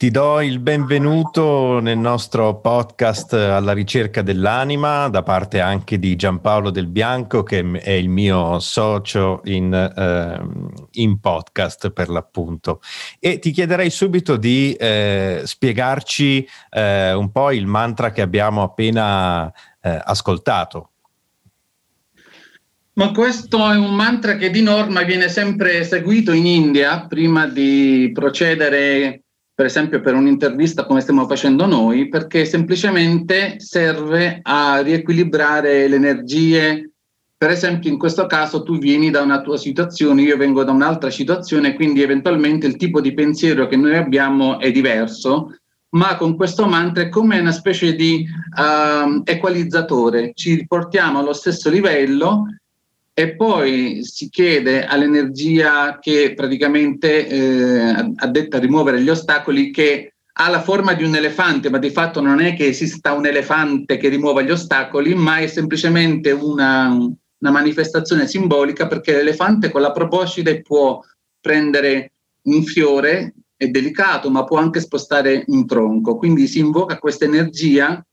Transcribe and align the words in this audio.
ti 0.03 0.11
do 0.11 0.41
il 0.41 0.59
benvenuto 0.59 1.79
nel 1.79 1.97
nostro 1.97 2.59
podcast 2.59 3.31
alla 3.31 3.71
ricerca 3.71 4.21
dell'anima 4.21 5.07
da 5.07 5.23
parte 5.23 5.61
anche 5.61 5.97
di 5.97 6.17
Giampaolo 6.17 6.71
Del 6.71 6.87
Bianco 6.87 7.43
che 7.43 7.65
è 7.79 7.91
il 7.91 8.09
mio 8.09 8.59
socio 8.59 9.39
in, 9.45 9.73
ehm, 9.73 10.73
in 10.95 11.21
podcast 11.21 11.91
per 11.91 12.09
l'appunto. 12.09 12.81
E 13.17 13.39
ti 13.39 13.51
chiederei 13.51 13.89
subito 13.89 14.35
di 14.35 14.73
eh, 14.73 15.43
spiegarci 15.45 16.45
eh, 16.71 17.13
un 17.13 17.31
po' 17.31 17.51
il 17.51 17.65
mantra 17.65 18.11
che 18.11 18.21
abbiamo 18.21 18.61
appena 18.61 19.49
eh, 19.79 20.01
ascoltato. 20.03 20.89
ma 22.95 23.11
questo 23.13 23.71
è 23.71 23.77
un 23.77 23.95
mantra 23.95 24.35
che 24.35 24.49
di 24.49 24.61
norma 24.61 25.03
viene 25.03 25.29
sempre 25.29 25.79
eseguito 25.79 26.33
in 26.33 26.45
India 26.45 27.07
prima 27.07 27.47
di 27.47 28.11
procedere, 28.13 29.22
per 29.55 29.67
esempio, 29.67 30.01
per 30.01 30.15
un'intervista 30.15 30.85
come 30.85 31.01
stiamo 31.01 31.27
facendo 31.27 31.65
noi, 31.67 32.09
perché 32.09 32.43
semplicemente 32.43 33.59
serve 33.59 34.39
a 34.41 34.79
riequilibrare 34.81 35.87
le 35.87 35.95
energie. 35.95 36.91
Per 37.37 37.51
esempio, 37.51 37.91
in 37.91 37.99
questo 37.99 38.25
caso 38.25 38.63
tu 38.63 38.79
vieni 38.79 39.11
da 39.11 39.21
una 39.21 39.41
tua 39.41 39.57
situazione, 39.57 40.23
io 40.23 40.37
vengo 40.37 40.63
da 40.63 40.71
un'altra 40.71 41.11
situazione, 41.11 41.75
quindi 41.75 42.01
eventualmente 42.01 42.65
il 42.65 42.77
tipo 42.77 42.99
di 42.99 43.13
pensiero 43.13 43.67
che 43.67 43.75
noi 43.75 43.95
abbiamo 43.95 44.59
è 44.59 44.71
diverso, 44.71 45.55
ma 45.89 46.15
con 46.15 46.35
questo 46.35 46.65
mantra 46.65 47.03
è 47.03 47.09
come 47.09 47.39
una 47.39 47.51
specie 47.51 47.93
di 47.93 48.25
ehm, 48.57 49.21
equalizzatore, 49.23 50.31
ci 50.33 50.55
riportiamo 50.55 51.19
allo 51.19 51.33
stesso 51.33 51.69
livello 51.69 52.45
e 53.13 53.35
poi 53.35 54.03
si 54.03 54.29
chiede 54.29 54.85
all'energia 54.85 55.99
che 55.99 56.33
praticamente 56.35 57.27
eh, 57.27 58.11
addetta 58.15 58.57
a 58.57 58.59
rimuovere 58.59 59.01
gli 59.01 59.09
ostacoli 59.09 59.69
che 59.69 60.13
ha 60.35 60.49
la 60.49 60.61
forma 60.61 60.93
di 60.93 61.03
un 61.03 61.15
elefante, 61.15 61.69
ma 61.69 61.77
di 61.77 61.91
fatto 61.91 62.19
non 62.19 62.41
è 62.41 62.55
che 62.55 62.67
esista 62.67 63.13
un 63.13 63.27
elefante 63.27 63.97
che 63.97 64.09
rimuova 64.09 64.41
gli 64.41 64.49
ostacoli, 64.49 65.13
ma 65.13 65.37
è 65.37 65.45
semplicemente 65.45 66.31
una, 66.31 66.87
una 66.89 67.51
manifestazione 67.51 68.27
simbolica 68.27 68.87
perché 68.87 69.13
l'elefante 69.13 69.69
con 69.69 69.81
la 69.81 69.91
proboscide 69.91 70.63
può 70.63 70.99
prendere 71.39 72.13
un 72.43 72.63
fiore, 72.63 73.35
è 73.55 73.67
delicato, 73.67 74.31
ma 74.31 74.43
può 74.43 74.57
anche 74.57 74.79
spostare 74.79 75.43
un 75.47 75.67
tronco. 75.67 76.17
Quindi 76.17 76.47
si 76.47 76.57
invoca 76.57 76.97
questa 76.97 77.25
energia 77.25 78.03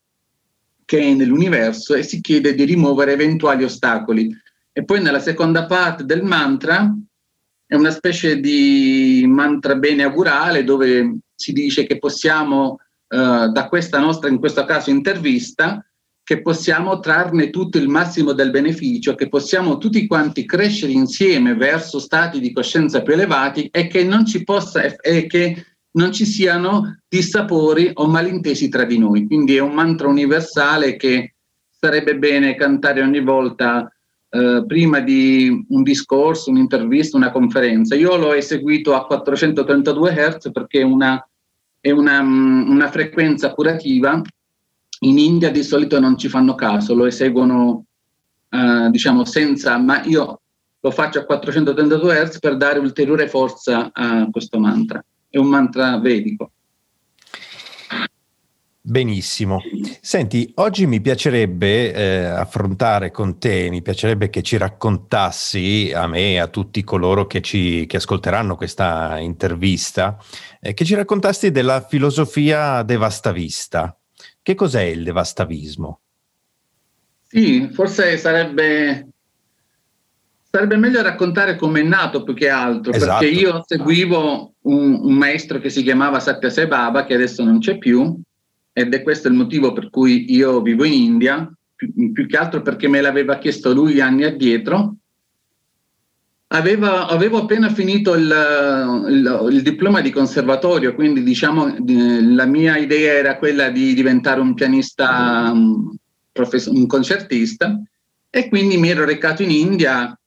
che 0.84 0.98
è 0.98 1.14
nell'universo 1.14 1.94
e 1.94 2.02
si 2.02 2.20
chiede 2.20 2.52
di 2.54 2.64
rimuovere 2.64 3.12
eventuali 3.12 3.64
ostacoli. 3.64 4.28
E 4.72 4.84
poi 4.84 5.02
nella 5.02 5.20
seconda 5.20 5.66
parte 5.66 6.04
del 6.04 6.22
mantra 6.22 6.94
è 7.66 7.74
una 7.74 7.90
specie 7.90 8.40
di 8.40 9.24
mantra 9.28 9.74
bene 9.76 10.02
augurale 10.02 10.64
dove 10.64 11.18
si 11.34 11.52
dice 11.52 11.86
che 11.86 11.98
possiamo, 11.98 12.78
eh, 13.08 13.48
da 13.52 13.66
questa 13.68 13.98
nostra, 13.98 14.28
in 14.28 14.38
questo 14.38 14.64
caso, 14.64 14.90
intervista, 14.90 15.84
che 16.22 16.42
possiamo 16.42 17.00
trarne 17.00 17.50
tutto 17.50 17.78
il 17.78 17.88
massimo 17.88 18.32
del 18.32 18.50
beneficio, 18.50 19.16
che 19.16 19.28
possiamo 19.28 19.78
tutti 19.78 20.06
quanti 20.06 20.46
crescere 20.46 20.92
insieme 20.92 21.54
verso 21.54 21.98
stati 21.98 22.38
di 22.38 22.52
coscienza 22.52 23.02
più 23.02 23.14
elevati 23.14 23.68
e 23.72 23.88
che 23.88 24.04
non 24.04 24.24
ci 24.24 24.44
possa 24.44 24.96
e 24.96 25.26
che 25.26 25.64
non 25.92 26.12
ci 26.12 26.24
siano 26.24 27.00
dissapori 27.08 27.90
o 27.94 28.06
malintesi 28.06 28.68
tra 28.68 28.84
di 28.84 28.98
noi. 28.98 29.26
Quindi 29.26 29.56
è 29.56 29.60
un 29.60 29.74
mantra 29.74 30.06
universale 30.06 30.94
che 30.94 31.34
sarebbe 31.68 32.16
bene 32.16 32.54
cantare 32.54 33.02
ogni 33.02 33.20
volta 33.20 33.92
eh, 34.32 34.62
prima 34.64 35.00
di 35.00 35.66
un 35.70 35.82
discorso, 35.82 36.50
un'intervista, 36.50 37.16
una 37.16 37.32
conferenza. 37.32 37.96
Io 37.96 38.16
l'ho 38.16 38.32
eseguito 38.32 38.94
a 38.94 39.04
432 39.04 40.14
Hz 40.14 40.50
perché 40.52 40.82
una, 40.82 41.28
è 41.80 41.90
una, 41.90 42.22
mm, 42.22 42.70
una 42.70 42.88
frequenza 42.90 43.52
curativa. 43.52 44.22
In 45.00 45.18
India 45.18 45.50
di 45.50 45.64
solito 45.64 45.98
non 45.98 46.16
ci 46.16 46.28
fanno 46.28 46.54
caso, 46.54 46.94
lo 46.94 47.06
eseguono 47.06 47.86
eh, 48.50 48.88
diciamo 48.90 49.24
senza, 49.24 49.78
ma 49.78 50.04
io 50.04 50.40
lo 50.78 50.90
faccio 50.90 51.18
a 51.18 51.24
432 51.24 52.24
Hz 52.24 52.38
per 52.38 52.56
dare 52.56 52.78
ulteriore 52.78 53.28
forza 53.28 53.90
a 53.92 54.28
questo 54.30 54.60
mantra. 54.60 55.04
È 55.28 55.38
un 55.38 55.48
mantra 55.48 55.98
vedico. 55.98 56.52
Benissimo. 58.90 59.62
Senti, 60.00 60.50
oggi 60.56 60.84
mi 60.84 61.00
piacerebbe 61.00 61.94
eh, 61.94 62.24
affrontare 62.24 63.12
con 63.12 63.38
te, 63.38 63.68
mi 63.70 63.82
piacerebbe 63.82 64.30
che 64.30 64.42
ci 64.42 64.56
raccontassi 64.56 65.92
a 65.94 66.08
me 66.08 66.32
e 66.32 66.38
a 66.38 66.48
tutti 66.48 66.82
coloro 66.82 67.28
che, 67.28 67.40
ci, 67.40 67.86
che 67.86 67.98
ascolteranno 67.98 68.56
questa 68.56 69.16
intervista, 69.20 70.18
eh, 70.60 70.74
che 70.74 70.84
ci 70.84 70.96
raccontassi 70.96 71.52
della 71.52 71.86
filosofia 71.88 72.82
devastavista. 72.82 73.96
Che 74.42 74.54
cos'è 74.56 74.82
il 74.82 75.04
devastavismo? 75.04 76.00
Sì, 77.28 77.70
forse 77.72 78.16
sarebbe, 78.16 79.06
sarebbe 80.50 80.76
meglio 80.76 81.00
raccontare 81.00 81.54
come 81.54 81.78
è 81.78 81.84
nato 81.84 82.24
più 82.24 82.34
che 82.34 82.48
altro, 82.48 82.90
esatto. 82.90 83.20
perché 83.20 83.38
io 83.38 83.62
seguivo 83.64 84.54
un, 84.62 84.98
un, 85.00 85.14
maestro 85.14 85.60
che 85.60 85.70
si 85.70 85.84
chiamava 85.84 86.18
Satya 86.18 86.50
Sai 86.50 86.66
Baba, 86.66 87.04
che 87.04 87.14
adesso 87.14 87.44
non 87.44 87.60
c'è 87.60 87.78
più, 87.78 88.20
ed 88.72 88.94
è 88.94 89.02
questo 89.02 89.28
il 89.28 89.34
motivo 89.34 89.72
per 89.72 89.90
cui 89.90 90.32
io 90.32 90.60
vivo 90.62 90.84
in 90.84 90.92
India, 90.92 91.50
più, 91.74 92.12
più 92.12 92.26
che 92.26 92.36
altro 92.36 92.62
perché 92.62 92.88
me 92.88 93.00
l'aveva 93.00 93.38
chiesto 93.38 93.72
lui 93.72 94.00
anni 94.00 94.24
addietro. 94.24 94.96
Aveva, 96.52 97.06
avevo 97.06 97.38
appena 97.38 97.68
finito 97.70 98.14
il, 98.14 99.04
il, 99.08 99.48
il, 99.52 99.62
diploma 99.62 100.00
di 100.00 100.10
conservatorio, 100.10 100.96
quindi 100.96 101.22
diciamo 101.22 101.76
la 101.86 102.44
mia 102.44 102.76
idea 102.76 103.12
era 103.12 103.38
quella 103.38 103.70
di 103.70 103.94
diventare 103.94 104.40
un 104.40 104.54
pianista, 104.54 105.50
un, 105.52 105.94
un 106.32 106.86
concertista, 106.86 107.80
e 108.28 108.48
quindi 108.48 108.78
mi 108.78 108.88
ero 108.88 109.04
recato 109.04 109.44
in 109.44 109.50
India 109.50 110.18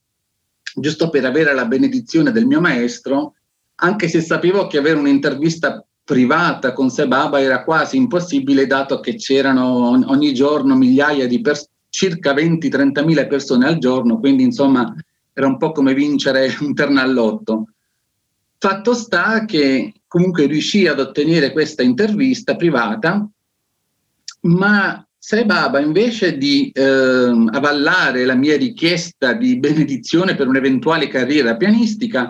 giusto 0.76 1.10
per 1.10 1.26
avere 1.26 1.54
la 1.54 1.66
benedizione 1.66 2.32
del 2.32 2.46
mio 2.46 2.62
maestro, 2.62 3.36
anche 3.76 4.08
se 4.08 4.22
sapevo 4.22 4.68
che 4.68 4.78
avere 4.78 4.98
un'intervista 4.98 5.86
privata 6.04 6.74
con 6.74 6.90
Sebaba 6.90 7.40
era 7.40 7.64
quasi 7.64 7.98
impossibile 7.98 8.68
dato 8.68 9.00
che 9.00 9.16
c'erano 9.16 10.04
ogni 10.10 10.34
giorno 10.34 10.76
migliaia 10.76 11.28
di 11.28 11.42
persone, 11.42 11.70
circa 11.90 12.34
20-30 12.34 13.06
mila 13.06 13.28
persone 13.28 13.68
al 13.68 13.78
giorno, 13.78 14.20
quindi 14.20 14.42
insomma 14.42 14.94
era 15.32 15.48
un 15.48 15.58
po' 15.58 15.72
come 15.72 15.94
vincere 15.94 16.56
un 16.60 16.74
ternallotto. 16.74 17.68
Fatto 18.58 18.94
sta 18.94 19.46
che 19.46 19.94
comunque 20.08 20.46
riuscì 20.46 20.88
ad 20.88 21.00
ottenere 21.00 21.52
questa 21.52 21.84
intervista 21.84 22.56
privata, 22.56 23.28
ma 24.42 25.06
Sebaba 25.18 25.80
invece 25.80 26.38
di 26.38 26.70
eh, 26.72 26.84
avallare 26.84 28.26
la 28.26 28.36
mia 28.36 28.58
richiesta 28.58 29.32
di 29.32 29.58
benedizione 29.58 30.36
per 30.36 30.48
un'eventuale 30.48 31.08
carriera 31.08 31.56
pianistica, 31.56 32.30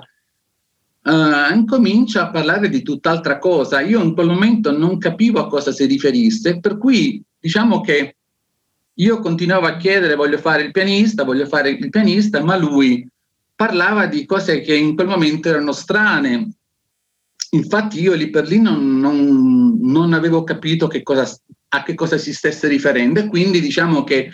uh, 1.04 1.54
incomincia 1.54 2.24
a 2.24 2.32
parlare 2.32 2.70
di 2.70 2.82
tutt'altra 2.82 3.40
cosa. 3.40 3.82
Io 3.82 4.02
in 4.02 4.14
quel 4.14 4.28
momento 4.28 4.76
non 4.76 4.98
capivo 4.98 5.40
a 5.40 5.48
cosa 5.48 5.72
si 5.72 5.86
riferisse, 5.86 6.60
per 6.60 6.78
cui 6.78 7.22
diciamo 7.40 7.82
che 7.82 8.16
io 8.98 9.20
continuavo 9.20 9.66
a 9.66 9.78
chiedere 9.78 10.16
voglio 10.16 10.38
fare 10.38 10.64
il 10.64 10.72
pianista, 10.72 11.24
voglio 11.24 11.46
fare 11.46 11.72
il 11.72 11.90
pianista, 11.90 12.44
ma 12.44 12.56
lui 12.56 13.08
parlava 13.56 14.06
di 14.06 14.26
cose 14.26 14.62
che 14.62 14.76
in 14.76 14.96
quel 14.96 15.08
momento 15.08 15.50
erano 15.50 15.72
strane. 15.72 16.50
Infatti 17.52 18.02
io 18.02 18.14
lì 18.14 18.30
per 18.30 18.48
lì 18.48 18.60
non, 18.60 19.00
non, 19.00 19.78
non 19.80 20.14
avevo 20.14 20.44
capito 20.44 20.88
che 20.88 21.04
cosa, 21.04 21.30
a 21.70 21.84
che 21.84 21.94
cosa 21.94 22.18
si 22.18 22.34
stesse 22.34 22.68
riferendo 22.68 23.20
e 23.20 23.28
quindi 23.28 23.62
diciamo 23.62 24.04
che 24.04 24.32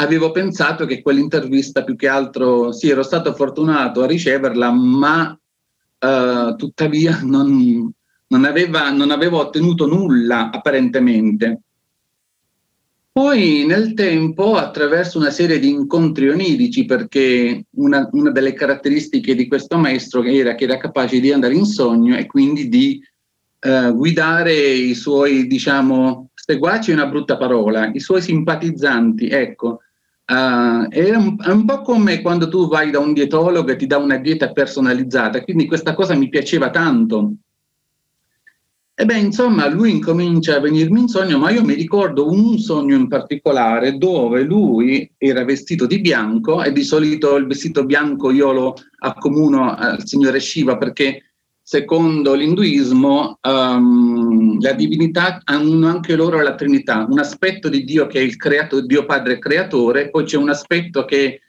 avevo 0.00 0.30
pensato 0.30 0.86
che 0.86 1.02
quell'intervista 1.02 1.84
più 1.84 1.96
che 1.96 2.08
altro, 2.08 2.72
sì, 2.72 2.88
ero 2.88 3.02
stato 3.02 3.34
fortunato 3.34 4.02
a 4.02 4.06
riceverla, 4.06 4.70
ma 4.70 5.38
uh, 5.98 6.56
tuttavia 6.56 7.20
non, 7.22 7.92
non, 8.28 8.44
aveva, 8.44 8.90
non 8.90 9.10
avevo 9.10 9.38
ottenuto 9.38 9.86
nulla 9.86 10.50
apparentemente. 10.50 11.62
Poi 13.18 13.64
nel 13.66 13.94
tempo, 13.94 14.54
attraverso 14.54 15.18
una 15.18 15.30
serie 15.30 15.58
di 15.58 15.70
incontri 15.70 16.28
onirici, 16.28 16.84
perché 16.84 17.64
una, 17.70 18.08
una, 18.12 18.30
delle 18.30 18.52
caratteristiche 18.52 19.34
di 19.34 19.48
questo 19.48 19.76
maestro 19.76 20.22
era 20.22 20.54
che 20.54 20.64
era 20.64 20.76
capace 20.76 21.18
di 21.18 21.32
andare 21.32 21.54
in 21.54 21.64
sogno 21.64 22.16
e 22.16 22.26
quindi 22.26 22.68
di 22.68 23.02
uh, 23.66 23.92
guidare 23.92 24.54
i 24.54 24.94
suoi, 24.94 25.48
diciamo, 25.48 26.28
seguaci 26.32 26.92
è 26.92 26.94
una 26.94 27.06
brutta 27.06 27.36
parola, 27.36 27.90
i 27.92 27.98
suoi 27.98 28.22
simpatizzanti, 28.22 29.28
ecco, 29.28 29.80
Uh, 30.30 30.88
è, 30.90 31.14
un, 31.14 31.36
è, 31.42 31.48
un, 31.48 31.64
po' 31.64 31.80
come 31.80 32.20
quando 32.20 32.50
tu 32.50 32.68
vai 32.68 32.90
da 32.90 32.98
un 32.98 33.14
dietologo 33.14 33.70
e 33.70 33.76
ti 33.76 33.86
dà 33.86 33.96
una 33.96 34.18
dieta 34.18 34.52
personalizzata, 34.52 35.42
quindi 35.42 35.66
questa 35.66 35.94
cosa 35.94 36.14
mi 36.14 36.28
piaceva 36.28 36.68
tanto. 36.68 37.32
E 38.94 39.04
beh, 39.04 39.16
insomma, 39.16 39.68
lui 39.68 39.92
incomincia 39.92 40.56
a 40.56 40.60
venirmi 40.60 41.00
in 41.00 41.08
sogno, 41.08 41.38
ma 41.38 41.50
io 41.50 41.64
mi 41.64 41.74
ricordo 41.74 42.28
un 42.28 42.58
sogno 42.58 42.96
in 42.96 43.06
particolare 43.06 43.96
dove 43.96 44.42
lui 44.42 45.10
era 45.16 45.44
vestito 45.44 45.86
di 45.86 46.00
bianco 46.00 46.62
e 46.62 46.72
di 46.72 46.82
solito 46.82 47.36
il 47.36 47.46
vestito 47.46 47.86
bianco 47.86 48.30
io 48.30 48.52
lo 48.52 48.74
accomuno 48.98 49.72
al 49.72 50.04
signore 50.04 50.40
Shiva 50.40 50.76
perché 50.76 51.27
secondo 51.68 52.32
l'induismo 52.32 53.38
um, 53.42 54.58
la 54.58 54.72
divinità 54.72 55.42
hanno 55.44 55.86
anche 55.86 56.16
loro 56.16 56.40
la 56.40 56.54
Trinità, 56.54 57.06
un 57.06 57.18
aspetto 57.18 57.68
di 57.68 57.84
Dio 57.84 58.06
che 58.06 58.20
è 58.20 58.22
il 58.22 58.36
creato, 58.36 58.80
Dio 58.80 59.04
Padre 59.04 59.38
creatore, 59.38 60.08
poi 60.08 60.24
c'è 60.24 60.38
un 60.38 60.48
aspetto 60.48 61.04
che 61.04 61.42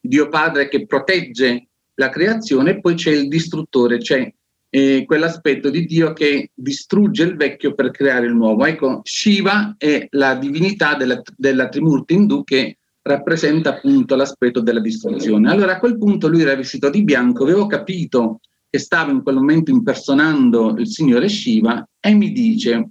Dio 0.00 0.30
Padre 0.30 0.68
che 0.68 0.86
protegge 0.86 1.66
la 1.96 2.08
creazione 2.08 2.80
poi 2.80 2.94
c'è 2.94 3.10
il 3.10 3.28
distruttore, 3.28 4.00
cioè 4.00 4.32
eh, 4.70 5.04
quell'aspetto 5.04 5.68
di 5.68 5.84
Dio 5.84 6.14
che 6.14 6.52
distrugge 6.54 7.24
il 7.24 7.36
vecchio 7.36 7.74
per 7.74 7.90
creare 7.90 8.24
il 8.24 8.34
nuovo. 8.34 8.64
Ecco, 8.64 9.00
Shiva 9.02 9.74
è 9.76 10.06
la 10.12 10.36
divinità 10.36 10.94
della, 10.94 11.20
della 11.36 11.68
Trimurti 11.68 12.14
indù 12.14 12.44
che 12.44 12.78
rappresenta 13.02 13.74
appunto 13.74 14.16
l'aspetto 14.16 14.60
della 14.60 14.80
distruzione. 14.80 15.50
Allora 15.50 15.72
a 15.72 15.78
quel 15.78 15.98
punto 15.98 16.28
lui 16.28 16.40
era 16.40 16.56
vestito 16.56 16.88
di 16.88 17.04
bianco, 17.04 17.42
avevo 17.42 17.66
capito 17.66 18.40
che 18.76 18.78
stava 18.78 19.10
in 19.10 19.22
quel 19.22 19.36
momento 19.36 19.70
impersonando 19.70 20.76
il 20.76 20.86
signore 20.86 21.30
Shiva 21.30 21.88
e 21.98 22.12
mi 22.12 22.30
dice, 22.30 22.90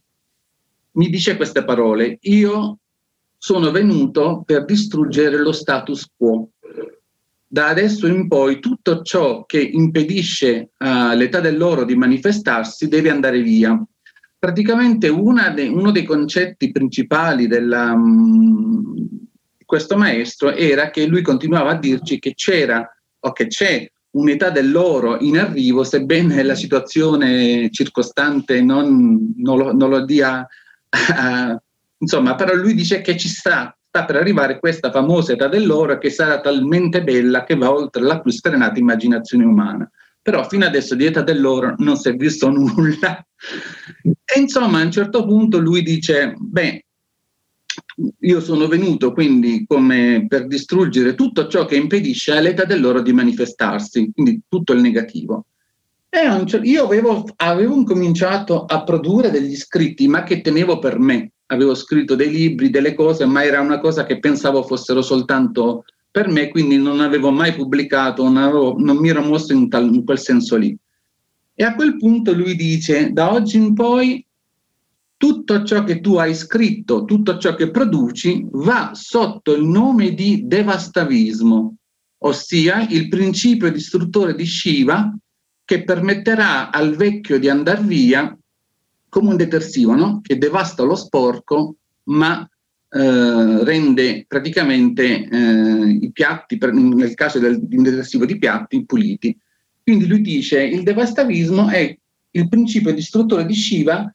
mi 0.93 1.09
dice 1.09 1.35
queste 1.35 1.63
parole, 1.63 2.17
io 2.21 2.79
sono 3.37 3.69
venuto 3.69 4.41
per 4.43 4.65
distruggere 4.65 5.37
lo 5.37 5.51
status 5.51 6.09
quo. 6.17 6.49
Da 7.45 7.67
adesso 7.67 8.07
in 8.07 8.27
poi 8.27 8.59
tutto 8.59 9.03
ciò 9.03 9.45
che 9.45 9.61
impedisce 9.61 10.71
all'età 10.77 11.39
dell'oro 11.39 11.85
di 11.85 11.95
manifestarsi 11.95 12.87
deve 12.87 13.11
andare 13.11 13.41
via. 13.43 13.79
Praticamente 14.39 15.07
de, 15.09 15.67
uno 15.67 15.91
dei 15.91 16.03
concetti 16.03 16.71
principali 16.71 17.47
di 17.47 17.55
um, 17.57 18.95
questo 19.63 19.97
maestro 19.97 20.51
era 20.51 20.89
che 20.89 21.05
lui 21.05 21.21
continuava 21.21 21.71
a 21.71 21.77
dirci 21.79 22.17
che 22.17 22.33
c'era 22.33 22.83
o 23.19 23.31
che 23.31 23.47
c'è 23.47 23.87
un'età 24.15 24.49
dell'oro 24.49 25.17
in 25.19 25.37
arrivo, 25.37 25.83
sebbene 25.83 26.41
la 26.43 26.55
situazione 26.55 27.69
circostante 27.71 28.61
non, 28.61 29.33
non, 29.37 29.57
lo, 29.57 29.73
non 29.73 29.89
lo, 29.89 30.05
dia, 30.05 30.47
uh, 30.89 31.57
insomma, 31.97 32.35
però 32.35 32.53
lui 32.53 32.73
dice 32.73 33.01
che 33.01 33.17
ci 33.17 33.27
sta, 33.27 33.75
sta 33.87 34.05
per 34.05 34.15
arrivare 34.15 34.59
questa 34.59 34.91
famosa 34.91 35.33
età 35.33 35.47
dell'oro 35.47 35.97
che 35.97 36.09
sarà 36.09 36.39
talmente 36.39 37.03
bella 37.03 37.43
che 37.43 37.55
va 37.55 37.71
oltre 37.71 38.01
la 38.03 38.21
più 38.21 38.31
sfrenata 38.31 38.79
immaginazione 38.79 39.43
umana. 39.43 39.89
Però 40.21 40.47
fino 40.47 40.65
adesso 40.65 40.95
di 40.95 41.05
età 41.05 41.21
dell'oro 41.21 41.75
non 41.77 41.97
si 41.97 42.09
è 42.09 42.13
visto 42.13 42.49
nulla. 42.49 43.23
E 44.01 44.39
insomma, 44.39 44.79
a 44.79 44.83
un 44.83 44.91
certo 44.91 45.23
punto 45.23 45.59
lui 45.59 45.83
dice, 45.83 46.33
beh, 46.35 46.84
io 48.19 48.41
sono 48.41 48.67
venuto 48.67 49.13
quindi 49.13 49.65
come 49.67 50.25
per 50.27 50.47
distruggere 50.47 51.15
tutto 51.15 51.47
ciò 51.47 51.65
che 51.65 51.75
impedisce 51.75 52.35
all'età 52.35 52.65
dell'oro 52.65 53.01
di 53.01 53.13
manifestarsi, 53.13 54.11
quindi 54.13 54.41
tutto 54.47 54.73
il 54.73 54.81
negativo. 54.81 55.45
E 56.09 56.45
io 56.63 56.85
avevo, 56.85 57.25
avevo 57.35 57.83
cominciato 57.83 58.63
a 58.63 58.83
produrre 58.83 59.31
degli 59.31 59.55
scritti, 59.55 60.07
ma 60.07 60.23
che 60.23 60.39
tenevo 60.39 60.79
per 60.79 60.97
me. 60.97 61.31
Avevo 61.47 61.75
scritto 61.75 62.15
dei 62.15 62.31
libri, 62.31 62.69
delle 62.69 62.93
cose, 62.93 63.25
ma 63.25 63.43
era 63.43 63.59
una 63.59 63.79
cosa 63.79 64.05
che 64.05 64.19
pensavo 64.19 64.63
fossero 64.63 65.01
soltanto 65.01 65.83
per 66.09 66.29
me, 66.29 66.47
quindi 66.47 66.77
non 66.77 67.01
avevo 67.01 67.31
mai 67.31 67.53
pubblicato, 67.53 68.23
non, 68.23 68.37
avevo, 68.37 68.75
non 68.79 68.95
mi 68.95 69.09
ero 69.09 69.21
mosso 69.21 69.51
in, 69.51 69.67
tal, 69.67 69.93
in 69.93 70.05
quel 70.05 70.17
senso 70.17 70.55
lì. 70.55 70.75
E 71.53 71.63
a 71.65 71.75
quel 71.75 71.97
punto 71.97 72.33
lui 72.33 72.55
dice, 72.55 73.11
da 73.11 73.33
oggi 73.33 73.57
in 73.57 73.73
poi 73.73 74.25
tutto 75.25 75.63
ciò 75.63 75.83
che 75.83 76.01
tu 76.01 76.17
hai 76.17 76.35
scritto, 76.35 77.03
tutto 77.03 77.39
ciò 77.39 77.55
che 77.55 77.71
produci 77.71 78.45
va 78.51 78.91
sotto 78.93 79.55
il 79.55 79.63
nome 79.63 80.13
di 80.13 80.43
devastavismo, 80.45 81.77
ossia 82.19 82.85
il 82.87 83.07
principio 83.07 83.71
distruttore 83.71 84.35
di 84.35 84.45
Shiva 84.45 85.11
che 85.63 85.83
permetterà 85.83 86.69
al 86.69 86.95
vecchio 86.95 87.39
di 87.39 87.49
andare 87.49 87.81
via 87.81 88.37
come 89.09 89.29
un 89.29 89.35
detersivo, 89.35 89.95
no? 89.95 90.21
che 90.21 90.37
devasta 90.37 90.83
lo 90.83 90.93
sporco 90.93 91.77
ma 92.03 92.47
eh, 92.89 93.63
rende 93.63 94.25
praticamente 94.27 95.27
eh, 95.27 95.97
i 96.01 96.11
piatti, 96.11 96.59
per, 96.59 96.71
nel 96.71 97.15
caso 97.15 97.39
del, 97.39 97.65
di 97.65 97.77
un 97.77 97.83
detersivo 97.83 98.25
di 98.25 98.37
piatti, 98.37 98.85
puliti. 98.85 99.35
Quindi 99.81 100.05
lui 100.05 100.21
dice 100.21 100.61
il 100.61 100.83
devastavismo 100.83 101.67
è 101.69 101.97
il 102.29 102.47
principio 102.47 102.93
distruttore 102.93 103.43
di 103.47 103.55
Shiva 103.55 104.13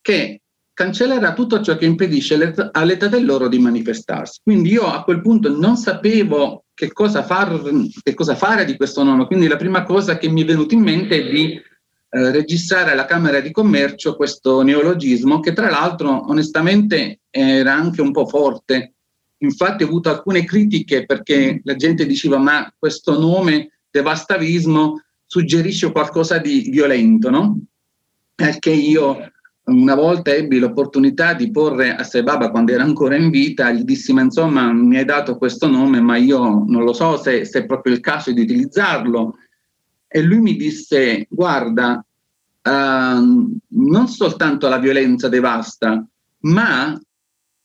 che 0.00 0.40
cancellerà 0.78 1.32
tutto 1.32 1.60
ciò 1.60 1.76
che 1.76 1.86
impedisce 1.86 2.54
all'età 2.70 3.08
dell'oro 3.08 3.48
di 3.48 3.58
manifestarsi. 3.58 4.38
Quindi 4.44 4.70
io 4.70 4.86
a 4.86 5.02
quel 5.02 5.20
punto 5.20 5.52
non 5.52 5.76
sapevo 5.76 6.66
che 6.72 6.92
cosa, 6.92 7.24
far, 7.24 7.60
che 8.00 8.14
cosa 8.14 8.36
fare 8.36 8.64
di 8.64 8.76
questo 8.76 9.02
nome, 9.02 9.26
quindi 9.26 9.48
la 9.48 9.56
prima 9.56 9.82
cosa 9.82 10.16
che 10.18 10.28
mi 10.28 10.42
è 10.42 10.44
venuta 10.44 10.76
in 10.76 10.82
mente 10.82 11.18
è 11.18 11.28
di 11.28 11.54
eh, 11.54 11.60
registrare 12.30 12.92
alla 12.92 13.06
Camera 13.06 13.40
di 13.40 13.50
Commercio 13.50 14.14
questo 14.14 14.62
neologismo 14.62 15.40
che 15.40 15.52
tra 15.52 15.68
l'altro 15.68 16.28
onestamente 16.30 17.22
era 17.28 17.74
anche 17.74 18.00
un 18.00 18.12
po' 18.12 18.28
forte. 18.28 18.94
Infatti 19.38 19.82
ho 19.82 19.86
avuto 19.86 20.10
alcune 20.10 20.44
critiche 20.44 21.06
perché 21.06 21.60
la 21.64 21.74
gente 21.74 22.06
diceva 22.06 22.38
ma 22.38 22.72
questo 22.78 23.18
nome 23.18 23.80
devastavismo 23.90 25.02
suggerisce 25.26 25.90
qualcosa 25.90 26.38
di 26.38 26.68
violento, 26.70 27.30
no? 27.30 27.62
Perché 28.32 28.70
io 28.70 29.32
una 29.68 29.94
volta 29.94 30.32
ebbi 30.32 30.58
l'opportunità 30.58 31.34
di 31.34 31.50
porre 31.50 31.94
a 31.94 32.02
Sebaba 32.02 32.50
quando 32.50 32.72
era 32.72 32.82
ancora 32.82 33.16
in 33.16 33.30
vita, 33.30 33.70
gli 33.70 33.82
dissi 33.82 34.12
ma 34.12 34.22
insomma 34.22 34.72
mi 34.72 34.96
hai 34.96 35.04
dato 35.04 35.36
questo 35.36 35.68
nome 35.68 36.00
ma 36.00 36.16
io 36.16 36.64
non 36.66 36.84
lo 36.84 36.92
so 36.92 37.16
se, 37.16 37.44
se 37.44 37.60
è 37.60 37.66
proprio 37.66 37.94
il 37.94 38.00
caso 38.00 38.32
di 38.32 38.40
utilizzarlo. 38.40 39.36
E 40.06 40.22
lui 40.22 40.40
mi 40.40 40.56
disse 40.56 41.26
guarda, 41.28 42.02
uh, 42.62 42.70
non 43.68 44.08
soltanto 44.08 44.68
la 44.68 44.78
violenza 44.78 45.28
devasta, 45.28 46.04
ma 46.40 46.98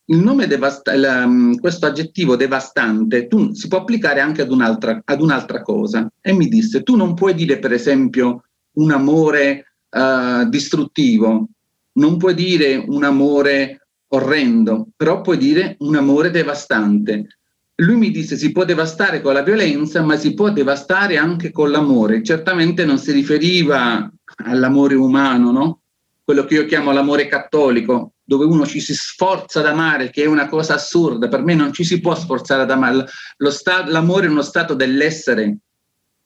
devasta- 0.05 0.95
la, 0.95 1.25
questo 1.59 1.85
aggettivo 1.85 2.35
devastante 2.35 3.27
tu, 3.27 3.53
si 3.53 3.69
può 3.69 3.79
applicare 3.79 4.19
anche 4.19 4.41
ad 4.41 4.51
un'altra, 4.51 5.01
ad 5.05 5.21
un'altra 5.21 5.61
cosa. 5.61 6.11
E 6.19 6.33
mi 6.33 6.49
disse 6.49 6.83
tu 6.83 6.97
non 6.97 7.13
puoi 7.13 7.33
dire 7.33 7.59
per 7.59 7.71
esempio 7.71 8.43
un 8.73 8.91
amore 8.91 9.75
uh, 9.89 10.49
distruttivo, 10.49 11.47
non 11.93 12.17
puoi 12.17 12.33
dire 12.33 12.75
un 12.75 13.03
amore 13.03 13.87
orrendo, 14.13 14.87
però 14.95 15.21
puoi 15.21 15.37
dire 15.37 15.75
un 15.79 15.95
amore 15.95 16.31
devastante. 16.31 17.37
Lui 17.77 17.95
mi 17.95 18.11
disse 18.11 18.37
si 18.37 18.51
può 18.51 18.65
devastare 18.65 19.21
con 19.21 19.33
la 19.33 19.41
violenza, 19.41 20.01
ma 20.01 20.15
si 20.15 20.33
può 20.33 20.51
devastare 20.51 21.17
anche 21.17 21.51
con 21.51 21.71
l'amore. 21.71 22.23
Certamente 22.23 22.85
non 22.85 22.99
si 22.99 23.11
riferiva 23.11 24.09
all'amore 24.45 24.95
umano, 24.95 25.51
no? 25.51 25.79
Quello 26.23 26.45
che 26.45 26.53
io 26.53 26.65
chiamo 26.65 26.91
l'amore 26.91 27.27
cattolico, 27.27 28.13
dove 28.23 28.45
uno 28.45 28.65
ci 28.65 28.79
si 28.79 28.93
sforza 28.93 29.59
ad 29.59 29.65
amare, 29.65 30.09
che 30.09 30.23
è 30.23 30.27
una 30.27 30.47
cosa 30.47 30.75
assurda. 30.75 31.27
Per 31.27 31.43
me 31.43 31.55
non 31.55 31.73
ci 31.73 31.83
si 31.83 31.99
può 31.99 32.15
sforzare 32.15 32.61
ad 32.61 32.71
amare. 32.71 33.05
Sta- 33.49 33.89
l'amore 33.89 34.27
è 34.27 34.29
uno 34.29 34.43
stato 34.43 34.75
dell'essere, 34.75 35.57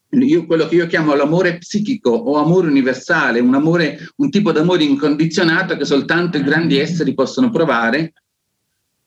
io, 0.09 0.45
quello 0.45 0.67
che 0.67 0.75
io 0.75 0.87
chiamo 0.87 1.13
l'amore 1.13 1.57
psichico 1.57 2.09
o 2.09 2.37
amore 2.37 2.67
universale, 2.67 3.39
un, 3.39 3.53
amore, 3.53 4.09
un 4.17 4.29
tipo 4.29 4.51
d'amore 4.51 4.83
incondizionato 4.83 5.75
che 5.75 5.85
soltanto 5.85 6.37
i 6.37 6.43
grandi 6.43 6.77
esseri 6.77 7.13
possono 7.13 7.49
provare. 7.49 8.13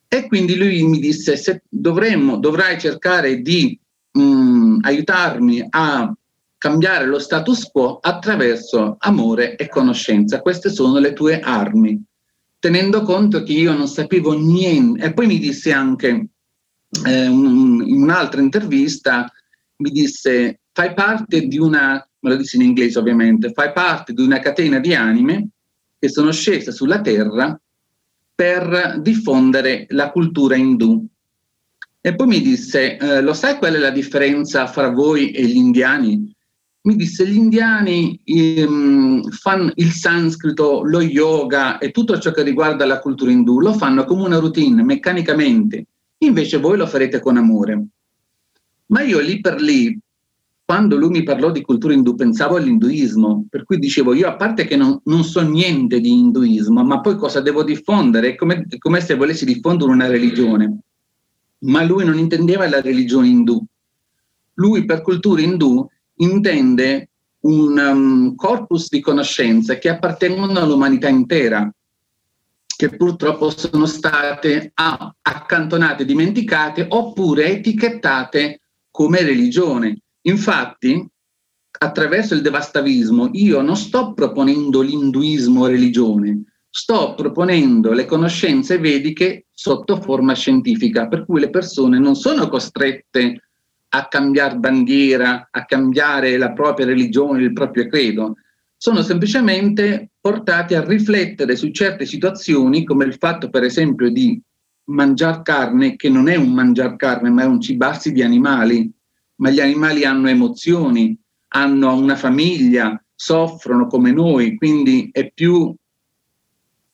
E 0.06 0.26
quindi 0.26 0.56
lui 0.56 0.82
mi 0.82 0.98
disse, 0.98 1.36
se 1.36 1.62
dovremmo, 1.68 2.36
dovrai 2.36 2.78
cercare 2.78 3.40
di 3.40 3.78
mh, 4.12 4.20
mm, 4.20 4.78
aiutarmi 4.82 5.66
a 5.70 6.14
cambiare 6.58 7.06
lo 7.06 7.18
status 7.18 7.70
quo 7.70 7.98
attraverso 8.00 8.96
amore 8.98 9.56
e 9.56 9.68
conoscenza. 9.68 10.42
Queste 10.42 10.68
sono 10.68 10.98
le 10.98 11.14
tue 11.14 11.40
armi. 11.40 12.02
Tenendo 12.58 13.02
conto 13.02 13.42
che 13.42 13.52
io 13.52 13.72
non 13.72 13.88
sapevo 13.88 14.38
niente. 14.38 15.06
E 15.06 15.14
poi 15.14 15.26
mi 15.26 15.38
disse 15.38 15.72
anche 15.72 16.26
eh, 17.06 17.26
un, 17.28 17.82
in 17.86 18.02
un'altra 18.02 18.42
intervista, 18.42 19.32
mi 19.76 19.90
disse 19.90 20.60
fai 20.80 20.94
parte 20.94 21.46
di 21.46 21.58
una, 21.58 22.02
me 22.20 22.30
lo 22.30 22.36
dice 22.36 22.56
in 22.56 22.62
inglese 22.62 22.98
ovviamente, 22.98 23.52
fai 23.52 23.70
parte 23.70 24.14
di 24.14 24.22
una 24.22 24.38
catena 24.38 24.78
di 24.78 24.94
anime 24.94 25.48
che 25.98 26.08
sono 26.08 26.32
scese 26.32 26.72
sulla 26.72 27.02
terra 27.02 27.60
per 28.34 28.98
diffondere 29.02 29.84
la 29.90 30.10
cultura 30.10 30.56
indù. 30.56 31.06
E 32.00 32.14
poi 32.14 32.26
mi 32.26 32.40
disse, 32.40 32.96
eh, 32.96 33.20
lo 33.20 33.34
sai 33.34 33.58
qual 33.58 33.74
è 33.74 33.78
la 33.78 33.90
differenza 33.90 34.66
fra 34.66 34.88
voi 34.88 35.32
e 35.32 35.44
gli 35.44 35.56
indiani? 35.56 36.34
Mi 36.82 36.96
disse, 36.96 37.26
gli 37.26 37.36
indiani 37.36 38.18
ehm, 38.24 39.28
fanno 39.32 39.72
il 39.74 39.90
sanscrito, 39.90 40.82
lo 40.82 41.02
yoga 41.02 41.76
e 41.76 41.90
tutto 41.90 42.18
ciò 42.18 42.30
che 42.30 42.42
riguarda 42.42 42.86
la 42.86 43.00
cultura 43.00 43.30
indù, 43.30 43.60
lo 43.60 43.74
fanno 43.74 44.06
come 44.06 44.22
una 44.22 44.38
routine, 44.38 44.82
meccanicamente, 44.82 45.84
invece 46.20 46.56
voi 46.56 46.78
lo 46.78 46.86
farete 46.86 47.20
con 47.20 47.36
amore. 47.36 47.86
Ma 48.86 49.02
io 49.02 49.18
lì 49.20 49.42
per 49.42 49.60
lì 49.60 50.00
quando 50.70 50.96
lui 50.96 51.08
mi 51.08 51.24
parlò 51.24 51.50
di 51.50 51.62
cultura 51.62 51.94
indù 51.94 52.14
pensavo 52.14 52.54
all'induismo, 52.54 53.44
per 53.50 53.64
cui 53.64 53.80
dicevo 53.80 54.14
io 54.14 54.28
a 54.28 54.36
parte 54.36 54.66
che 54.66 54.76
non, 54.76 55.00
non 55.06 55.24
so 55.24 55.40
niente 55.40 55.98
di 55.98 56.12
induismo, 56.12 56.84
ma 56.84 57.00
poi 57.00 57.16
cosa 57.16 57.40
devo 57.40 57.64
diffondere? 57.64 58.28
È 58.28 58.34
come, 58.36 58.66
è 58.68 58.78
come 58.78 59.00
se 59.00 59.16
volessi 59.16 59.44
diffondere 59.44 59.90
una 59.90 60.06
religione. 60.06 60.78
Ma 61.62 61.82
lui 61.82 62.04
non 62.04 62.16
intendeva 62.20 62.68
la 62.68 62.80
religione 62.80 63.26
indù. 63.26 63.60
Lui 64.54 64.84
per 64.84 65.02
cultura 65.02 65.40
indù 65.40 65.84
intende 66.18 67.08
un 67.40 67.76
um, 67.76 68.34
corpus 68.36 68.90
di 68.90 69.00
conoscenze 69.00 69.76
che 69.78 69.88
appartengono 69.88 70.56
all'umanità 70.56 71.08
intera, 71.08 71.68
che 72.64 72.90
purtroppo 72.90 73.50
sono 73.50 73.86
state 73.86 74.70
accantonate, 74.72 76.04
dimenticate 76.04 76.86
oppure 76.88 77.56
etichettate 77.56 78.60
come 78.88 79.22
religione. 79.22 80.02
Infatti, 80.22 81.06
attraverso 81.78 82.34
il 82.34 82.42
devastavismo, 82.42 83.30
io 83.32 83.60
non 83.62 83.76
sto 83.76 84.12
proponendo 84.12 84.82
l'induismo 84.82 85.66
religione, 85.66 86.44
sto 86.68 87.14
proponendo 87.14 87.92
le 87.92 88.04
conoscenze 88.04 88.78
vediche 88.78 89.46
sotto 89.50 90.00
forma 90.00 90.34
scientifica, 90.34 91.08
per 91.08 91.24
cui 91.24 91.40
le 91.40 91.50
persone 91.50 91.98
non 91.98 92.14
sono 92.14 92.48
costrette 92.48 93.48
a 93.92 94.06
cambiare 94.06 94.56
bandiera, 94.56 95.48
a 95.50 95.64
cambiare 95.64 96.36
la 96.36 96.52
propria 96.52 96.86
religione, 96.86 97.42
il 97.42 97.52
proprio 97.52 97.88
credo, 97.88 98.36
sono 98.76 99.02
semplicemente 99.02 100.10
portate 100.20 100.76
a 100.76 100.84
riflettere 100.84 101.56
su 101.56 101.70
certe 101.70 102.06
situazioni, 102.06 102.84
come 102.84 103.04
il 103.04 103.14
fatto 103.14 103.50
per 103.50 103.64
esempio 103.64 104.10
di 104.10 104.40
mangiare 104.84 105.42
carne, 105.42 105.96
che 105.96 106.08
non 106.08 106.28
è 106.28 106.36
un 106.36 106.52
mangiare 106.52 106.96
carne, 106.96 107.30
ma 107.30 107.42
è 107.42 107.46
un 107.46 107.60
cibarsi 107.60 108.12
di 108.12 108.22
animali, 108.22 108.90
ma 109.40 109.50
gli 109.50 109.60
animali 109.60 110.04
hanno 110.04 110.28
emozioni, 110.28 111.18
hanno 111.48 111.94
una 111.94 112.16
famiglia, 112.16 113.02
soffrono 113.14 113.86
come 113.86 114.12
noi, 114.12 114.56
quindi 114.56 115.08
è 115.12 115.30
più, 115.32 115.74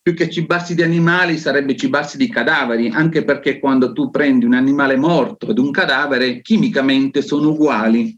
più 0.01 0.15
che 0.15 0.31
cibarsi 0.31 0.75
di 0.75 0.83
animali 0.83 1.39
sarebbe 1.39 1.77
cibarsi 1.77 2.17
di 2.17 2.29
cadaveri, 2.29 2.89
anche 2.89 3.25
perché 3.25 3.59
quando 3.59 3.93
tu 3.93 4.11
prendi 4.11 4.45
un 4.45 4.55
animale 4.55 4.97
morto 4.97 5.49
ed 5.49 5.59
un 5.59 5.71
cadavere, 5.73 6.41
chimicamente 6.41 7.21
sono 7.21 7.51
uguali. 7.51 8.17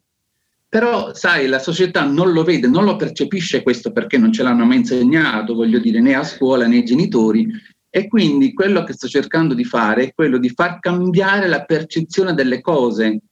Però, 0.68 1.14
sai, 1.14 1.47
la 1.47 1.58
società 1.58 2.04
non 2.04 2.32
lo 2.32 2.44
vede, 2.44 2.68
non 2.68 2.85
lo 2.85 2.97
percepisce 2.97 3.62
questo 3.62 3.90
perché 3.90 4.18
non 4.18 4.32
ce 4.32 4.42
l'hanno 4.42 4.66
mai 4.66 4.78
insegnato, 4.78 5.54
voglio 5.54 5.78
dire, 5.78 6.00
né 6.00 6.14
a 6.14 6.23
scuola 6.23 6.66
né 6.66 6.76
ai 6.76 6.85
genitori. 6.85 7.49
E 7.88 8.06
quindi 8.06 8.52
quello 8.52 8.85
che 8.85 8.92
sto 8.92 9.08
cercando 9.08 9.54
di 9.54 9.64
fare 9.64 10.04
è 10.04 10.12
quello 10.12 10.37
di 10.37 10.50
far 10.50 10.78
cambiare 10.78 11.49
la 11.49 11.64
percezione 11.64 12.35
delle 12.35 12.61
cose, 12.61 13.23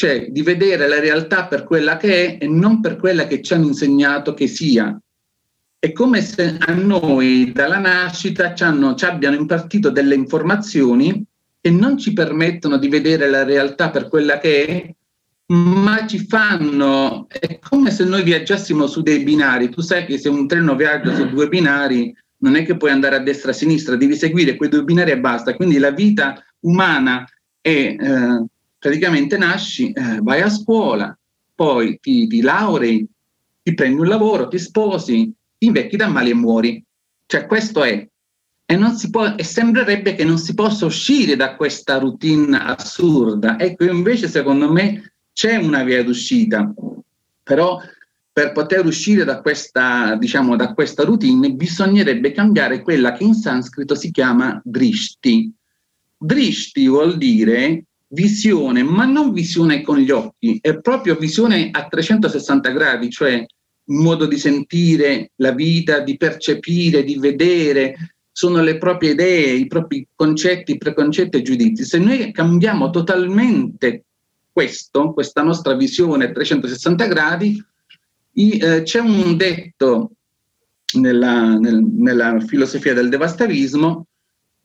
cioè 0.00 0.28
di 0.30 0.40
vedere 0.40 0.88
la 0.88 0.98
realtà 0.98 1.44
per 1.44 1.64
quella 1.64 1.98
che 1.98 2.38
è 2.38 2.44
e 2.44 2.48
non 2.48 2.80
per 2.80 2.96
quella 2.96 3.26
che 3.26 3.42
ci 3.42 3.52
hanno 3.52 3.66
insegnato 3.66 4.32
che 4.32 4.46
sia. 4.46 4.98
È 5.78 5.92
come 5.92 6.22
se 6.22 6.56
a 6.58 6.72
noi 6.72 7.52
dalla 7.52 7.76
nascita 7.76 8.54
ci, 8.54 8.62
hanno, 8.62 8.94
ci 8.94 9.04
abbiano 9.04 9.36
impartito 9.36 9.90
delle 9.90 10.14
informazioni 10.14 11.22
che 11.60 11.70
non 11.70 11.98
ci 11.98 12.14
permettono 12.14 12.78
di 12.78 12.88
vedere 12.88 13.28
la 13.28 13.44
realtà 13.44 13.90
per 13.90 14.08
quella 14.08 14.38
che 14.38 14.64
è, 14.64 14.94
ma 15.52 16.06
ci 16.06 16.24
fanno, 16.26 17.26
è 17.28 17.58
come 17.58 17.90
se 17.90 18.04
noi 18.04 18.22
viaggiassimo 18.22 18.86
su 18.86 19.02
dei 19.02 19.22
binari. 19.22 19.68
Tu 19.68 19.82
sai 19.82 20.06
che 20.06 20.16
se 20.16 20.30
un 20.30 20.48
treno 20.48 20.76
viaggia 20.76 21.14
su 21.14 21.28
due 21.28 21.46
binari, 21.46 22.16
non 22.38 22.56
è 22.56 22.64
che 22.64 22.78
puoi 22.78 22.90
andare 22.90 23.16
a 23.16 23.20
destra 23.20 23.50
e 23.50 23.52
a 23.52 23.56
sinistra, 23.56 23.96
devi 23.96 24.16
seguire 24.16 24.56
quei 24.56 24.70
due 24.70 24.82
binari 24.82 25.10
e 25.10 25.20
basta. 25.20 25.54
Quindi 25.54 25.76
la 25.76 25.90
vita 25.90 26.42
umana 26.60 27.22
è 27.60 27.96
eh, 28.00 28.44
praticamente 28.80 29.36
nasci, 29.36 29.92
eh, 29.92 30.20
vai 30.22 30.40
a 30.40 30.48
scuola, 30.48 31.16
poi 31.54 31.98
ti, 32.00 32.26
ti 32.26 32.40
laurei, 32.40 33.06
ti 33.62 33.74
prendi 33.74 34.00
un 34.00 34.08
lavoro, 34.08 34.48
ti 34.48 34.58
sposi, 34.58 35.30
ti 35.58 35.66
invecchi 35.66 35.96
da 35.96 36.08
male 36.08 36.30
e 36.30 36.34
muori. 36.34 36.82
Cioè 37.26 37.46
questo 37.46 37.84
è. 37.84 38.08
E, 38.64 38.78
può, 39.10 39.34
e 39.36 39.44
sembrerebbe 39.44 40.14
che 40.14 40.24
non 40.24 40.38
si 40.38 40.54
possa 40.54 40.86
uscire 40.86 41.36
da 41.36 41.56
questa 41.56 41.98
routine 41.98 42.56
assurda. 42.56 43.58
Ecco, 43.58 43.84
invece 43.84 44.28
secondo 44.28 44.72
me 44.72 45.12
c'è 45.34 45.56
una 45.56 45.84
via 45.84 46.02
d'uscita, 46.02 46.72
però 47.42 47.78
per 48.32 48.52
poter 48.52 48.86
uscire 48.86 49.24
da 49.24 49.42
questa, 49.42 50.16
diciamo, 50.16 50.56
da 50.56 50.72
questa 50.72 51.04
routine 51.04 51.52
bisognerebbe 51.52 52.32
cambiare 52.32 52.80
quella 52.80 53.12
che 53.12 53.24
in 53.24 53.34
sanscrito 53.34 53.94
si 53.94 54.10
chiama 54.10 54.58
drishti. 54.64 55.52
Drishti 56.16 56.88
vuol 56.88 57.18
dire 57.18 57.84
visione, 58.12 58.82
ma 58.82 59.04
non 59.04 59.32
visione 59.32 59.82
con 59.82 59.98
gli 59.98 60.10
occhi, 60.10 60.58
è 60.60 60.80
proprio 60.80 61.16
visione 61.16 61.70
a 61.70 61.86
360 61.86 62.70
gradi, 62.70 63.10
cioè 63.10 63.44
modo 63.90 64.26
di 64.26 64.38
sentire 64.38 65.32
la 65.36 65.52
vita, 65.52 66.00
di 66.00 66.16
percepire, 66.16 67.02
di 67.02 67.16
vedere, 67.18 68.14
sono 68.30 68.62
le 68.62 68.78
proprie 68.78 69.12
idee, 69.12 69.52
i 69.54 69.66
propri 69.66 70.06
concetti, 70.14 70.78
preconcetti 70.78 71.38
e 71.38 71.42
giudizi. 71.42 71.84
Se 71.84 71.98
noi 71.98 72.32
cambiamo 72.32 72.90
totalmente 72.90 74.04
questo, 74.52 75.12
questa 75.12 75.42
nostra 75.42 75.74
visione 75.74 76.26
a 76.26 76.30
360 76.32 77.06
gradi, 77.06 77.64
i, 78.32 78.58
eh, 78.58 78.82
c'è 78.82 79.00
un 79.00 79.36
detto 79.36 80.12
nella, 80.94 81.56
nel, 81.58 81.82
nella 81.82 82.40
filosofia 82.40 82.94
del 82.94 83.08
devastavismo 83.08 84.06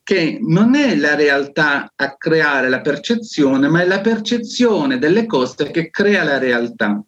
che 0.06 0.38
non 0.40 0.76
è 0.76 0.96
la 0.96 1.16
realtà 1.16 1.92
a 1.96 2.16
creare 2.16 2.70
la 2.70 2.82
percezione, 2.82 3.68
ma 3.70 3.82
è 3.82 3.88
la 3.88 4.02
percezione 4.02 5.00
delle 5.00 5.26
cose 5.26 5.72
che 5.72 5.90
crea 5.90 6.24
la 6.24 6.38
realtà. 6.38 7.04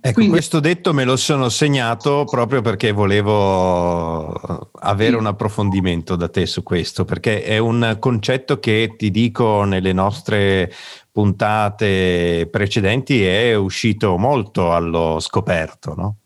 Ecco, 0.00 0.12
Quindi, 0.14 0.32
questo 0.32 0.60
detto 0.60 0.94
me 0.94 1.02
lo 1.02 1.16
sono 1.16 1.48
segnato 1.48 2.24
proprio 2.24 2.60
perché 2.60 2.92
volevo 2.92 4.28
avere 4.72 5.10
sì. 5.10 5.16
un 5.16 5.26
approfondimento 5.26 6.14
da 6.14 6.28
te 6.28 6.46
su 6.46 6.62
questo, 6.62 7.04
perché 7.04 7.42
è 7.42 7.58
un 7.58 7.96
concetto 7.98 8.60
che 8.60 8.94
ti 8.96 9.10
dico 9.10 9.64
nelle 9.64 9.92
nostre 9.92 10.72
puntate 11.10 12.48
precedenti 12.48 13.24
è 13.24 13.56
uscito 13.56 14.16
molto 14.18 14.72
allo 14.72 15.18
scoperto, 15.18 15.94
no? 15.96 16.16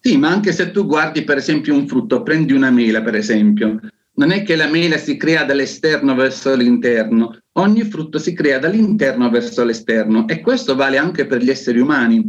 Sì, 0.00 0.18
ma 0.18 0.28
anche 0.28 0.52
se 0.52 0.70
tu 0.70 0.84
guardi 0.84 1.22
per 1.24 1.38
esempio 1.38 1.74
un 1.74 1.88
frutto, 1.88 2.22
prendi 2.22 2.52
una 2.52 2.70
mela 2.70 3.00
per 3.00 3.14
esempio, 3.14 3.80
non 4.16 4.30
è 4.30 4.42
che 4.42 4.56
la 4.56 4.68
mela 4.68 4.96
si 4.96 5.16
crea 5.16 5.44
dall'esterno 5.44 6.14
verso 6.14 6.54
l'interno, 6.54 7.40
ogni 7.52 7.82
frutto 7.82 8.18
si 8.18 8.32
crea 8.32 8.58
dall'interno 8.58 9.28
verso 9.30 9.64
l'esterno 9.64 10.28
e 10.28 10.40
questo 10.40 10.76
vale 10.76 10.98
anche 10.98 11.26
per 11.26 11.42
gli 11.42 11.50
esseri 11.50 11.80
umani. 11.80 12.28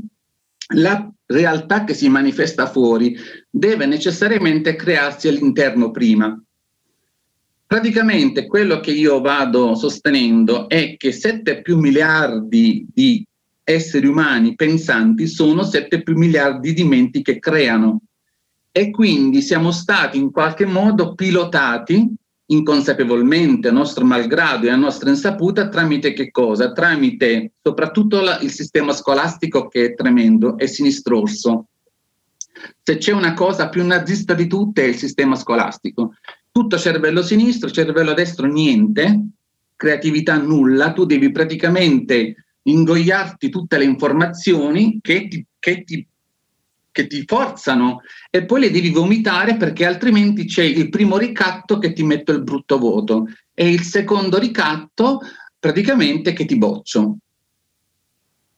La 0.74 1.12
realtà 1.28 1.84
che 1.84 1.94
si 1.94 2.10
manifesta 2.10 2.66
fuori 2.66 3.16
deve 3.50 3.86
necessariamente 3.86 4.76
crearsi 4.76 5.28
all'interno 5.28 5.92
prima. 5.92 6.40
Praticamente 7.68 8.46
quello 8.48 8.80
che 8.80 8.92
io 8.92 9.22
vado 9.22 9.76
sostenendo 9.76 10.70
è 10.70 10.96
che 10.98 11.12
7 11.12 11.62
più 11.62 11.78
miliardi 11.78 12.86
di 12.92 13.26
esseri 13.64 14.06
umani 14.06 14.56
pensanti 14.56 15.28
sono 15.28 15.64
7 15.64 16.04
più 16.04 16.16
miliardi 16.16 16.74
di 16.74 16.84
menti 16.84 17.24
che 17.24 17.40
creano 17.40 18.02
e 18.78 18.92
quindi 18.92 19.42
siamo 19.42 19.72
stati 19.72 20.18
in 20.18 20.32
qualche 20.32 20.66
modo 20.66 21.16
pilotati 21.16 22.14
inconsapevolmente, 22.48 23.70
a 23.70 23.72
nostro 23.72 24.04
malgrado 24.04 24.68
e 24.68 24.70
a 24.70 24.76
nostra 24.76 25.10
insaputa, 25.10 25.70
tramite 25.70 26.12
che 26.12 26.30
cosa? 26.30 26.74
Tramite 26.74 27.54
soprattutto 27.62 28.20
la, 28.20 28.38
il 28.40 28.52
sistema 28.52 28.92
scolastico 28.92 29.70
che 29.70 29.86
è 29.86 29.94
tremendo, 29.96 30.58
è 30.58 30.66
sinistrorso. 30.66 31.68
Se 32.84 32.98
c'è 32.98 33.14
una 33.14 33.34
cosa 33.34 33.70
più 33.70 33.86
nazista 33.86 34.34
di 34.34 34.46
tutte 34.46 34.84
è 34.84 34.88
il 34.88 34.98
sistema 34.98 35.36
scolastico. 35.36 36.16
Tutto 36.52 36.78
cervello 36.78 37.24
sinistro, 37.24 37.72
cervello 37.72 38.14
destro 38.14 38.46
niente, 38.46 39.22
creatività 39.74 40.36
nulla, 40.36 40.92
tu 40.92 41.06
devi 41.06 41.32
praticamente 41.32 42.48
ingoiarti 42.64 43.48
tutte 43.48 43.78
le 43.78 43.86
informazioni 43.86 45.00
che 45.02 45.30
ti, 45.30 45.46
che 45.60 45.84
ti 45.86 46.06
che 46.96 47.08
ti 47.08 47.26
forzano 47.28 48.04
e 48.30 48.46
poi 48.46 48.62
le 48.62 48.72
devi 48.72 48.90
vomitare 48.90 49.58
perché 49.58 49.86
altrimenti 49.86 50.46
c'è 50.46 50.64
il 50.64 50.88
primo 50.88 51.18
ricatto 51.18 51.78
che 51.78 51.92
ti 51.92 52.04
metto 52.04 52.32
il 52.32 52.42
brutto 52.42 52.78
voto 52.78 53.28
e 53.54 53.70
il 53.70 53.82
secondo 53.82 54.40
ricatto 54.40 55.20
praticamente 55.60 56.32
che 56.32 56.46
ti 56.46 56.58
boccio. 56.58 57.18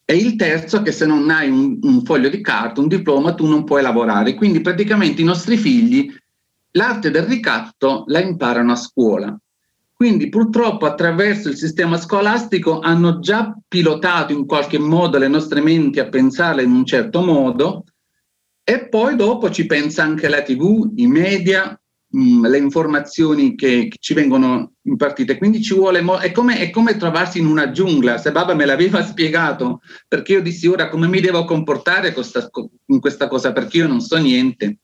E 0.05 0.15
il 0.15 0.35
terzo 0.35 0.83
che 0.83 0.91
se 0.91 1.07
non 1.07 1.31
hai 1.31 1.49
un, 1.49 1.79
un 1.81 2.03
foglio 2.03 2.29
di 2.29 2.39
carta, 2.39 2.79
un 2.79 2.87
diploma, 2.87 3.33
tu 3.33 3.47
non 3.47 3.63
puoi 3.63 3.81
lavorare. 3.81 4.35
Quindi 4.35 4.61
praticamente 4.61 5.21
i 5.21 5.25
nostri 5.25 5.57
figli 5.57 6.15
l'arte 6.71 7.09
del 7.09 7.23
ricatto 7.23 8.03
la 8.05 8.21
imparano 8.21 8.71
a 8.71 8.75
scuola. 8.75 9.35
Quindi 9.93 10.29
purtroppo 10.29 10.85
attraverso 10.85 11.49
il 11.49 11.57
sistema 11.57 11.97
scolastico 11.97 12.81
hanno 12.81 13.19
già 13.19 13.51
pilotato 13.67 14.31
in 14.31 14.45
qualche 14.45 14.77
modo 14.77 15.17
le 15.17 15.27
nostre 15.27 15.59
menti 15.59 15.99
a 15.99 16.07
pensare 16.07 16.61
in 16.61 16.71
un 16.71 16.85
certo 16.85 17.21
modo 17.21 17.83
e 18.69 18.89
poi 18.89 19.15
dopo 19.15 19.49
ci 19.49 19.65
pensa 19.65 20.03
anche 20.03 20.27
la 20.27 20.41
TV, 20.41 20.91
i 20.97 21.07
media, 21.07 21.79
mh, 22.09 22.19
mm, 22.19 22.45
le 22.47 22.57
informazioni 22.57 23.55
che, 23.55 23.87
che, 23.87 23.95
ci 23.97 24.13
vengono 24.13 24.73
impartite. 24.81 25.37
Quindi 25.37 25.61
ci 25.61 25.73
vuole, 25.73 26.01
mo- 26.01 26.17
è, 26.17 26.33
come, 26.33 26.59
è 26.59 26.69
come 26.69 26.97
trovarsi 26.97 27.39
in 27.39 27.45
una 27.45 27.71
giungla. 27.71 28.17
Se 28.17 28.33
Baba 28.33 28.55
me 28.55 28.65
l'aveva 28.65 29.01
spiegato, 29.07 29.79
perché 30.05 30.33
io 30.33 30.41
dissi 30.41 30.67
ora 30.67 30.89
come 30.89 31.07
mi 31.07 31.21
devo 31.21 31.45
comportare 31.45 32.13
in 32.87 32.99
questa 32.99 33.27
cosa, 33.29 33.53
perché 33.53 33.77
io 33.77 33.87
non 33.87 34.01
so 34.01 34.17
niente. 34.17 34.79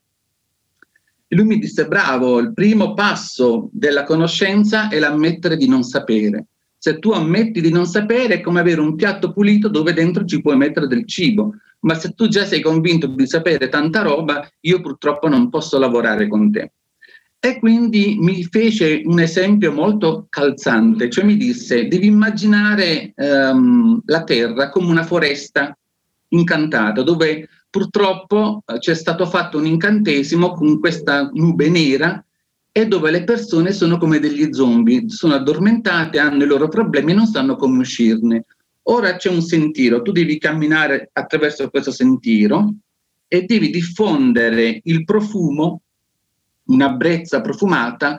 E 1.28 1.36
lui 1.36 1.44
mi 1.44 1.58
disse, 1.58 1.86
bravo, 1.86 2.38
il 2.38 2.54
primo 2.54 2.94
passo 2.94 3.68
della 3.70 4.04
conoscenza 4.04 4.88
è 4.88 4.98
l'ammettere 4.98 5.58
di 5.58 5.68
non 5.68 5.82
sapere. 5.82 6.46
Se 6.78 6.98
tu 6.98 7.10
ammetti 7.10 7.60
di 7.60 7.70
non 7.70 7.84
sapere 7.84 8.36
è 8.36 8.40
come 8.40 8.60
avere 8.60 8.80
un 8.80 8.94
piatto 8.94 9.30
pulito 9.34 9.68
dove 9.68 9.92
dentro 9.92 10.24
ci 10.24 10.40
puoi 10.40 10.56
mettere 10.56 10.86
del 10.86 11.06
cibo 11.06 11.56
ma 11.84 11.94
se 11.94 12.10
tu 12.10 12.28
già 12.28 12.44
sei 12.44 12.60
convinto 12.60 13.06
di 13.06 13.26
sapere 13.26 13.68
tanta 13.68 14.02
roba, 14.02 14.46
io 14.60 14.80
purtroppo 14.80 15.28
non 15.28 15.48
posso 15.50 15.78
lavorare 15.78 16.28
con 16.28 16.50
te. 16.50 16.72
E 17.38 17.58
quindi 17.58 18.16
mi 18.18 18.42
fece 18.44 19.02
un 19.04 19.20
esempio 19.20 19.70
molto 19.70 20.26
calzante, 20.30 21.10
cioè 21.10 21.24
mi 21.24 21.36
disse, 21.36 21.88
devi 21.88 22.06
immaginare 22.06 23.12
ehm, 23.14 24.00
la 24.06 24.24
terra 24.24 24.70
come 24.70 24.88
una 24.88 25.02
foresta 25.02 25.76
incantata, 26.28 27.02
dove 27.02 27.48
purtroppo 27.68 28.62
eh, 28.64 28.78
c'è 28.78 28.94
stato 28.94 29.26
fatto 29.26 29.58
un 29.58 29.66
incantesimo 29.66 30.52
con 30.52 30.80
questa 30.80 31.28
nube 31.34 31.68
nera 31.68 32.24
e 32.72 32.86
dove 32.86 33.10
le 33.10 33.24
persone 33.24 33.72
sono 33.72 33.98
come 33.98 34.20
degli 34.20 34.48
zombie, 34.52 35.08
sono 35.08 35.34
addormentate, 35.34 36.18
hanno 36.18 36.44
i 36.44 36.46
loro 36.46 36.68
problemi 36.68 37.12
e 37.12 37.14
non 37.14 37.26
sanno 37.26 37.56
come 37.56 37.80
uscirne. 37.80 38.46
Ora 38.86 39.16
c'è 39.16 39.30
un 39.30 39.40
sentiero, 39.40 40.02
tu 40.02 40.12
devi 40.12 40.38
camminare 40.38 41.08
attraverso 41.12 41.70
questo 41.70 41.90
sentiero 41.90 42.74
e 43.26 43.42
devi 43.42 43.70
diffondere 43.70 44.80
il 44.84 45.04
profumo, 45.04 45.82
una 46.64 46.90
brezza 46.90 47.40
profumata, 47.40 48.18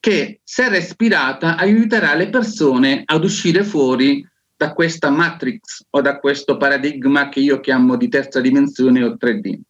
che 0.00 0.40
se 0.44 0.68
respirata 0.68 1.56
aiuterà 1.56 2.14
le 2.14 2.30
persone 2.30 3.02
ad 3.04 3.24
uscire 3.24 3.64
fuori 3.64 4.26
da 4.56 4.72
questa 4.72 5.10
matrix 5.10 5.84
o 5.90 6.00
da 6.00 6.18
questo 6.18 6.56
paradigma 6.56 7.28
che 7.28 7.40
io 7.40 7.60
chiamo 7.60 7.96
di 7.96 8.08
terza 8.08 8.40
dimensione 8.40 9.02
o 9.02 9.16
3D. 9.16 9.60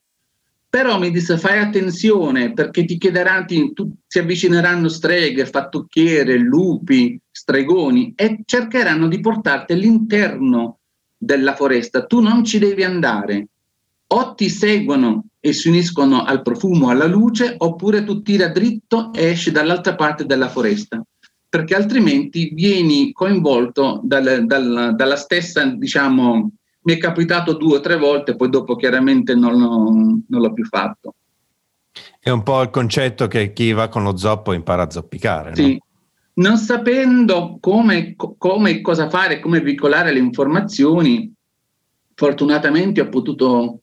Però 0.71 0.99
mi 0.99 1.11
disse 1.11 1.39
fai 1.39 1.61
attenzione 1.61 2.53
perché 2.53 2.85
ti 2.85 2.99
chiederanno, 2.99 3.47
ti, 3.47 3.73
tu, 3.73 3.91
si 4.07 4.19
avvicineranno 4.19 4.89
streghe, 4.89 5.47
fattucchiere, 5.47 6.37
lupi, 6.37 7.19
stregoni 7.31 8.13
e 8.15 8.41
cercheranno 8.45 9.09
di 9.09 9.19
portarti 9.21 9.73
all'interno 9.73 10.81
della 11.17 11.55
foresta. 11.55 12.05
Tu 12.05 12.21
non 12.21 12.45
ci 12.45 12.59
devi 12.59 12.85
andare. 12.85 13.49
O 14.09 14.35
ti 14.35 14.51
seguono 14.51 15.25
e 15.41 15.53
si 15.53 15.69
uniscono 15.69 16.23
al 16.25 16.43
profumo, 16.43 16.91
alla 16.91 17.07
luce, 17.07 17.55
oppure 17.57 18.05
tu 18.05 18.21
tira 18.23 18.49
dritto 18.49 19.13
e 19.13 19.27
esci 19.27 19.51
dall'altra 19.51 19.95
parte 19.95 20.25
della 20.25 20.49
foresta, 20.49 21.03
perché 21.49 21.75
altrimenti 21.75 22.51
vieni 22.55 23.13
coinvolto 23.13 24.01
dal, 24.03 24.45
dal, 24.47 24.95
dalla 24.95 25.17
stessa, 25.17 25.65
diciamo, 25.65 26.51
mi 26.81 26.95
è 26.95 26.99
capitato 26.99 27.55
due 27.55 27.79
o 27.79 27.81
tre 27.81 27.97
volte, 27.97 28.37
poi 28.37 28.49
dopo 28.51 28.77
chiaramente 28.77 29.35
non 29.35 29.59
l'ho, 29.59 29.91
non 30.27 30.41
l'ho 30.41 30.53
più 30.53 30.65
fatto. 30.65 31.15
È 32.19 32.31
un 32.31 32.43
po' 32.43 32.63
il 32.63 32.71
concetto 32.71 33.27
che 33.27 33.53
chi 33.53 33.73
va 33.73 33.89
con 33.89 34.03
lo 34.03 34.17
zoppo 34.17 34.53
impara 34.53 34.83
a 34.83 34.91
zoppicare. 34.91 35.55
Sì. 35.55 35.73
No? 35.73 35.87
Non 36.39 36.57
sapendo 36.57 37.59
come, 37.61 38.15
come, 38.17 38.81
cosa 38.81 39.09
fare, 39.09 39.41
come 39.41 39.61
veicolare 39.61 40.13
le 40.13 40.21
informazioni, 40.21 41.33
fortunatamente 42.15 43.01
ho 43.01 43.09
potuto 43.09 43.81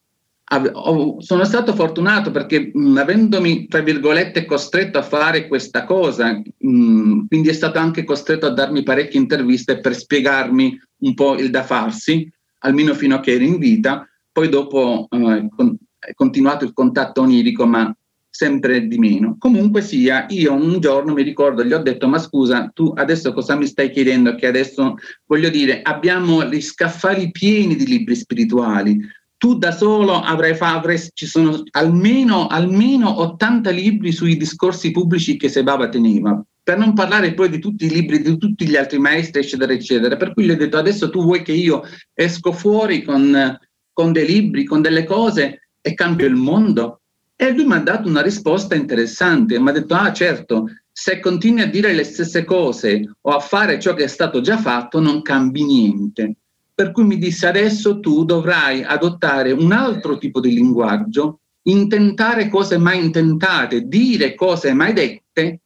sono 1.17 1.43
stato 1.43 1.73
fortunato 1.73 2.29
perché 2.29 2.69
mh, 2.71 2.97
avendomi, 2.97 3.67
tra 3.67 3.81
virgolette, 3.81 4.45
costretto 4.45 4.99
a 4.99 5.03
fare 5.03 5.47
questa 5.47 5.85
cosa, 5.85 6.33
mh, 6.33 7.25
quindi 7.27 7.49
è 7.49 7.53
stato 7.53 7.79
anche 7.79 8.03
costretto 8.03 8.45
a 8.45 8.53
darmi 8.53 8.83
parecchie 8.83 9.19
interviste 9.19 9.79
per 9.79 9.95
spiegarmi 9.95 10.79
un 10.99 11.13
po' 11.15 11.35
il 11.35 11.49
da 11.49 11.63
farsi, 11.63 12.31
almeno 12.65 12.93
fino 12.93 13.15
a 13.15 13.19
che 13.19 13.33
ero 13.33 13.43
in 13.43 13.57
vita, 13.57 14.07
poi 14.31 14.49
dopo 14.49 15.07
eh, 15.09 15.47
con, 15.55 15.77
è 15.97 16.13
continuato 16.13 16.65
il 16.65 16.73
contatto 16.73 17.21
onirico, 17.21 17.65
ma 17.65 17.95
sempre 18.29 18.85
di 18.87 18.97
meno. 18.97 19.37
Comunque 19.39 19.81
sia, 19.81 20.25
io 20.27 20.53
un 20.53 20.81
giorno 20.81 21.13
mi 21.13 21.23
ricordo, 21.23 21.63
gli 21.63 21.71
ho 21.71 21.81
detto, 21.81 22.07
ma 22.07 22.19
scusa, 22.19 22.69
tu 22.73 22.91
adesso 22.95 23.31
cosa 23.31 23.55
mi 23.55 23.65
stai 23.65 23.89
chiedendo? 23.91 24.35
Che 24.35 24.45
adesso, 24.45 24.95
voglio 25.25 25.49
dire, 25.49 25.81
abbiamo 25.81 26.43
gli 26.43 26.59
scaffali 26.59 27.31
pieni 27.31 27.75
di 27.75 27.87
libri 27.87 28.13
spirituali, 28.13 28.99
tu 29.37 29.57
da 29.57 29.71
solo 29.71 30.19
avrai 30.19 30.55
fatto, 30.55 30.89
ci 31.13 31.25
sono 31.25 31.63
almeno, 31.71 32.47
almeno 32.47 33.21
80 33.21 33.69
libri 33.69 34.11
sui 34.11 34.35
discorsi 34.35 34.91
pubblici 34.91 35.37
che 35.37 35.47
Sebaba 35.49 35.87
teneva, 35.87 36.43
per 36.65 36.79
non 36.79 36.95
parlare 36.95 37.35
poi 37.35 37.49
di 37.49 37.59
tutti 37.59 37.85
i 37.85 37.91
libri 37.91 38.23
di 38.23 38.39
tutti 38.39 38.65
gli 38.65 38.75
altri 38.75 38.97
maestri, 38.97 39.41
eccetera, 39.41 39.71
eccetera. 39.71 40.17
Per 40.17 40.33
cui 40.33 40.45
gli 40.45 40.49
ho 40.49 40.55
detto 40.55 40.77
adesso 40.77 41.11
tu 41.11 41.21
vuoi 41.21 41.43
che 41.43 41.51
io 41.51 41.83
esco 42.11 42.51
fuori 42.51 43.03
con, 43.03 43.55
con 43.93 44.11
dei 44.11 44.25
libri, 44.25 44.65
con 44.65 44.81
delle 44.81 45.03
cose 45.03 45.69
e 45.79 45.93
cambio 45.93 46.25
il 46.25 46.33
mondo? 46.33 47.01
E 47.35 47.51
lui 47.51 47.65
mi 47.65 47.73
ha 47.73 47.79
dato 47.81 48.09
una 48.09 48.23
risposta 48.23 48.73
interessante, 48.73 49.59
mi 49.59 49.69
ha 49.69 49.73
detto, 49.73 49.93
ah 49.93 50.11
certo, 50.11 50.65
se 50.91 51.19
continui 51.19 51.61
a 51.61 51.69
dire 51.69 51.93
le 51.93 52.03
stesse 52.03 52.43
cose 52.45 53.15
o 53.21 53.29
a 53.29 53.39
fare 53.39 53.79
ciò 53.79 53.93
che 53.93 54.05
è 54.05 54.07
stato 54.07 54.41
già 54.41 54.57
fatto, 54.57 54.99
non 54.99 55.21
cambi 55.21 55.63
niente. 55.63 56.37
Per 56.73 56.91
cui 56.91 57.03
mi 57.03 57.19
disse, 57.19 57.45
adesso 57.45 57.99
tu 57.99 58.25
dovrai 58.25 58.81
adottare 58.81 59.51
un 59.51 59.71
altro 59.71 60.17
tipo 60.17 60.39
di 60.39 60.51
linguaggio, 60.51 61.41
intentare 61.67 62.49
cose 62.49 62.79
mai 62.79 63.05
intentate, 63.05 63.81
dire 63.81 64.33
cose 64.33 64.73
mai 64.73 64.93
dette, 64.93 65.59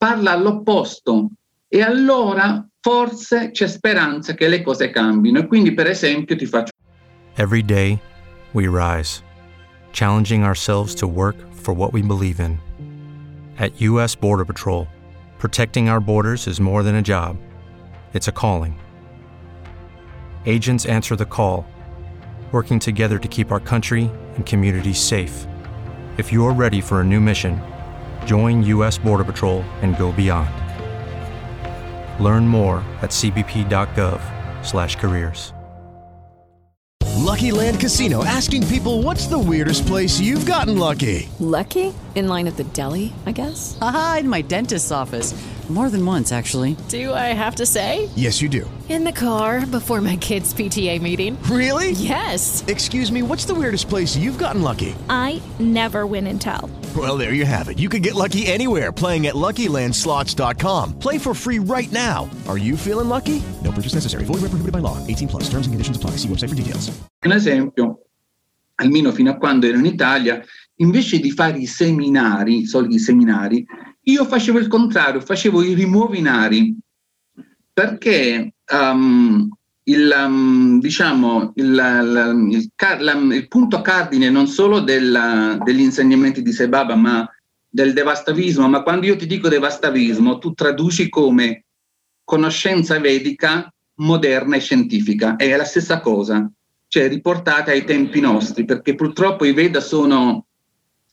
parla 0.00 0.30
all'opposto. 0.30 1.28
E 1.68 1.82
allora 1.82 2.66
forse 2.80 3.50
c'è 3.50 3.68
speranza 3.68 4.32
che 4.32 4.48
le 4.48 4.62
cose 4.62 4.88
cambino. 4.88 5.40
E 5.40 5.46
quindi, 5.46 5.74
per 5.74 5.88
esempio, 5.88 6.36
ti 6.36 6.46
faccio. 6.46 6.72
Every 7.36 7.62
day 7.62 8.00
we 8.52 8.66
rise, 8.66 9.22
challenging 9.92 10.42
ourselves 10.42 10.94
to 10.94 11.06
work 11.06 11.36
for 11.52 11.74
what 11.74 11.92
we 11.92 12.00
believe 12.00 12.40
in. 12.40 12.58
At 13.58 13.78
U.S. 13.82 14.16
Border 14.16 14.46
Patrol, 14.46 14.86
protecting 15.38 15.90
our 15.90 16.00
borders 16.00 16.46
is 16.46 16.60
more 16.60 16.82
than 16.82 16.94
a 16.94 17.02
job, 17.02 17.36
it's 18.14 18.26
a 18.26 18.32
calling. 18.32 18.78
Agents 20.46 20.86
answer 20.86 21.14
the 21.14 21.26
call, 21.26 21.66
working 22.52 22.78
together 22.78 23.18
to 23.18 23.28
keep 23.28 23.52
our 23.52 23.60
country 23.60 24.10
and 24.34 24.46
communities 24.46 24.98
safe. 24.98 25.46
If 26.16 26.32
you 26.32 26.46
are 26.46 26.54
ready 26.54 26.80
for 26.80 27.00
a 27.00 27.04
new 27.04 27.20
mission, 27.20 27.60
join 28.24 28.62
U.S. 28.64 28.98
Border 28.98 29.24
Patrol 29.24 29.62
and 29.80 29.96
go 29.96 30.12
beyond. 30.12 30.50
Learn 32.22 32.46
more 32.48 32.84
at 33.00 33.10
cbp.gov/careers. 33.10 35.52
Lucky 37.30 37.52
Land 37.52 37.78
Casino 37.78 38.24
asking 38.24 38.66
people 38.66 39.02
what's 39.02 39.26
the 39.26 39.38
weirdest 39.38 39.86
place 39.86 40.18
you've 40.18 40.46
gotten 40.46 40.78
lucky? 40.78 41.28
Lucky? 41.38 41.94
In 42.16 42.26
line 42.26 42.48
at 42.48 42.56
the 42.56 42.64
deli, 42.64 43.12
I 43.24 43.30
guess? 43.30 43.78
Aha, 43.80 44.16
in 44.20 44.28
my 44.28 44.42
dentist's 44.42 44.90
office. 44.90 45.32
More 45.68 45.90
than 45.90 46.04
once, 46.04 46.32
actually. 46.32 46.76
Do 46.88 47.14
I 47.14 47.32
have 47.32 47.54
to 47.56 47.66
say? 47.66 48.10
Yes, 48.16 48.42
you 48.42 48.48
do. 48.48 48.68
In 48.88 49.04
the 49.04 49.12
car 49.12 49.64
before 49.64 50.00
my 50.00 50.16
kids' 50.16 50.52
PTA 50.52 51.00
meeting. 51.00 51.40
Really? 51.44 51.92
Yes. 51.92 52.64
Excuse 52.66 53.12
me, 53.12 53.22
what's 53.22 53.44
the 53.44 53.54
weirdest 53.54 53.88
place 53.88 54.16
you've 54.16 54.38
gotten 54.38 54.62
lucky? 54.62 54.96
I 55.08 55.40
never 55.60 56.08
win 56.08 56.26
and 56.26 56.40
tell. 56.40 56.68
Well, 56.96 57.16
there 57.16 57.34
you 57.34 57.46
have 57.46 57.68
it. 57.68 57.78
You 57.78 57.88
can 57.88 58.02
get 58.02 58.16
lucky 58.16 58.48
anywhere 58.48 58.90
playing 58.90 59.28
at 59.28 59.36
LuckyLandSlots.com. 59.36 60.98
Play 60.98 61.18
for 61.18 61.34
free 61.34 61.60
right 61.60 61.90
now. 61.92 62.28
Are 62.48 62.58
you 62.58 62.76
feeling 62.76 63.08
lucky? 63.08 63.40
No 63.62 63.70
purchase 63.70 63.94
necessary. 63.94 64.24
Void 64.24 64.42
where 64.42 64.50
prohibited 64.50 64.72
by 64.72 64.80
law. 64.80 64.98
18 65.06 65.28
plus. 65.28 65.44
Terms 65.44 65.66
and 65.66 65.72
conditions 65.72 65.96
apply. 65.96 66.16
See 66.16 66.28
website 66.28 66.48
for 66.48 66.56
details. 66.56 66.90
Un 67.24 67.32
esempio, 67.32 68.06
almeno 68.76 69.12
fino 69.12 69.30
a 69.30 69.36
quando 69.36 69.66
ero 69.66 69.78
in 69.78 69.86
Italia, 69.86 70.42
invece 70.76 71.20
di 71.20 71.30
fare 71.30 71.58
i 71.58 71.66
seminari, 71.66 72.60
i 72.60 72.66
soliti 72.66 72.98
seminari, 72.98 73.64
io 74.02 74.24
facevo 74.24 74.58
il 74.58 74.66
contrario, 74.66 75.20
facevo 75.20 75.62
i 75.62 75.74
rimuovinari, 75.74 76.76
perché 77.72 78.54
um, 78.72 79.48
il, 79.84 80.14
um, 80.26 80.78
diciamo, 80.80 81.52
il, 81.56 82.68
il, 82.76 83.32
il, 83.32 83.48
punto 83.48 83.80
cardine 83.80 84.30
non 84.30 84.46
solo 84.46 84.80
della, 84.80 85.58
degli 85.62 85.80
insegnamenti 85.80 86.42
di 86.42 86.52
Sebaba, 86.52 86.94
ma 86.94 87.28
del 87.68 87.92
devastavismo, 87.92 88.68
ma 88.68 88.82
quando 88.82 89.06
io 89.06 89.16
ti 89.16 89.26
dico 89.26 89.48
devastavismo, 89.48 90.38
tu 90.38 90.52
traduci 90.52 91.08
come 91.08 91.64
conoscenza 92.24 92.98
vedica 92.98 93.72
moderna 94.00 94.56
e 94.56 94.60
scientifica, 94.60 95.36
è 95.36 95.56
la 95.56 95.64
stessa 95.64 96.00
cosa, 96.00 96.50
cioè 96.88 97.08
riportata 97.08 97.70
ai 97.70 97.84
tempi 97.84 98.20
nostri, 98.20 98.64
perché 98.64 98.94
purtroppo 98.94 99.44
i 99.44 99.52
Veda 99.52 99.80
sono 99.80 100.46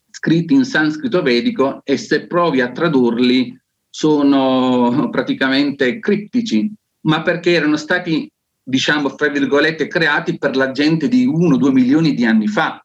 scritti 0.10 0.54
in 0.54 0.64
sanscrito 0.64 1.22
vedico 1.22 1.82
e 1.84 1.98
se 1.98 2.26
provi 2.26 2.62
a 2.62 2.72
tradurli 2.72 3.56
sono 3.90 5.10
praticamente 5.12 6.00
criptici, 6.00 6.72
ma 7.02 7.22
perché 7.22 7.52
erano 7.52 7.78
stati, 7.78 8.32
diciamo, 8.68 9.08
fra 9.10 9.30
virgolette, 9.30 9.88
creati 9.88 10.38
per 10.38 10.58
la 10.58 10.72
gente 10.72 11.08
di 11.08 11.26
uno 11.26 11.56
o 11.56 11.58
due 11.58 11.72
milioni 11.72 12.14
di 12.14 12.26
anni 12.26 12.48
fa. 12.48 12.84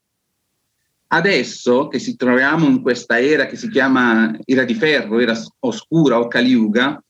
Adesso 1.09 1.89
che 1.89 1.99
ci 1.99 2.15
troviamo 2.17 2.67
in 2.67 2.81
questa 2.81 3.21
era 3.21 3.47
che 3.47 3.57
si 3.57 3.69
chiama 3.69 4.35
era 4.45 4.65
di 4.65 4.75
ferro, 4.75 5.19
era 5.19 5.37
oscura 5.59 6.21
o 6.21 6.29
Kali 6.29 6.51
Yuga, 6.51 7.03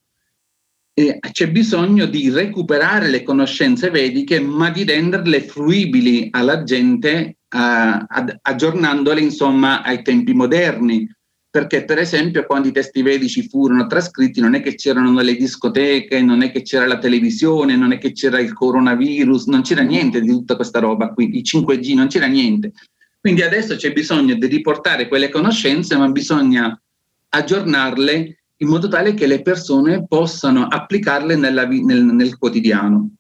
eh, 0.95 1.19
c'è 1.31 1.51
bisogno 1.51 2.07
di 2.07 2.31
recuperare 2.31 3.09
le 3.09 3.23
conoscenze 3.23 3.91
vediche, 3.91 4.41
ma 4.41 4.71
di 4.71 4.85
renderle 4.85 5.43
fruibili 5.43 6.29
alla 6.31 6.65
gente 6.65 7.37
uh, 7.49 8.35
aggiornandole 8.43 9.21
insomma 9.21 9.83
ai 9.83 10.03
tempi 10.03 10.33
moderni. 10.33 11.09
Perché, 11.53 11.85
per 11.85 11.99
esempio, 11.99 12.47
quando 12.47 12.69
i 12.69 12.73
testi 12.73 13.03
vedici 13.03 13.47
furono 13.47 13.87
trascritti, 13.87 14.41
non 14.41 14.55
è 14.55 14.63
che 14.63 14.75
c'erano 14.75 15.21
le 15.21 15.37
discoteche, 15.37 16.23
non 16.23 16.41
è 16.41 16.51
che 16.51 16.63
c'era 16.63 16.87
la 16.87 16.97
televisione, 16.97 17.77
non 17.77 17.93
è 17.93 17.99
che 17.99 18.13
c'era 18.13 18.41
il 18.41 18.55
coronavirus, 18.55 19.49
non 19.49 19.61
c'era 19.61 19.83
niente 19.83 20.23
di 20.23 20.29
tutta 20.29 20.57
questa 20.57 20.79
roba 20.79 21.13
qui, 21.13 21.29
il 21.37 21.43
5G, 21.45 21.95
non 21.95 22.07
c'era 22.07 22.25
niente. 22.25 22.73
Quindi 23.21 23.43
adesso 23.43 23.77
c'è 23.77 23.93
bisogno 23.93 24.35
di 24.35 24.47
riportare 24.47 25.09
quelle 25.09 25.29
conoscenze, 25.29 25.95
ma 25.95 26.09
bisogna 26.09 26.81
aggiornarle 27.29 28.45
in 28.57 28.69
modo 28.69 28.89
tale 28.89 29.13
che 29.13 29.27
le 29.27 29.43
persone 29.43 30.07
possano 30.07 30.69
applicarle 30.69 31.37
nella, 31.37 31.67
nel, 31.67 32.03
nel 32.03 32.39
quotidiano. 32.39 33.11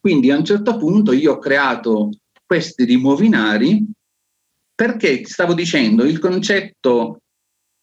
Quindi 0.00 0.30
a 0.30 0.38
un 0.38 0.46
certo 0.46 0.78
punto 0.78 1.12
io 1.12 1.32
ho 1.32 1.38
creato 1.38 2.08
questi 2.46 2.84
rimuovinari 2.84 3.84
perché 4.74 5.26
stavo 5.26 5.52
dicendo 5.52 6.04
il 6.04 6.18
concetto 6.18 7.18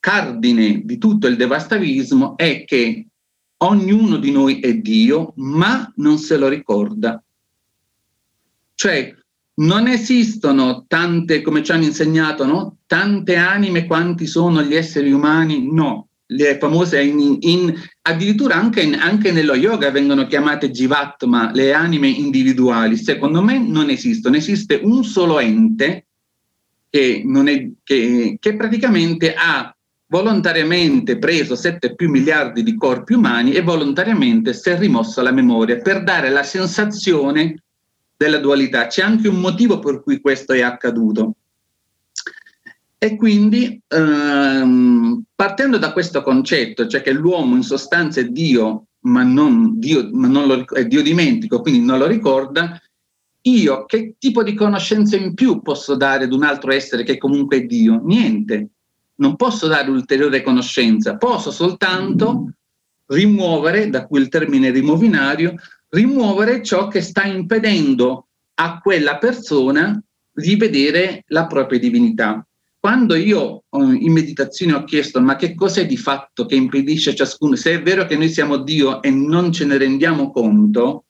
cardine 0.01 0.81
di 0.83 0.97
tutto 0.97 1.27
il 1.27 1.37
devastavismo 1.37 2.35
è 2.35 2.65
che 2.65 3.05
ognuno 3.57 4.17
di 4.17 4.31
noi 4.31 4.59
è 4.59 4.75
Dio, 4.75 5.31
ma 5.37 5.89
non 5.97 6.17
se 6.17 6.35
lo 6.35 6.49
ricorda. 6.49 7.23
Cioè, 8.73 9.15
non 9.53 9.87
esistono 9.87 10.85
tante, 10.87 11.41
come 11.41 11.63
ci 11.63 11.71
hanno 11.71 11.83
insegnato, 11.83 12.45
no? 12.45 12.77
tante 12.87 13.35
anime 13.35 13.85
quanti 13.85 14.25
sono 14.25 14.61
gli 14.63 14.75
esseri 14.75 15.11
umani, 15.11 15.71
no. 15.71 16.07
Le 16.31 16.57
famose, 16.57 17.03
in, 17.03 17.37
in, 17.41 17.73
addirittura 18.03 18.55
anche, 18.55 18.81
in, 18.81 18.95
anche, 18.95 19.31
nello 19.31 19.53
yoga 19.53 19.91
vengono 19.91 20.25
chiamate 20.25 20.71
jivatma, 20.71 21.51
le 21.53 21.73
anime 21.73 22.07
individuali. 22.07 22.97
Secondo 22.97 23.43
me 23.43 23.59
non 23.59 23.89
esistono, 23.89 24.37
esiste 24.37 24.79
un 24.81 25.03
solo 25.03 25.39
ente 25.39 26.07
che, 26.89 27.21
è, 27.21 27.71
che, 27.83 28.37
che 28.39 28.55
praticamente 28.55 29.33
ha 29.35 29.75
volontariamente 30.11 31.17
preso 31.17 31.55
7 31.55 31.95
più 31.95 32.09
miliardi 32.09 32.63
di 32.63 32.75
corpi 32.75 33.13
umani 33.13 33.53
e 33.53 33.61
volontariamente 33.61 34.53
si 34.53 34.69
è 34.69 34.77
rimossa 34.77 35.21
la 35.21 35.31
memoria 35.31 35.77
per 35.77 36.03
dare 36.03 36.29
la 36.29 36.43
sensazione 36.43 37.63
della 38.17 38.37
dualità. 38.37 38.87
C'è 38.87 39.03
anche 39.03 39.29
un 39.29 39.39
motivo 39.39 39.79
per 39.79 40.03
cui 40.03 40.19
questo 40.19 40.51
è 40.51 40.61
accaduto. 40.61 41.35
E 42.97 43.15
quindi 43.15 43.81
ehm, 43.87 45.23
partendo 45.33 45.77
da 45.77 45.93
questo 45.93 46.21
concetto, 46.21 46.87
cioè 46.87 47.01
che 47.01 47.13
l'uomo 47.13 47.55
in 47.55 47.63
sostanza 47.63 48.19
è 48.19 48.25
Dio, 48.25 48.87
ma 49.05 49.23
non 49.23 49.79
Dio, 49.79 50.09
ma 50.11 50.27
non 50.27 50.45
lo, 50.45 50.65
è 50.65 50.85
Dio 50.85 51.01
dimentico, 51.01 51.61
quindi 51.61 51.85
non 51.85 51.97
lo 51.97 52.05
ricorda, 52.05 52.79
io 53.43 53.85
che 53.85 54.15
tipo 54.19 54.43
di 54.43 54.53
conoscenza 54.53 55.15
in 55.15 55.33
più 55.33 55.61
posso 55.61 55.95
dare 55.95 56.25
ad 56.25 56.33
un 56.33 56.43
altro 56.43 56.73
essere 56.73 57.03
che 57.03 57.17
comunque 57.17 57.57
è 57.57 57.61
Dio? 57.61 58.01
Niente 58.03 58.71
non 59.15 59.35
posso 59.35 59.67
dare 59.67 59.89
ulteriore 59.89 60.41
conoscenza, 60.41 61.17
posso 61.17 61.51
soltanto 61.51 62.53
rimuovere, 63.07 63.89
da 63.89 64.05
cui 64.05 64.19
il 64.19 64.29
termine 64.29 64.71
rimovinario, 64.71 65.55
rimuovere 65.89 66.63
ciò 66.63 66.87
che 66.87 67.01
sta 67.01 67.23
impedendo 67.23 68.27
a 68.55 68.79
quella 68.79 69.17
persona 69.17 70.01
di 70.31 70.55
vedere 70.55 71.23
la 71.27 71.45
propria 71.45 71.79
divinità. 71.79 72.45
Quando 72.79 73.13
io 73.13 73.65
in 73.73 74.11
meditazione 74.11 74.73
ho 74.73 74.83
chiesto 74.85 75.21
ma 75.21 75.35
che 75.35 75.53
cos'è 75.53 75.85
di 75.85 75.97
fatto 75.97 76.47
che 76.47 76.55
impedisce 76.55 77.11
a 77.11 77.15
ciascuno, 77.15 77.55
se 77.55 77.73
è 77.73 77.81
vero 77.81 78.05
che 78.05 78.17
noi 78.17 78.29
siamo 78.29 78.57
Dio 78.57 79.03
e 79.03 79.11
non 79.11 79.51
ce 79.51 79.65
ne 79.65 79.77
rendiamo 79.77 80.31
conto, 80.31 81.05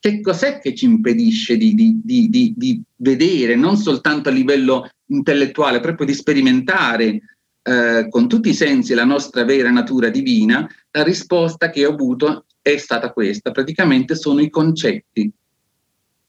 che 0.00 0.20
cos'è 0.20 0.60
che 0.60 0.74
ci 0.74 0.84
impedisce 0.84 1.56
di, 1.56 1.74
di, 1.74 2.28
di, 2.28 2.54
di, 2.56 2.82
vedere, 2.96 3.56
non 3.56 3.76
soltanto 3.76 4.28
a 4.28 4.32
livello 4.32 4.88
intellettuale, 5.06 5.80
proprio 5.80 6.06
di 6.06 6.14
sperimentare 6.14 7.20
eh, 7.62 8.06
con 8.08 8.28
tutti 8.28 8.50
i 8.50 8.54
sensi 8.54 8.94
la 8.94 9.04
nostra 9.04 9.44
vera 9.44 9.70
natura 9.70 10.08
divina, 10.08 10.68
la 10.90 11.02
risposta 11.02 11.70
che 11.70 11.84
ho 11.84 11.92
avuto 11.92 12.46
è 12.62 12.76
stata 12.76 13.12
questa, 13.12 13.50
praticamente 13.50 14.14
sono 14.14 14.40
i 14.40 14.50
concetti. 14.50 15.30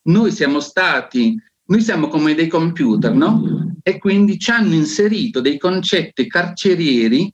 Noi 0.03 0.31
siamo 0.31 0.59
stati, 0.59 1.39
noi 1.65 1.81
siamo 1.81 2.07
come 2.07 2.33
dei 2.33 2.47
computer, 2.47 3.13
no? 3.13 3.75
E 3.83 3.97
quindi 3.97 4.39
ci 4.39 4.51
hanno 4.51 4.73
inserito 4.73 5.41
dei 5.41 5.57
concetti 5.57 6.27
carcerieri 6.27 7.31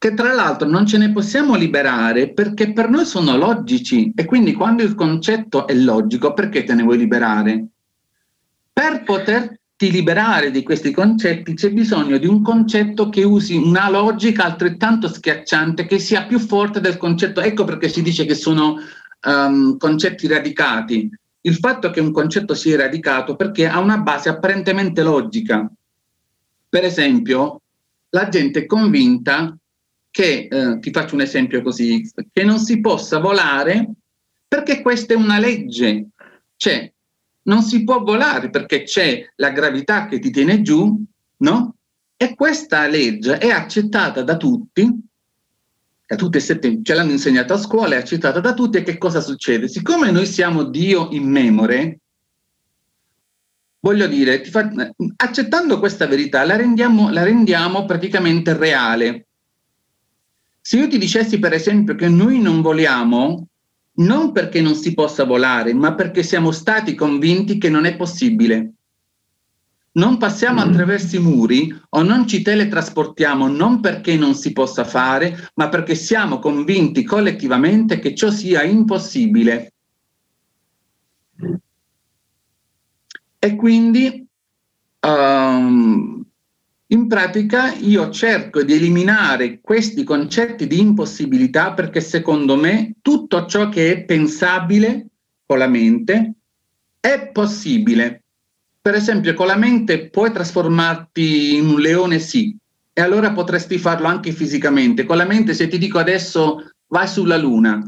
che 0.00 0.14
tra 0.14 0.32
l'altro 0.32 0.66
non 0.66 0.86
ce 0.86 0.96
ne 0.96 1.12
possiamo 1.12 1.56
liberare 1.56 2.32
perché 2.32 2.72
per 2.72 2.88
noi 2.88 3.04
sono 3.04 3.36
logici 3.36 4.10
e 4.16 4.24
quindi 4.24 4.54
quando 4.54 4.82
il 4.82 4.94
concetto 4.94 5.66
è 5.66 5.74
logico 5.74 6.32
perché 6.32 6.64
te 6.64 6.72
ne 6.72 6.82
vuoi 6.82 6.96
liberare? 6.96 7.66
Per 8.72 9.02
poterti 9.02 9.90
liberare 9.90 10.50
di 10.50 10.62
questi 10.62 10.90
concetti 10.90 11.52
c'è 11.52 11.70
bisogno 11.70 12.16
di 12.16 12.26
un 12.26 12.40
concetto 12.40 13.10
che 13.10 13.24
usi 13.24 13.56
una 13.56 13.90
logica 13.90 14.44
altrettanto 14.44 15.06
schiacciante, 15.06 15.84
che 15.84 15.98
sia 15.98 16.24
più 16.24 16.38
forte 16.38 16.80
del 16.80 16.96
concetto. 16.96 17.42
Ecco 17.42 17.64
perché 17.64 17.90
si 17.90 18.00
dice 18.00 18.24
che 18.24 18.34
sono 18.34 18.76
um, 19.26 19.76
concetti 19.76 20.26
radicati. 20.26 21.10
Il 21.42 21.56
fatto 21.56 21.90
che 21.90 22.00
un 22.00 22.10
concetto 22.10 22.54
sia 22.54 22.78
radicato 22.78 23.36
perché 23.36 23.68
ha 23.68 23.78
una 23.78 23.98
base 23.98 24.30
apparentemente 24.30 25.02
logica. 25.02 25.70
Per 26.70 26.84
esempio, 26.84 27.60
la 28.08 28.30
gente 28.30 28.60
è 28.60 28.66
convinta 28.66 29.54
che, 30.10 30.48
eh, 30.50 30.78
ti 30.80 30.90
faccio 30.90 31.14
un 31.14 31.20
esempio 31.20 31.62
così, 31.62 32.10
che 32.32 32.44
non 32.44 32.58
si 32.58 32.80
possa 32.80 33.18
volare 33.18 33.90
perché 34.46 34.82
questa 34.82 35.14
è 35.14 35.16
una 35.16 35.38
legge. 35.38 36.08
Cioè, 36.56 36.92
non 37.42 37.62
si 37.62 37.84
può 37.84 38.02
volare 38.02 38.50
perché 38.50 38.82
c'è 38.82 39.24
la 39.36 39.50
gravità 39.50 40.06
che 40.06 40.18
ti 40.18 40.30
tiene 40.30 40.62
giù, 40.62 41.02
no? 41.38 41.74
E 42.16 42.34
questa 42.34 42.86
legge 42.86 43.38
è 43.38 43.50
accettata 43.50 44.22
da 44.22 44.36
tutti, 44.36 44.86
da 46.06 46.16
tutte 46.16 46.38
e 46.38 46.40
sette, 46.40 46.80
ce 46.82 46.94
l'hanno 46.94 47.12
insegnata 47.12 47.54
a 47.54 47.58
scuola, 47.58 47.94
è 47.94 47.98
accettata 47.98 48.40
da 48.40 48.52
tutti 48.52 48.78
e 48.78 48.82
che 48.82 48.98
cosa 48.98 49.20
succede? 49.20 49.68
Siccome 49.68 50.10
noi 50.10 50.26
siamo 50.26 50.64
Dio 50.64 51.08
in 51.12 51.28
memore, 51.28 52.00
voglio 53.80 54.06
dire, 54.06 54.44
fa, 54.44 54.70
accettando 55.16 55.78
questa 55.78 56.06
verità 56.06 56.44
la 56.44 56.56
rendiamo, 56.56 57.10
la 57.10 57.22
rendiamo 57.22 57.86
praticamente 57.86 58.56
reale. 58.56 59.28
Se 60.70 60.76
io 60.76 60.86
ti 60.86 60.98
dicessi 60.98 61.40
per 61.40 61.52
esempio 61.52 61.96
che 61.96 62.08
noi 62.08 62.38
non 62.38 62.62
voliamo, 62.62 63.48
non 63.94 64.30
perché 64.30 64.60
non 64.60 64.76
si 64.76 64.94
possa 64.94 65.24
volare, 65.24 65.74
ma 65.74 65.96
perché 65.96 66.22
siamo 66.22 66.52
stati 66.52 66.94
convinti 66.94 67.58
che 67.58 67.68
non 67.68 67.86
è 67.86 67.96
possibile. 67.96 68.74
Non 69.94 70.16
passiamo 70.16 70.64
mm. 70.64 70.68
attraverso 70.68 71.16
i 71.16 71.18
muri 71.18 71.76
o 71.88 72.02
non 72.02 72.24
ci 72.28 72.42
teletrasportiamo 72.42 73.48
non 73.48 73.80
perché 73.80 74.14
non 74.16 74.36
si 74.36 74.52
possa 74.52 74.84
fare, 74.84 75.50
ma 75.54 75.68
perché 75.68 75.96
siamo 75.96 76.38
convinti 76.38 77.02
collettivamente 77.02 77.98
che 77.98 78.14
ciò 78.14 78.30
sia 78.30 78.62
impossibile. 78.62 79.72
E 83.40 83.56
quindi 83.56 84.04
in 84.04 84.24
pratica 87.10 87.74
io 87.74 88.08
cerco 88.10 88.62
di 88.62 88.74
eliminare 88.74 89.58
questi 89.60 90.04
concetti 90.04 90.68
di 90.68 90.78
impossibilità 90.78 91.72
perché 91.72 92.00
secondo 92.00 92.54
me 92.54 92.94
tutto 93.02 93.46
ciò 93.46 93.68
che 93.68 93.90
è 93.90 94.04
pensabile 94.04 95.08
con 95.44 95.58
la 95.58 95.66
mente 95.66 96.34
è 97.00 97.30
possibile. 97.32 98.22
Per 98.80 98.94
esempio, 98.94 99.34
con 99.34 99.48
la 99.48 99.56
mente 99.56 100.08
puoi 100.08 100.30
trasformarti 100.30 101.56
in 101.56 101.68
un 101.68 101.80
leone, 101.80 102.20
sì, 102.20 102.56
e 102.92 103.00
allora 103.00 103.32
potresti 103.32 103.76
farlo 103.76 104.06
anche 104.06 104.30
fisicamente. 104.30 105.04
Con 105.04 105.16
la 105.16 105.26
mente, 105.26 105.52
se 105.52 105.66
ti 105.66 105.78
dico 105.78 105.98
adesso 105.98 106.70
vai 106.86 107.08
sulla 107.08 107.36
Luna, 107.36 107.84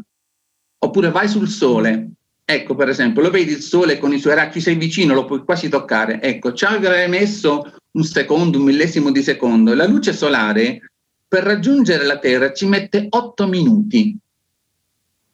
oppure 0.78 1.10
vai 1.10 1.28
sul 1.28 1.48
Sole, 1.48 2.10
ecco 2.44 2.74
per 2.74 2.88
esempio, 2.88 3.22
lo 3.22 3.30
vedi 3.30 3.52
il 3.52 3.60
Sole 3.60 3.98
con 3.98 4.12
i 4.12 4.18
suoi 4.18 4.34
raggi, 4.34 4.60
sei 4.60 4.74
vicino, 4.74 5.14
lo 5.14 5.26
puoi 5.26 5.44
quasi 5.44 5.68
toccare. 5.68 6.20
Ecco, 6.20 6.52
ci 6.54 6.64
avrei 6.64 7.08
messo 7.08 7.76
un 7.92 8.04
secondo, 8.04 8.58
un 8.58 8.64
millesimo 8.64 9.10
di 9.10 9.22
secondo. 9.22 9.74
La 9.74 9.86
luce 9.86 10.12
solare 10.12 10.90
per 11.26 11.44
raggiungere 11.44 12.04
la 12.04 12.18
Terra 12.18 12.52
ci 12.52 12.66
mette 12.66 13.06
8 13.08 13.46
minuti. 13.46 14.16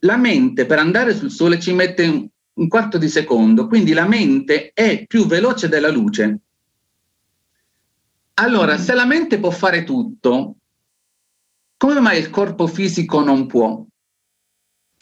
La 0.00 0.16
mente 0.16 0.64
per 0.64 0.78
andare 0.78 1.14
sul 1.14 1.30
Sole 1.30 1.58
ci 1.58 1.72
mette 1.72 2.06
un, 2.06 2.28
un 2.54 2.68
quarto 2.68 2.98
di 2.98 3.08
secondo, 3.08 3.66
quindi 3.66 3.92
la 3.92 4.06
mente 4.06 4.70
è 4.72 5.06
più 5.06 5.26
veloce 5.26 5.68
della 5.68 5.90
luce. 5.90 6.40
Allora, 8.34 8.78
se 8.78 8.94
la 8.94 9.04
mente 9.04 9.38
può 9.38 9.50
fare 9.50 9.82
tutto, 9.82 10.56
come 11.76 12.00
mai 12.00 12.18
il 12.18 12.30
corpo 12.30 12.66
fisico 12.66 13.22
non 13.22 13.46
può? 13.46 13.84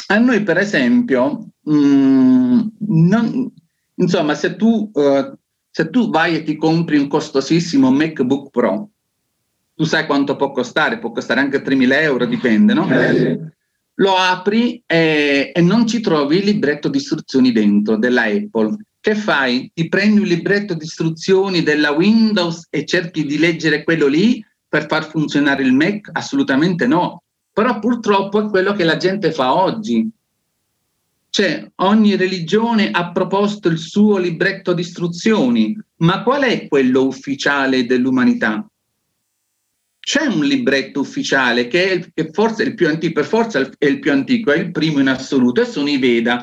A 0.09 0.19
noi, 0.19 0.43
per 0.43 0.59
esempio, 0.59 1.49
mh, 1.61 1.75
mm, 1.75 2.61
non, 2.79 3.53
insomma, 3.97 4.35
se 4.35 4.57
tu 4.57 4.91
uh, 4.93 5.39
se 5.77 5.91
tu 5.91 6.09
vai 6.09 6.37
e 6.37 6.43
ti 6.43 6.57
compri 6.57 6.97
un 6.97 7.07
costosissimo 7.07 7.91
MacBook 7.91 8.49
Pro, 8.49 8.89
tu 9.75 9.85
sai 9.85 10.07
quanto 10.07 10.35
può 10.35 10.51
costare, 10.51 10.99
può 10.99 11.13
costare 11.13 11.41
anche 11.41 11.63
3.000 11.63 11.93
euro, 12.01 12.25
dipende, 12.25 12.73
no? 12.73 12.89
Eh. 12.89 13.39
Lo 13.97 14.15
apri 14.17 14.83
e, 14.87 15.53
e 15.55 15.61
non 15.61 15.87
ci 15.87 16.01
trovi 16.01 16.39
il 16.39 16.47
libretto 16.47 16.89
di 16.89 16.97
istruzioni 16.97 17.53
dentro 17.53 17.99
della 17.99 18.23
Apple. 18.23 18.75
Che 18.99 19.15
fai? 19.15 19.71
Ti 19.75 19.87
prendi 19.89 20.21
un 20.21 20.27
libretto 20.27 20.73
di 20.73 20.85
istruzioni 20.85 21.63
della 21.63 21.91
Windows 21.91 22.69
e 22.71 22.87
cerchi 22.87 23.27
di 23.27 23.37
leggere 23.37 23.85
quello 23.85 24.07
lì 24.07 24.43
per 24.67 24.87
far 24.87 25.05
funzionare 25.05 25.63
il 25.63 25.75
Mac? 25.75 26.09
Assolutamente 26.11 26.87
no. 26.87 27.23
Però 27.53 27.79
purtroppo 27.81 28.47
è 28.47 28.49
quello 28.49 28.73
che 28.73 28.85
la 28.85 28.97
gente 28.97 29.31
fa 29.31 29.55
oggi. 29.55 30.11
Cioè, 31.37 31.71
ogni 31.83 32.17
religione 32.17 32.91
ha 32.91 33.13
proposto 33.13 33.69
il 33.69 33.77
suo 33.77 34.17
libretto 34.17 34.73
di 34.73 34.81
istruzioni, 34.81 35.79
ma 35.97 36.23
qual 36.23 36.45
è 36.45 36.67
quello 36.67 37.05
ufficiale 37.05 37.85
dell'umanità? 37.85 38.67
C'è 40.01 40.25
un 40.25 40.47
libretto 40.47 41.01
ufficiale 41.01 41.67
che, 41.67 41.91
è 41.91 41.93
il, 41.93 42.11
che 42.15 42.31
forse 42.33 42.63
è 42.63 42.67
il 42.69 42.75
più 42.75 42.89
antico, 42.89 43.13
per 43.13 43.27
forza 43.27 43.61
è 43.77 43.85
il 43.85 43.99
più 43.99 44.13
antico, 44.13 44.51
è 44.51 44.57
il 44.57 44.71
primo 44.71 44.99
in 44.99 45.09
assoluto, 45.09 45.61
e 45.61 45.67
sono 45.67 45.91
i 45.91 45.99
Veda. 45.99 46.43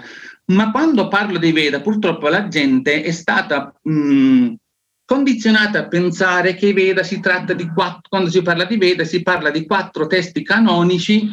Ma 0.51 0.69
quando 0.69 1.07
parlo 1.07 1.39
dei 1.39 1.53
Veda, 1.53 1.81
purtroppo 1.81 2.27
la 2.27 2.47
gente 2.47 3.01
è 3.01 3.09
stata 3.09 3.73
mh, 3.81 4.53
condizionata 5.05 5.79
a 5.79 5.87
pensare 5.87 6.53
che 6.53 6.67
i 6.67 6.73
Veda 6.73 7.01
si 7.01 7.19
tratta 7.19 7.53
di 7.53 7.67
quattro, 7.67 8.09
quando 8.09 8.29
si 8.29 8.43
parla 8.43 8.65
di 8.65 8.77
Veda 8.77 9.05
si 9.05 9.23
parla 9.23 9.49
di 9.49 9.65
quattro 9.65 10.05
testi 10.05 10.43
canonici 10.43 11.31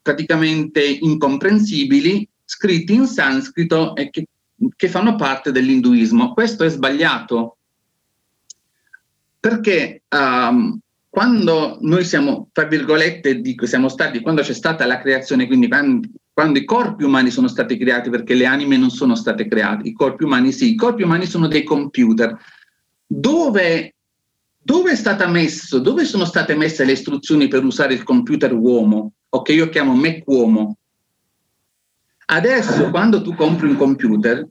praticamente 0.00 0.84
incomprensibili 0.84 2.28
scritti 2.46 2.94
in 2.94 3.06
sanscrito 3.06 3.94
e 3.94 4.08
che, 4.08 4.26
che 4.74 4.88
fanno 4.88 5.16
parte 5.16 5.52
dell'induismo. 5.52 6.32
Questo 6.32 6.64
è 6.64 6.70
sbagliato 6.70 7.58
perché 9.38 10.02
um, 10.08 10.78
quando 11.08 11.78
noi 11.80 12.04
siamo, 12.04 12.48
tra 12.52 12.64
virgolette, 12.64 13.40
dico, 13.40 13.64
siamo 13.64 13.88
stati, 13.88 14.20
quando 14.20 14.42
c'è 14.42 14.52
stata 14.52 14.84
la 14.86 15.00
creazione, 15.00 15.46
quindi 15.46 15.68
quando, 15.68 16.08
quando, 16.32 16.58
i 16.58 16.64
corpi 16.64 17.04
umani 17.04 17.30
sono 17.30 17.46
stati 17.46 17.78
creati, 17.78 18.10
perché 18.10 18.34
le 18.34 18.44
anime 18.44 18.76
non 18.76 18.90
sono 18.90 19.14
state 19.14 19.46
create, 19.46 19.88
i 19.88 19.92
corpi 19.92 20.24
umani 20.24 20.52
sì, 20.52 20.72
i 20.72 20.74
corpi 20.74 21.04
umani 21.04 21.26
sono 21.26 21.46
dei 21.46 21.62
computer. 21.62 22.36
Dove, 23.06 23.94
dove 24.58 24.92
messo, 25.28 25.78
dove 25.78 26.04
sono 26.04 26.24
state 26.24 26.54
messe 26.56 26.84
le 26.84 26.92
istruzioni 26.92 27.46
per 27.46 27.64
usare 27.64 27.94
il 27.94 28.02
computer 28.02 28.52
uomo, 28.52 29.12
o 29.28 29.42
che 29.42 29.52
io 29.52 29.68
chiamo 29.68 29.94
Mac 29.94 30.22
uomo? 30.26 30.76
Adesso 32.26 32.90
quando 32.90 33.22
tu 33.22 33.34
compri 33.34 33.68
un 33.68 33.76
computer, 33.76 34.46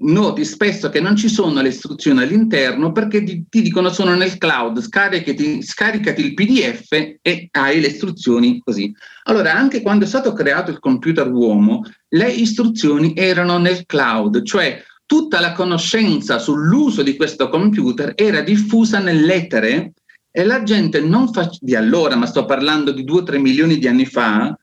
noti 0.00 0.44
spesso 0.44 0.88
che 0.88 1.00
non 1.00 1.16
ci 1.16 1.28
sono 1.28 1.60
le 1.60 1.68
istruzioni 1.68 2.22
all'interno 2.22 2.92
perché 2.92 3.24
ti, 3.24 3.44
ti 3.48 3.62
dicono 3.62 3.90
sono 3.90 4.14
nel 4.14 4.38
cloud, 4.38 4.80
scaricati, 4.80 5.62
scaricati, 5.62 6.24
il 6.24 6.34
PDF 6.34 6.92
e 7.20 7.48
hai 7.50 7.80
le 7.80 7.88
istruzioni 7.88 8.60
così. 8.64 8.92
Allora, 9.24 9.54
anche 9.54 9.82
quando 9.82 10.04
è 10.04 10.08
stato 10.08 10.32
creato 10.32 10.70
il 10.70 10.78
computer 10.78 11.30
uomo, 11.30 11.82
le 12.08 12.30
istruzioni 12.30 13.14
erano 13.16 13.58
nel 13.58 13.84
cloud, 13.84 14.44
cioè 14.44 14.80
tutta 15.06 15.40
la 15.40 15.52
conoscenza 15.52 16.38
sull'uso 16.38 17.02
di 17.02 17.16
questo 17.16 17.48
computer 17.48 18.12
era 18.14 18.42
diffusa 18.42 19.00
nell'etere 19.00 19.92
e 20.30 20.44
la 20.44 20.62
gente 20.62 21.00
non 21.00 21.32
fa, 21.32 21.50
di 21.60 21.74
allora, 21.74 22.16
ma 22.16 22.26
sto 22.26 22.44
parlando 22.44 22.92
di 22.92 23.04
2-3 23.04 23.38
milioni 23.38 23.78
di 23.78 23.86
anni 23.86 24.06
fa, 24.06 24.56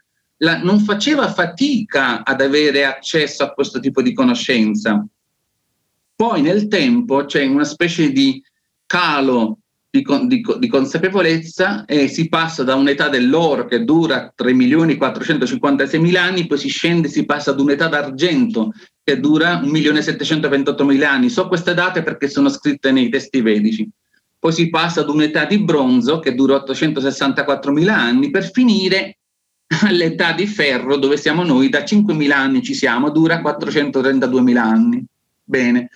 la, 0.43 0.62
non 0.62 0.80
faceva 0.80 1.32
fatica 1.32 2.23
ad 2.23 2.41
avere 2.41 2.86
accesso 2.86 3.43
a 3.43 3.51
questo 3.51 3.80
tipo 3.80 4.01
di 4.01 4.13
conoscenza. 4.13 5.06
Poi 6.15 6.41
nel 6.41 6.67
tempo 6.67 7.25
c'è 7.25 7.45
una 7.45 7.63
specie 7.63 8.12
di 8.12 8.41
calo 8.86 9.58
di, 9.89 10.06
di, 10.27 10.41
di 10.60 10.67
consapevolezza 10.67 11.86
e 11.86 12.08
si 12.08 12.30
passa 12.30 12.63
da 12.63 12.75
un'età 12.75 13.10
dell'oro 13.10 13.65
che 13.65 13.84
dura 13.84 14.32
3 14.34 14.54
milioni 14.54 14.95
456 14.95 15.99
mila 15.99 16.23
anni, 16.23 16.47
poi 16.47 16.58
si 16.58 16.69
scende 16.69 17.08
e 17.08 17.12
si 17.12 17.25
passa 17.25 17.51
ad 17.51 17.60
un'età 17.60 17.88
d'argento 17.88 18.71
che 19.04 19.19
dura 19.19 19.58
1 19.58 19.69
milione 19.69 20.01
728 20.01 20.86
mila 20.86 21.12
anni. 21.12 21.30
So 21.30 21.47
queste 21.47 21.73
date 21.73 22.04
perché 22.04 22.30
sono 22.30 22.49
scritte 22.49 22.91
nei 22.91 23.10
testi 23.10 23.41
vedici. 23.41 23.88
Poi 24.39 24.54
si 24.54 24.69
passa 24.69 25.01
ad 25.01 25.10
un'età 25.10 25.45
di 25.45 25.60
bronzo 25.60 26.19
che 26.19 26.34
dura 26.34 26.56
864 26.56 27.71
mila 27.71 27.95
anni 27.95 28.32
per 28.32 28.49
finire 28.49 29.17
all'età 29.84 30.34
di 30.34 30.47
ferro 30.47 30.97
dove 30.97 31.17
siamo 31.17 31.43
noi, 31.43 31.69
da 31.69 31.79
5.000 31.79 32.31
anni 32.31 32.62
ci 32.62 32.73
siamo, 32.73 33.10
dura 33.10 33.41
432.000 33.41 34.57
anni. 34.57 35.05
Bene, 35.43 35.89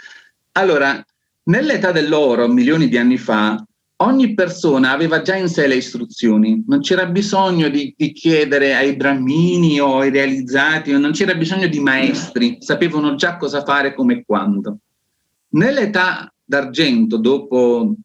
allora, 0.54 1.04
nell'età 1.44 1.92
dell'oro, 1.92 2.48
milioni 2.48 2.88
di 2.88 2.98
anni 2.98 3.18
fa, 3.18 3.64
ogni 3.98 4.34
persona 4.34 4.92
aveva 4.92 5.22
già 5.22 5.36
in 5.36 5.48
sé 5.50 5.68
le 5.68 5.76
istruzioni, 5.76 6.64
non 6.68 6.82
c'era 6.82 7.06
bisogno 7.06 7.70
di, 7.70 7.94
di 7.96 8.12
chiedere 8.14 8.76
ai 8.76 8.96
brammini 8.96 9.80
o 9.80 10.00
ai 10.00 10.10
realizzati, 10.10 10.92
non 10.92 11.12
c'era 11.12 11.34
bisogno 11.36 11.68
di 11.68 11.80
maestri, 11.80 12.58
sapevano 12.60 13.16
già 13.16 13.38
cosa 13.38 13.64
fare, 13.64 13.94
come 13.94 14.14
e 14.14 14.24
quando. 14.26 14.78
Nell'età 15.50 16.32
d'argento, 16.44 17.18
dopo 17.18 17.96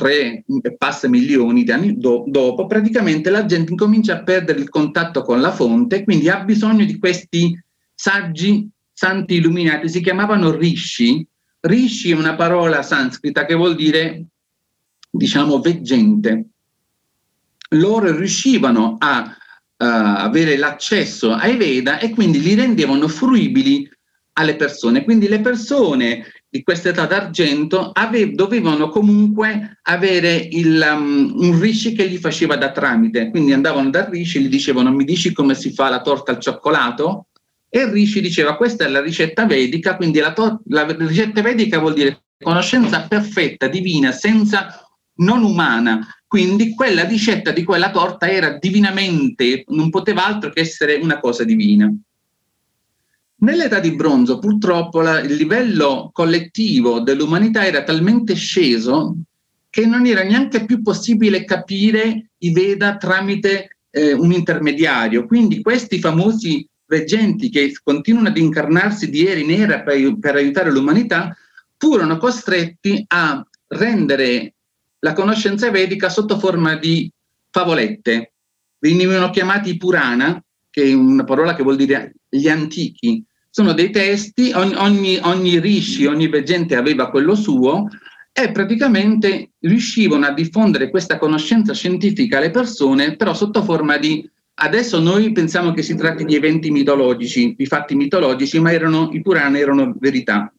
3 0.00 0.44
e 0.62 0.76
passa 0.78 1.08
milioni 1.08 1.62
di 1.62 1.70
anni 1.70 1.98
do- 1.98 2.24
dopo, 2.26 2.66
praticamente 2.66 3.28
la 3.28 3.44
gente 3.44 3.72
incomincia 3.72 4.14
a 4.14 4.22
perdere 4.22 4.60
il 4.60 4.70
contatto 4.70 5.22
con 5.22 5.42
la 5.42 5.52
fonte, 5.52 6.04
quindi 6.04 6.30
ha 6.30 6.42
bisogno 6.42 6.86
di 6.86 6.98
questi 6.98 7.62
saggi 7.94 8.66
santi 8.94 9.34
illuminati, 9.34 9.90
si 9.90 10.00
chiamavano 10.00 10.56
rishi. 10.56 11.26
Rishi 11.60 12.12
è 12.12 12.14
una 12.14 12.34
parola 12.34 12.82
sanscrita 12.82 13.44
che 13.44 13.54
vuol 13.54 13.74
dire, 13.74 14.24
diciamo, 15.10 15.60
veggente. 15.60 16.46
Loro 17.72 18.16
riuscivano 18.16 18.96
a 18.98 19.22
uh, 19.22 19.84
avere 19.84 20.56
l'accesso 20.56 21.32
ai 21.32 21.58
Veda 21.58 21.98
e 21.98 22.10
quindi 22.10 22.40
li 22.40 22.54
rendevano 22.54 23.06
fruibili 23.06 23.86
alle 24.32 24.56
persone. 24.56 25.04
Quindi 25.04 25.28
le 25.28 25.40
persone 25.40 26.24
di 26.50 26.64
questa 26.64 26.88
età 26.88 27.06
d'argento 27.06 27.92
ave- 27.92 28.32
dovevano 28.32 28.88
comunque 28.88 29.78
avere 29.82 30.48
il, 30.50 30.84
um, 30.84 31.32
un 31.36 31.60
rishi 31.60 31.94
che 31.94 32.08
gli 32.08 32.16
faceva 32.16 32.56
da 32.56 32.72
tramite, 32.72 33.30
quindi 33.30 33.52
andavano 33.52 33.88
dal 33.88 34.06
rishi 34.06 34.38
e 34.38 34.40
gli 34.42 34.48
dicevano 34.48 34.90
mi 34.90 35.04
dici 35.04 35.32
come 35.32 35.54
si 35.54 35.72
fa 35.72 35.88
la 35.88 36.02
torta 36.02 36.32
al 36.32 36.40
cioccolato? 36.40 37.26
E 37.68 37.82
il 37.82 37.86
rishi 37.86 38.20
diceva 38.20 38.56
questa 38.56 38.84
è 38.84 38.88
la 38.88 39.00
ricetta 39.00 39.46
vedica, 39.46 39.94
quindi 39.94 40.18
la, 40.18 40.32
to- 40.32 40.60
la 40.66 40.84
ricetta 40.90 41.40
vedica 41.40 41.78
vuol 41.78 41.94
dire 41.94 42.24
conoscenza 42.42 43.06
perfetta, 43.06 43.68
divina, 43.68 44.10
senza 44.10 44.84
non 45.18 45.44
umana. 45.44 46.04
Quindi 46.26 46.74
quella 46.74 47.04
ricetta 47.04 47.52
di 47.52 47.62
quella 47.62 47.92
torta 47.92 48.28
era 48.28 48.58
divinamente, 48.58 49.64
non 49.68 49.88
poteva 49.90 50.26
altro 50.26 50.50
che 50.50 50.60
essere 50.60 50.96
una 50.96 51.20
cosa 51.20 51.44
divina. 51.44 51.92
Nell'età 53.42 53.80
di 53.80 53.94
bronzo 53.94 54.38
purtroppo 54.38 55.00
la, 55.00 55.20
il 55.20 55.34
livello 55.34 56.10
collettivo 56.12 57.00
dell'umanità 57.00 57.64
era 57.66 57.82
talmente 57.82 58.34
sceso 58.34 59.16
che 59.70 59.86
non 59.86 60.04
era 60.04 60.22
neanche 60.22 60.64
più 60.66 60.82
possibile 60.82 61.44
capire 61.44 62.30
i 62.38 62.52
Veda 62.52 62.96
tramite 62.96 63.78
eh, 63.90 64.12
un 64.12 64.32
intermediario. 64.32 65.26
Quindi 65.26 65.62
questi 65.62 66.00
famosi 66.00 66.66
reggenti 66.86 67.48
che 67.48 67.72
continuano 67.82 68.28
ad 68.28 68.36
incarnarsi 68.36 69.08
di 69.08 69.26
era 69.26 69.40
in 69.40 69.50
era 69.52 69.80
per, 69.82 70.18
per 70.18 70.34
aiutare 70.34 70.70
l'umanità 70.70 71.34
furono 71.78 72.18
costretti 72.18 73.02
a 73.08 73.42
rendere 73.68 74.54
la 74.98 75.12
conoscenza 75.14 75.70
vedica 75.70 76.10
sotto 76.10 76.38
forma 76.38 76.76
di 76.76 77.10
favolette. 77.50 78.32
Venivano 78.78 79.30
chiamati 79.30 79.78
Purana, 79.78 80.42
che 80.68 80.84
è 80.84 80.92
una 80.92 81.24
parola 81.24 81.54
che 81.54 81.62
vuol 81.62 81.76
dire 81.76 82.16
gli 82.28 82.48
antichi, 82.48 83.24
sono 83.50 83.72
dei 83.72 83.90
testi, 83.90 84.52
ogni, 84.54 84.74
ogni, 84.76 85.18
ogni 85.22 85.58
rishi, 85.58 86.06
ogni 86.06 86.28
veggente 86.28 86.76
aveva 86.76 87.10
quello 87.10 87.34
suo 87.34 87.88
e 88.32 88.52
praticamente 88.52 89.50
riuscivano 89.58 90.26
a 90.26 90.32
diffondere 90.32 90.88
questa 90.88 91.18
conoscenza 91.18 91.74
scientifica 91.74 92.38
alle 92.38 92.50
persone, 92.50 93.16
però 93.16 93.34
sotto 93.34 93.62
forma 93.62 93.98
di... 93.98 94.28
Adesso 94.62 95.00
noi 95.00 95.32
pensiamo 95.32 95.72
che 95.72 95.82
si 95.82 95.96
tratti 95.96 96.24
di 96.24 96.36
eventi 96.36 96.70
mitologici, 96.70 97.54
di 97.56 97.66
fatti 97.66 97.94
mitologici, 97.94 98.60
ma 98.60 98.72
erano, 98.72 99.10
i 99.12 99.22
Purana 99.22 99.58
erano 99.58 99.94
verità. 99.98 100.52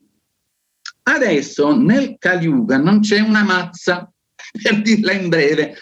Adesso 1.04 1.78
nel 1.78 2.16
Kali 2.18 2.46
Yuga 2.46 2.78
non 2.78 3.00
c'è 3.02 3.20
una 3.20 3.44
mazza, 3.44 4.12
per 4.62 4.82
dirla 4.82 5.14
in 5.14 5.30
breve, 5.30 5.76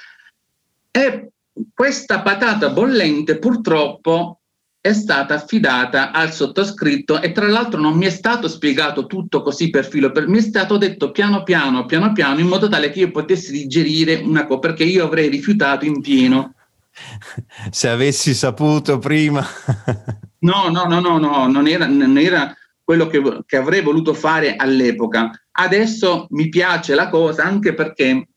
e 0.91 1.32
questa 1.74 2.22
patata 2.22 2.69
bollente 2.69 3.38
purtroppo 3.39 4.38
è 4.82 4.94
stata 4.94 5.34
affidata 5.34 6.12
al 6.12 6.32
sottoscritto 6.32 7.22
e 7.22 7.34
tra 7.34 7.48
l'altro 7.48 7.82
non 7.82 7.98
mi 7.98 8.06
è 8.06 8.10
stato 8.10 8.48
spiegato 8.48 9.08
tutto 9.08 9.42
così 9.42 9.70
per 9.70 9.86
filo, 9.86 10.12
per, 10.12 10.28
mi 10.28 10.38
è 10.38 10.42
stato 10.42 10.78
detto 10.78 11.12
piano 11.12 11.44
piano, 11.44 11.86
piano 11.86 12.13
piano, 12.13 12.39
in 12.39 12.48
modo 12.48 12.70
tale 12.70 12.89
che 12.89 13.00
io 13.00 13.12
potessi 13.12 13.52
digerire 13.52 14.15
una 14.15 14.46
cosa, 14.46 14.60
perché 14.60 14.86
io 14.86 15.04
avrei 15.04 15.28
rifiutato 15.28 15.84
in 15.86 16.00
pieno. 16.00 16.54
Se 17.72 17.89
avessi 17.89 18.34
saputo 18.34 19.00
prima. 19.00 19.46
no, 20.39 20.70
no, 20.70 20.86
no, 20.86 21.00
no, 21.02 21.18
no, 21.18 21.48
non 21.48 21.68
era, 21.68 21.86
non 21.86 22.18
era 22.18 22.56
quello 22.82 23.08
che, 23.08 23.22
che 23.46 23.58
avrei 23.58 23.82
voluto 23.82 24.13
fare 24.13 24.56
all'epoca. 24.56 25.30
Adesso 25.52 26.28
mi 26.30 26.48
piace 26.48 26.96
la 26.96 27.10
cosa 27.10 27.44
anche 27.44 27.74
perché 27.74 28.29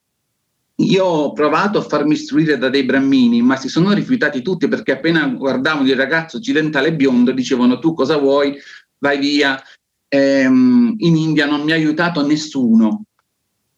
io 0.76 1.04
ho 1.04 1.32
provato 1.32 1.78
a 1.78 1.82
farmi 1.82 2.14
istruire 2.14 2.56
da 2.56 2.68
dei 2.68 2.84
brammini, 2.84 3.42
ma 3.42 3.56
si 3.56 3.68
sono 3.68 3.92
rifiutati 3.92 4.42
tutti 4.42 4.68
perché 4.68 4.92
appena 4.92 5.26
guardavano 5.28 5.86
il 5.88 5.96
ragazzo 5.96 6.38
occidentale 6.38 6.94
biondo 6.94 7.32
dicevano 7.32 7.78
tu 7.78 7.94
cosa 7.94 8.16
vuoi, 8.16 8.56
vai 8.98 9.18
via. 9.18 9.60
Ehm, 10.08 10.94
in 10.98 11.16
India 11.16 11.46
non 11.46 11.62
mi 11.62 11.72
ha 11.72 11.74
aiutato 11.74 12.24
nessuno. 12.26 13.04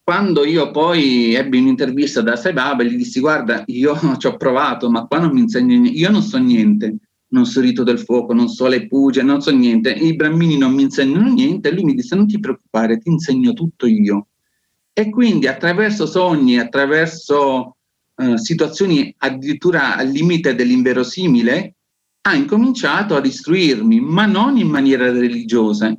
Quando 0.03 0.45
io 0.45 0.71
poi 0.71 1.33
ebbi 1.33 1.59
un'intervista 1.59 2.21
da 2.21 2.35
Sai 2.35 2.53
Baba, 2.53 2.83
gli 2.83 2.95
dissi 2.95 3.19
guarda, 3.19 3.63
io 3.67 3.95
ci 4.17 4.27
ho 4.27 4.37
provato, 4.37 4.89
ma 4.89 5.05
qua 5.05 5.19
non 5.19 5.31
mi 5.31 5.41
insegni 5.41 5.77
niente, 5.79 5.97
io 5.97 6.11
non 6.11 6.21
so 6.21 6.37
niente, 6.37 6.97
non 7.29 7.45
so 7.45 7.59
rito 7.59 7.83
del 7.83 7.99
fuoco, 7.99 8.33
non 8.33 8.47
so 8.47 8.67
le 8.67 8.87
puge, 8.87 9.23
non 9.23 9.41
so 9.41 9.51
niente, 9.51 9.91
i 9.91 10.15
brammini 10.15 10.57
non 10.57 10.73
mi 10.73 10.83
insegnano 10.83 11.27
niente, 11.33 11.69
e 11.69 11.73
lui 11.73 11.83
mi 11.83 11.93
disse 11.95 12.15
non 12.15 12.27
ti 12.27 12.39
preoccupare, 12.39 12.99
ti 12.99 13.09
insegno 13.09 13.53
tutto 13.53 13.87
io 13.87 14.27
e 14.97 15.09
quindi 15.09 15.45
attraverso 15.45 16.05
sogni, 16.05 16.57
attraverso 16.57 17.75
eh, 18.15 18.37
situazioni 18.37 19.13
addirittura 19.17 19.97
al 19.97 20.07
limite 20.07 20.55
dell'inverosimile, 20.55 21.73
ha 22.21 22.33
incominciato 22.33 23.13
ad 23.17 23.25
istruirmi, 23.25 23.99
ma 23.99 24.25
non 24.25 24.55
in 24.55 24.69
maniera 24.69 25.11
religiosa, 25.11 25.93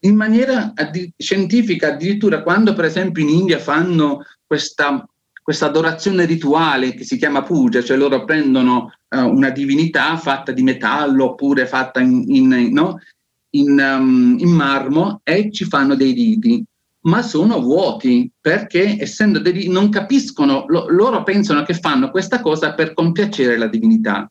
in 0.00 0.16
maniera 0.16 0.72
addi- 0.74 1.12
scientifica, 1.16 1.92
addirittura 1.92 2.42
quando 2.42 2.74
per 2.74 2.86
esempio 2.86 3.22
in 3.22 3.28
India 3.28 3.60
fanno 3.60 4.24
questa, 4.44 5.08
questa 5.40 5.66
adorazione 5.66 6.24
rituale 6.24 6.94
che 6.94 7.04
si 7.04 7.16
chiama 7.16 7.44
puja, 7.44 7.80
cioè 7.80 7.96
loro 7.96 8.24
prendono 8.24 8.92
uh, 9.08 9.18
una 9.20 9.50
divinità 9.50 10.16
fatta 10.16 10.50
di 10.50 10.64
metallo 10.64 11.26
oppure 11.26 11.64
fatta 11.66 12.00
in, 12.00 12.24
in, 12.26 12.72
no? 12.72 12.98
in, 13.50 13.78
um, 13.78 14.36
in 14.36 14.50
marmo 14.50 15.20
e 15.22 15.52
ci 15.52 15.64
fanno 15.64 15.94
dei 15.94 16.12
riti 16.12 16.64
ma 17.04 17.22
sono 17.22 17.60
vuoti 17.60 18.30
perché 18.40 18.96
essendo 19.00 19.38
dei, 19.38 19.68
non 19.68 19.88
capiscono, 19.88 20.64
lo, 20.68 20.86
loro 20.88 21.22
pensano 21.22 21.62
che 21.62 21.74
fanno 21.74 22.10
questa 22.10 22.40
cosa 22.40 22.74
per 22.74 22.94
compiacere 22.94 23.56
la 23.56 23.66
divinità. 23.66 24.30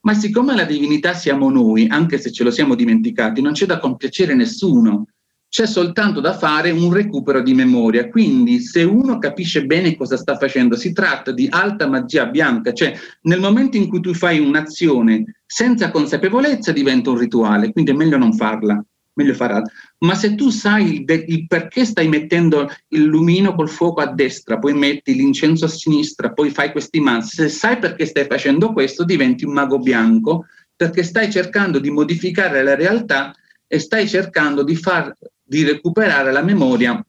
Ma 0.00 0.14
siccome 0.14 0.54
la 0.54 0.64
divinità 0.64 1.14
siamo 1.14 1.50
noi, 1.50 1.86
anche 1.88 2.18
se 2.18 2.30
ce 2.30 2.44
lo 2.44 2.50
siamo 2.50 2.74
dimenticati, 2.74 3.40
non 3.40 3.52
c'è 3.52 3.64
da 3.64 3.78
compiacere 3.78 4.34
nessuno, 4.34 5.06
c'è 5.48 5.66
soltanto 5.66 6.20
da 6.20 6.36
fare 6.36 6.70
un 6.70 6.92
recupero 6.92 7.40
di 7.40 7.54
memoria. 7.54 8.08
Quindi 8.08 8.60
se 8.60 8.82
uno 8.82 9.18
capisce 9.18 9.64
bene 9.64 9.96
cosa 9.96 10.16
sta 10.16 10.36
facendo, 10.36 10.76
si 10.76 10.92
tratta 10.92 11.30
di 11.30 11.46
alta 11.50 11.88
magia 11.88 12.26
bianca, 12.26 12.72
cioè 12.72 12.94
nel 13.22 13.40
momento 13.40 13.76
in 13.76 13.88
cui 13.88 14.00
tu 14.00 14.12
fai 14.12 14.38
un'azione 14.40 15.40
senza 15.46 15.90
consapevolezza 15.90 16.72
diventa 16.72 17.10
un 17.10 17.18
rituale, 17.18 17.72
quindi 17.72 17.92
è 17.92 17.94
meglio 17.94 18.18
non 18.18 18.34
farla 18.34 18.82
meglio 19.14 19.34
farà. 19.34 19.62
Ma 19.98 20.14
se 20.14 20.34
tu 20.34 20.50
sai 20.50 20.94
il, 20.94 21.04
de- 21.04 21.24
il, 21.26 21.46
perché 21.46 21.84
stai 21.84 22.08
mettendo 22.08 22.68
il 22.88 23.04
lumino 23.04 23.54
col 23.54 23.68
fuoco 23.68 24.00
a 24.00 24.12
destra, 24.12 24.58
poi 24.58 24.74
metti 24.74 25.14
l'incenso 25.14 25.64
a 25.64 25.68
sinistra, 25.68 26.32
poi 26.32 26.50
fai 26.50 26.72
questi 26.72 27.00
mansi, 27.00 27.36
se 27.36 27.48
sai 27.48 27.78
perché 27.78 28.06
stai 28.06 28.26
facendo 28.26 28.72
questo, 28.72 29.04
diventi 29.04 29.44
un 29.44 29.52
mago 29.52 29.78
bianco, 29.78 30.46
perché 30.76 31.02
stai 31.02 31.30
cercando 31.30 31.78
di 31.78 31.90
modificare 31.90 32.62
la 32.62 32.74
realtà 32.74 33.34
e 33.66 33.78
stai 33.78 34.08
cercando 34.08 34.62
di, 34.62 34.76
far, 34.76 35.16
di 35.42 35.62
recuperare 35.62 36.32
la 36.32 36.42
memoria 36.42 37.04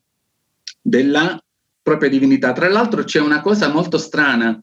della 0.82 1.40
propria 1.82 2.10
divinità. 2.10 2.54
Tra 2.54 2.70
l'altro 2.70 3.04
c'è 3.04 3.20
una 3.20 3.42
cosa 3.42 3.70
molto 3.70 3.98
strana. 3.98 4.60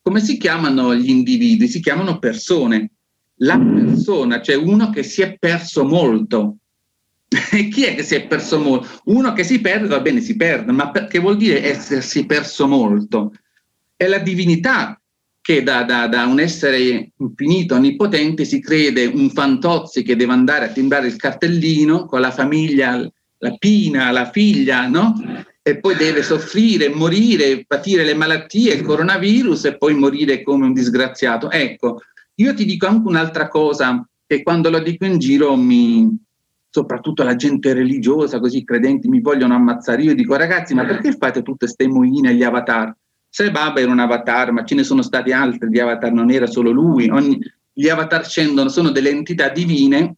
Come 0.00 0.20
si 0.20 0.38
chiamano 0.38 0.94
gli 0.94 1.10
individui? 1.10 1.68
Si 1.68 1.80
chiamano 1.80 2.18
persone. 2.18 2.90
La 3.40 3.58
persona, 3.58 4.42
cioè 4.42 4.56
uno 4.56 4.90
che 4.90 5.02
si 5.02 5.22
è 5.22 5.36
perso 5.38 5.84
molto, 5.84 6.56
chi 7.70 7.84
è 7.84 7.94
che 7.94 8.02
si 8.02 8.14
è 8.14 8.26
perso 8.26 8.58
molto? 8.58 9.00
Uno 9.04 9.32
che 9.32 9.44
si 9.44 9.60
perde, 9.60 9.86
va 9.86 10.00
bene, 10.00 10.20
si 10.20 10.36
perde, 10.36 10.72
ma 10.72 10.90
che 10.90 11.18
vuol 11.18 11.36
dire 11.36 11.62
essersi 11.62 12.24
perso 12.24 12.66
molto? 12.66 13.34
È 13.94 14.06
la 14.06 14.18
divinità 14.18 14.98
che 15.40 15.62
da, 15.62 15.82
da, 15.82 16.06
da, 16.08 16.26
un 16.26 16.40
essere 16.40 17.12
infinito, 17.16 17.74
onnipotente, 17.74 18.44
si 18.44 18.60
crede 18.60 19.06
un 19.06 19.30
fantozzi 19.30 20.02
che 20.02 20.16
deve 20.16 20.32
andare 20.32 20.66
a 20.66 20.68
timbrare 20.68 21.06
il 21.06 21.16
cartellino 21.16 22.06
con 22.06 22.20
la 22.20 22.30
famiglia, 22.30 22.98
la 23.38 23.54
pina, 23.58 24.10
la 24.10 24.30
figlia, 24.30 24.86
no? 24.88 25.14
E 25.62 25.78
poi 25.78 25.96
deve 25.96 26.22
soffrire, 26.22 26.88
morire, 26.88 27.64
patire 27.66 28.04
le 28.04 28.14
malattie, 28.14 28.74
il 28.74 28.82
coronavirus 28.82 29.66
e 29.66 29.76
poi 29.76 29.94
morire 29.94 30.42
come 30.42 30.66
un 30.66 30.72
disgraziato. 30.72 31.50
Ecco, 31.50 32.02
io 32.36 32.54
ti 32.54 32.64
dico 32.64 32.86
anche 32.86 33.08
un'altra 33.08 33.48
cosa 33.48 34.06
che 34.26 34.42
quando 34.42 34.70
lo 34.70 34.80
dico 34.80 35.04
in 35.06 35.18
giro 35.18 35.56
mi, 35.56 36.08
soprattutto 36.78 37.24
la 37.24 37.34
gente 37.34 37.72
religiosa, 37.72 38.38
così 38.38 38.62
credenti, 38.62 39.08
mi 39.08 39.20
vogliono 39.20 39.54
ammazzare. 39.54 40.02
Io 40.02 40.14
dico, 40.14 40.36
ragazzi, 40.36 40.74
ma 40.74 40.84
perché 40.84 41.12
fate 41.12 41.42
tutte 41.42 41.66
queste 41.66 41.88
moine 41.88 42.28
agli 42.28 42.44
avatar? 42.44 42.94
Se 43.28 43.50
Baba 43.50 43.80
era 43.80 43.90
un 43.90 43.98
avatar, 43.98 44.52
ma 44.52 44.64
ce 44.64 44.76
ne 44.76 44.84
sono 44.84 45.02
stati 45.02 45.32
altri 45.32 45.68
di 45.70 45.80
avatar, 45.80 46.12
non 46.12 46.30
era 46.30 46.46
solo 46.46 46.70
lui. 46.70 47.10
Ogni, 47.10 47.40
gli 47.72 47.88
avatar 47.88 48.24
scendono, 48.24 48.68
sono 48.68 48.90
delle 48.90 49.10
entità 49.10 49.48
divine 49.48 50.14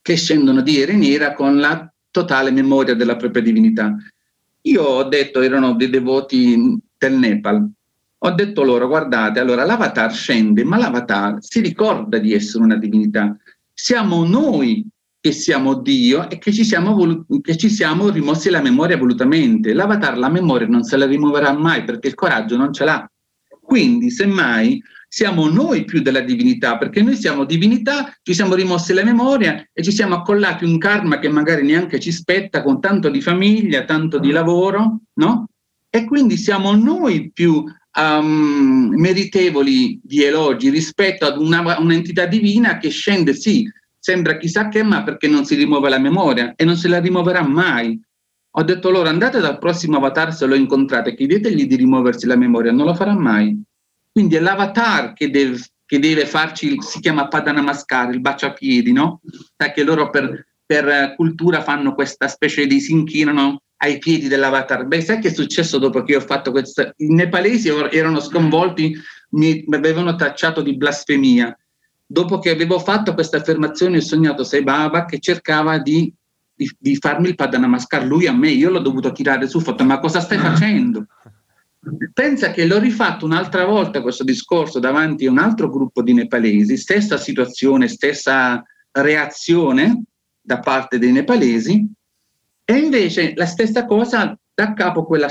che 0.00 0.16
scendono 0.16 0.62
di 0.62 0.80
era 0.80 0.92
in 0.92 1.34
con 1.36 1.58
la 1.58 1.92
totale 2.12 2.52
memoria 2.52 2.94
della 2.94 3.16
propria 3.16 3.42
divinità. 3.42 3.96
Io 4.62 4.82
ho 4.82 5.02
detto, 5.02 5.40
erano 5.40 5.74
dei 5.74 5.90
devoti 5.90 6.78
del 6.96 7.12
Nepal, 7.14 7.68
ho 8.18 8.30
detto 8.30 8.62
loro, 8.62 8.86
guardate, 8.86 9.40
allora 9.40 9.64
l'avatar 9.64 10.12
scende, 10.12 10.62
ma 10.62 10.78
l'avatar 10.78 11.38
si 11.40 11.60
ricorda 11.60 12.18
di 12.18 12.32
essere 12.32 12.62
una 12.62 12.76
divinità. 12.76 13.36
Siamo 13.72 14.24
noi 14.24 14.88
che 15.26 15.32
siamo 15.32 15.74
Dio 15.74 16.30
e 16.30 16.38
che 16.38 16.52
ci 16.52 16.64
siamo, 16.64 17.26
che 17.42 17.56
ci 17.56 17.68
siamo 17.68 18.10
rimossi 18.10 18.48
la 18.48 18.62
memoria 18.62 18.96
volutamente. 18.96 19.72
L'avatar 19.72 20.16
la 20.16 20.28
memoria 20.28 20.68
non 20.68 20.84
se 20.84 20.96
la 20.96 21.04
rimuoverà 21.04 21.52
mai 21.52 21.82
perché 21.82 22.06
il 22.06 22.14
coraggio 22.14 22.56
non 22.56 22.72
ce 22.72 22.84
l'ha. 22.84 23.10
Quindi, 23.60 24.08
semmai, 24.12 24.80
siamo 25.08 25.48
noi 25.48 25.84
più 25.84 26.00
della 26.00 26.20
divinità, 26.20 26.78
perché 26.78 27.02
noi 27.02 27.16
siamo 27.16 27.44
divinità, 27.44 28.16
ci 28.22 28.34
siamo 28.34 28.54
rimossi 28.54 28.92
la 28.92 29.02
memoria 29.02 29.68
e 29.72 29.82
ci 29.82 29.90
siamo 29.90 30.14
accollati 30.14 30.64
un 30.64 30.78
karma 30.78 31.18
che 31.18 31.28
magari 31.28 31.66
neanche 31.66 31.98
ci 31.98 32.12
spetta 32.12 32.62
con 32.62 32.80
tanto 32.80 33.08
di 33.08 33.20
famiglia, 33.20 33.84
tanto 33.84 34.20
di 34.20 34.30
lavoro, 34.30 35.00
no? 35.14 35.48
E 35.90 36.04
quindi 36.04 36.36
siamo 36.36 36.72
noi 36.76 37.32
più 37.32 37.64
um, 37.98 38.92
meritevoli 38.94 39.98
di 40.04 40.22
elogi 40.22 40.70
rispetto 40.70 41.26
ad 41.26 41.36
una, 41.36 41.80
un'entità 41.80 42.26
divina 42.26 42.78
che 42.78 42.90
scende, 42.90 43.34
sì, 43.34 43.68
sembra 44.06 44.36
chissà 44.36 44.68
che, 44.68 44.84
ma 44.84 45.02
perché 45.02 45.26
non 45.26 45.44
si 45.44 45.56
rimuove 45.56 45.88
la 45.88 45.98
memoria 45.98 46.52
e 46.54 46.64
non 46.64 46.76
se 46.76 46.86
la 46.86 47.00
rimuoverà 47.00 47.42
mai. 47.42 48.00
Ho 48.58 48.62
detto 48.62 48.88
loro 48.88 49.08
andate 49.08 49.40
dal 49.40 49.58
prossimo 49.58 49.96
avatar 49.96 50.32
se 50.32 50.46
lo 50.46 50.54
incontrate, 50.54 51.16
chiedetegli 51.16 51.66
di 51.66 51.74
rimuoversi 51.74 52.24
la 52.24 52.36
memoria, 52.36 52.70
non 52.70 52.86
lo 52.86 52.94
farà 52.94 53.14
mai. 53.14 53.60
Quindi 54.12 54.36
è 54.36 54.38
l'avatar 54.38 55.12
che 55.12 55.28
deve, 55.28 55.58
che 55.84 55.98
deve 55.98 56.24
farci, 56.24 56.80
si 56.80 57.00
chiama 57.00 57.26
Padanamaskara, 57.26 58.12
il 58.12 58.20
baciapiedi, 58.20 58.92
no? 58.92 59.22
Perché 59.56 59.82
loro 59.82 60.08
per, 60.10 60.46
per 60.64 61.14
cultura 61.16 61.60
fanno 61.62 61.92
questa 61.92 62.28
specie 62.28 62.64
di 62.64 62.78
si 62.78 62.92
inchinano 62.92 63.62
ai 63.78 63.98
piedi 63.98 64.28
dell'avatar. 64.28 64.86
Beh, 64.86 65.00
sai 65.00 65.18
che 65.18 65.28
è 65.28 65.34
successo 65.34 65.78
dopo 65.78 66.04
che 66.04 66.14
ho 66.14 66.20
fatto 66.20 66.52
questo? 66.52 66.92
I 66.98 67.12
nepalesi 67.12 67.70
erano 67.90 68.20
sconvolti, 68.20 68.96
mi 69.30 69.64
avevano 69.68 70.14
tacciato 70.14 70.62
di 70.62 70.76
blasfemia. 70.76 71.58
Dopo 72.08 72.38
che 72.38 72.50
avevo 72.50 72.78
fatto 72.78 73.14
questa 73.14 73.38
affermazione, 73.38 73.96
ho 73.96 74.00
sognato 74.00 74.44
Sai 74.44 74.62
Baba 74.62 75.04
che 75.04 75.18
cercava 75.18 75.78
di, 75.78 76.12
di, 76.54 76.70
di 76.78 76.96
farmi 76.96 77.28
il 77.28 77.34
Padanamaskar, 77.34 78.04
lui 78.04 78.26
a 78.26 78.32
me, 78.32 78.50
io 78.50 78.70
l'ho 78.70 78.78
dovuto 78.78 79.10
tirare 79.10 79.48
su, 79.48 79.56
ho 79.56 79.60
fatto, 79.60 79.84
ma 79.84 79.98
cosa 79.98 80.20
stai 80.20 80.38
facendo? 80.38 81.06
Pensa 82.12 82.50
che 82.50 82.64
l'ho 82.64 82.78
rifatto 82.78 83.24
un'altra 83.24 83.64
volta 83.64 84.02
questo 84.02 84.24
discorso 84.24 84.78
davanti 84.78 85.26
a 85.26 85.30
un 85.30 85.38
altro 85.38 85.68
gruppo 85.68 86.02
di 86.02 86.12
nepalesi, 86.12 86.76
stessa 86.76 87.16
situazione, 87.16 87.88
stessa 87.88 88.62
reazione 88.92 90.04
da 90.40 90.60
parte 90.60 90.98
dei 90.98 91.12
nepalesi, 91.12 91.88
e 92.64 92.76
invece 92.76 93.32
la 93.34 93.46
stessa 93.46 93.84
cosa 93.84 94.36
da 94.54 94.72
capo 94.72 95.04
quella 95.04 95.28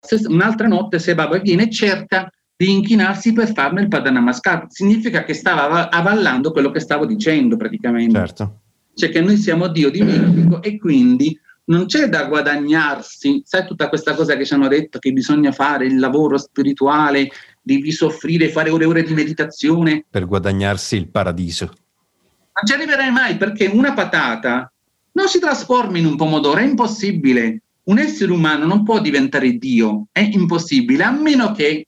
stessa, 0.00 0.28
un'altra 0.28 0.66
notte 0.66 0.98
se 0.98 1.14
Baba 1.14 1.38
viene 1.38 1.64
e 1.64 1.70
cerca 1.70 2.28
di 2.56 2.70
inchinarsi 2.70 3.32
per 3.32 3.52
farmi 3.52 3.82
il 3.82 3.88
Padanamaskar. 3.88 4.66
Significa 4.68 5.24
che 5.24 5.34
stava 5.34 5.90
avallando 5.90 6.52
quello 6.52 6.70
che 6.70 6.80
stavo 6.80 7.06
dicendo 7.06 7.56
praticamente. 7.56 8.18
Certo. 8.18 8.60
Cioè 8.94 9.10
che 9.10 9.20
noi 9.20 9.36
siamo 9.36 9.68
Dio 9.68 9.90
dimentico 9.90 10.62
e 10.62 10.78
quindi 10.78 11.38
non 11.66 11.86
c'è 11.86 12.08
da 12.08 12.26
guadagnarsi, 12.26 13.42
sai 13.44 13.66
tutta 13.66 13.88
questa 13.88 14.14
cosa 14.14 14.36
che 14.36 14.44
ci 14.44 14.54
hanno 14.54 14.68
detto 14.68 14.98
che 14.98 15.12
bisogna 15.12 15.50
fare 15.50 15.86
il 15.86 15.98
lavoro 15.98 16.36
spirituale, 16.36 17.30
devi 17.60 17.90
soffrire, 17.90 18.50
fare 18.50 18.70
ore 18.70 18.84
e 18.84 18.86
ore 18.86 19.02
di 19.02 19.14
meditazione. 19.14 20.04
Per 20.08 20.26
guadagnarsi 20.26 20.96
il 20.96 21.08
paradiso. 21.08 21.64
Non 21.64 22.66
ci 22.66 22.72
arriverai 22.72 23.10
mai 23.10 23.36
perché 23.36 23.66
una 23.66 23.94
patata 23.94 24.70
non 25.12 25.28
si 25.28 25.40
trasforma 25.40 25.98
in 25.98 26.06
un 26.06 26.16
pomodoro, 26.16 26.58
è 26.58 26.64
impossibile. 26.64 27.62
Un 27.84 27.98
essere 27.98 28.32
umano 28.32 28.66
non 28.66 28.84
può 28.84 29.00
diventare 29.00 29.52
Dio, 29.56 30.06
è 30.12 30.20
impossibile, 30.20 31.02
a 31.02 31.10
meno 31.10 31.52
che 31.52 31.86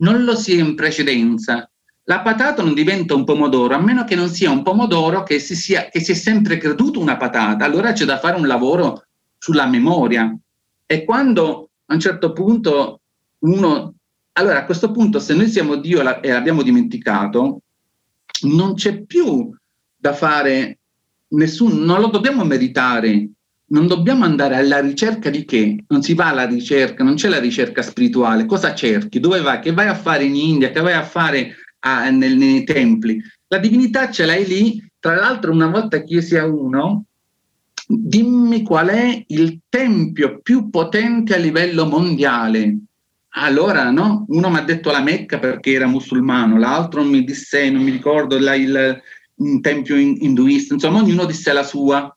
non 0.00 0.24
lo 0.24 0.34
sia 0.36 0.62
in 0.62 0.74
precedenza. 0.74 1.68
La 2.04 2.20
patata 2.20 2.62
non 2.62 2.74
diventa 2.74 3.14
un 3.14 3.24
pomodoro, 3.24 3.74
a 3.74 3.80
meno 3.80 4.04
che 4.04 4.16
non 4.16 4.28
sia 4.28 4.50
un 4.50 4.62
pomodoro 4.62 5.22
che 5.22 5.38
si, 5.38 5.54
sia, 5.54 5.88
che 5.88 6.00
si 6.00 6.12
è 6.12 6.14
sempre 6.14 6.58
creduto 6.58 7.00
una 7.00 7.16
patata. 7.16 7.64
Allora 7.64 7.92
c'è 7.92 8.04
da 8.04 8.18
fare 8.18 8.36
un 8.36 8.46
lavoro 8.46 9.04
sulla 9.38 9.66
memoria. 9.66 10.36
E 10.86 11.04
quando 11.04 11.70
a 11.86 11.94
un 11.94 12.00
certo 12.00 12.32
punto 12.32 13.00
uno... 13.40 13.94
Allora 14.32 14.58
a 14.58 14.64
questo 14.64 14.90
punto 14.90 15.18
se 15.18 15.34
noi 15.34 15.48
siamo 15.48 15.76
Dio 15.76 16.00
e 16.20 16.30
l'abbiamo 16.30 16.62
dimenticato, 16.62 17.62
non 18.42 18.74
c'è 18.74 19.02
più 19.02 19.54
da 19.96 20.14
fare 20.14 20.78
nessun, 21.28 21.82
non 21.82 22.00
lo 22.00 22.06
dobbiamo 22.06 22.44
meritare, 22.44 23.28
non 23.70 23.86
dobbiamo 23.86 24.24
andare 24.24 24.56
alla 24.56 24.80
ricerca 24.80 25.30
di 25.30 25.44
che? 25.44 25.84
Non 25.88 26.02
si 26.02 26.14
va 26.14 26.28
alla 26.28 26.46
ricerca, 26.46 27.04
non 27.04 27.14
c'è 27.14 27.28
la 27.28 27.38
ricerca 27.38 27.82
spirituale. 27.82 28.46
Cosa 28.46 28.74
cerchi? 28.74 29.20
Dove 29.20 29.40
vai? 29.40 29.60
Che 29.60 29.72
vai 29.72 29.86
a 29.86 29.94
fare 29.94 30.24
in 30.24 30.34
India? 30.34 30.70
Che 30.70 30.80
vai 30.80 30.94
a 30.94 31.04
fare 31.04 31.54
a, 31.80 32.10
nel, 32.10 32.36
nei 32.36 32.64
templi? 32.64 33.22
La 33.48 33.58
divinità 33.58 34.10
ce 34.10 34.26
l'hai 34.26 34.44
lì. 34.44 34.84
Tra 34.98 35.14
l'altro, 35.14 35.52
una 35.52 35.68
volta 35.68 36.02
chiesi 36.02 36.36
a 36.36 36.46
uno, 36.46 37.04
dimmi 37.86 38.62
qual 38.62 38.88
è 38.88 39.24
il 39.28 39.60
tempio 39.68 40.40
più 40.40 40.68
potente 40.68 41.34
a 41.34 41.38
livello 41.38 41.86
mondiale. 41.86 42.76
Allora, 43.34 43.90
no? 43.90 44.24
Uno 44.28 44.50
mi 44.50 44.58
ha 44.58 44.62
detto 44.62 44.90
la 44.90 45.00
Mecca 45.00 45.38
perché 45.38 45.72
era 45.72 45.86
musulmano, 45.86 46.58
l'altro 46.58 47.04
mi 47.04 47.22
disse, 47.22 47.70
non 47.70 47.82
mi 47.82 47.92
ricordo, 47.92 48.36
la, 48.38 48.54
il, 48.56 49.00
un 49.36 49.60
tempio 49.60 49.96
induista, 49.96 50.74
insomma 50.74 50.98
ognuno 50.98 51.24
disse 51.24 51.52
la 51.52 51.62
sua. 51.62 52.12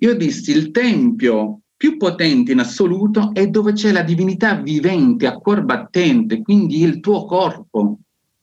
Io 0.00 0.14
dissi 0.14 0.50
il 0.50 0.70
tempio 0.72 1.60
più 1.76 1.96
potente 1.96 2.52
in 2.52 2.58
assoluto 2.58 3.30
è 3.32 3.46
dove 3.48 3.72
c'è 3.72 3.92
la 3.92 4.02
divinità 4.02 4.54
vivente, 4.54 5.26
a 5.26 5.36
cuor 5.36 5.62
battente, 5.62 6.42
quindi 6.42 6.82
il 6.82 7.00
tuo 7.00 7.24
corpo. 7.24 7.98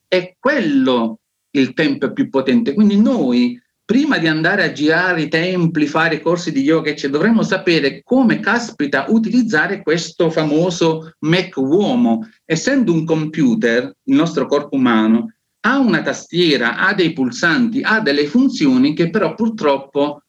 È 0.06 0.36
quello 0.38 1.18
il 1.50 1.72
tempio 1.74 2.12
più 2.12 2.28
potente. 2.28 2.74
Quindi 2.74 2.96
noi, 2.96 3.60
prima 3.84 4.18
di 4.18 4.26
andare 4.26 4.64
a 4.64 4.72
girare 4.72 5.22
i 5.22 5.28
templi, 5.28 5.86
fare 5.86 6.20
corsi 6.20 6.52
di 6.52 6.62
yoga, 6.62 6.94
cioè, 6.94 7.10
dovremmo 7.10 7.42
sapere 7.42 8.02
come 8.02 8.40
caspita 8.40 9.06
utilizzare 9.08 9.82
questo 9.82 10.30
famoso 10.30 11.14
Mac 11.20 11.56
uomo. 11.56 12.28
Essendo 12.44 12.92
un 12.92 13.04
computer, 13.04 13.96
il 14.04 14.14
nostro 14.14 14.46
corpo 14.46 14.76
umano, 14.76 15.32
ha 15.66 15.78
una 15.78 16.02
tastiera, 16.02 16.78
ha 16.78 16.94
dei 16.94 17.12
pulsanti, 17.12 17.80
ha 17.82 18.00
delle 18.00 18.26
funzioni 18.26 18.94
che 18.94 19.10
però 19.10 19.34
purtroppo 19.34 20.23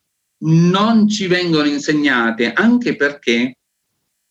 non 0.45 1.07
ci 1.07 1.27
vengono 1.27 1.67
insegnate, 1.67 2.53
anche 2.53 2.95
perché 2.95 3.57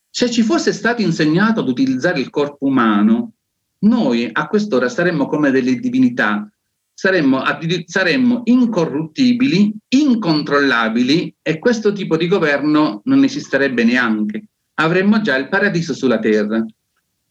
se 0.09 0.31
ci 0.31 0.43
fosse 0.43 0.73
stato 0.73 1.03
insegnato 1.03 1.61
ad 1.61 1.69
utilizzare 1.69 2.21
il 2.21 2.31
corpo 2.31 2.67
umano, 2.67 3.33
noi 3.81 4.29
a 4.33 4.47
quest'ora 4.47 4.89
saremmo 4.89 5.27
come 5.27 5.51
delle 5.51 5.75
divinità, 5.77 6.49
saremmo, 6.95 7.43
saremmo 7.87 8.43
incorruttibili, 8.45 9.75
incontrollabili 9.89 11.35
e 11.43 11.59
questo 11.59 11.93
tipo 11.93 12.17
di 12.17 12.29
governo 12.29 13.03
non 13.05 13.25
esisterebbe 13.25 13.85
neanche. 13.85 14.45
Avremmo 14.75 15.21
già 15.21 15.37
il 15.37 15.49
paradiso 15.49 15.95
sulla 15.95 16.19
terra. 16.19 16.65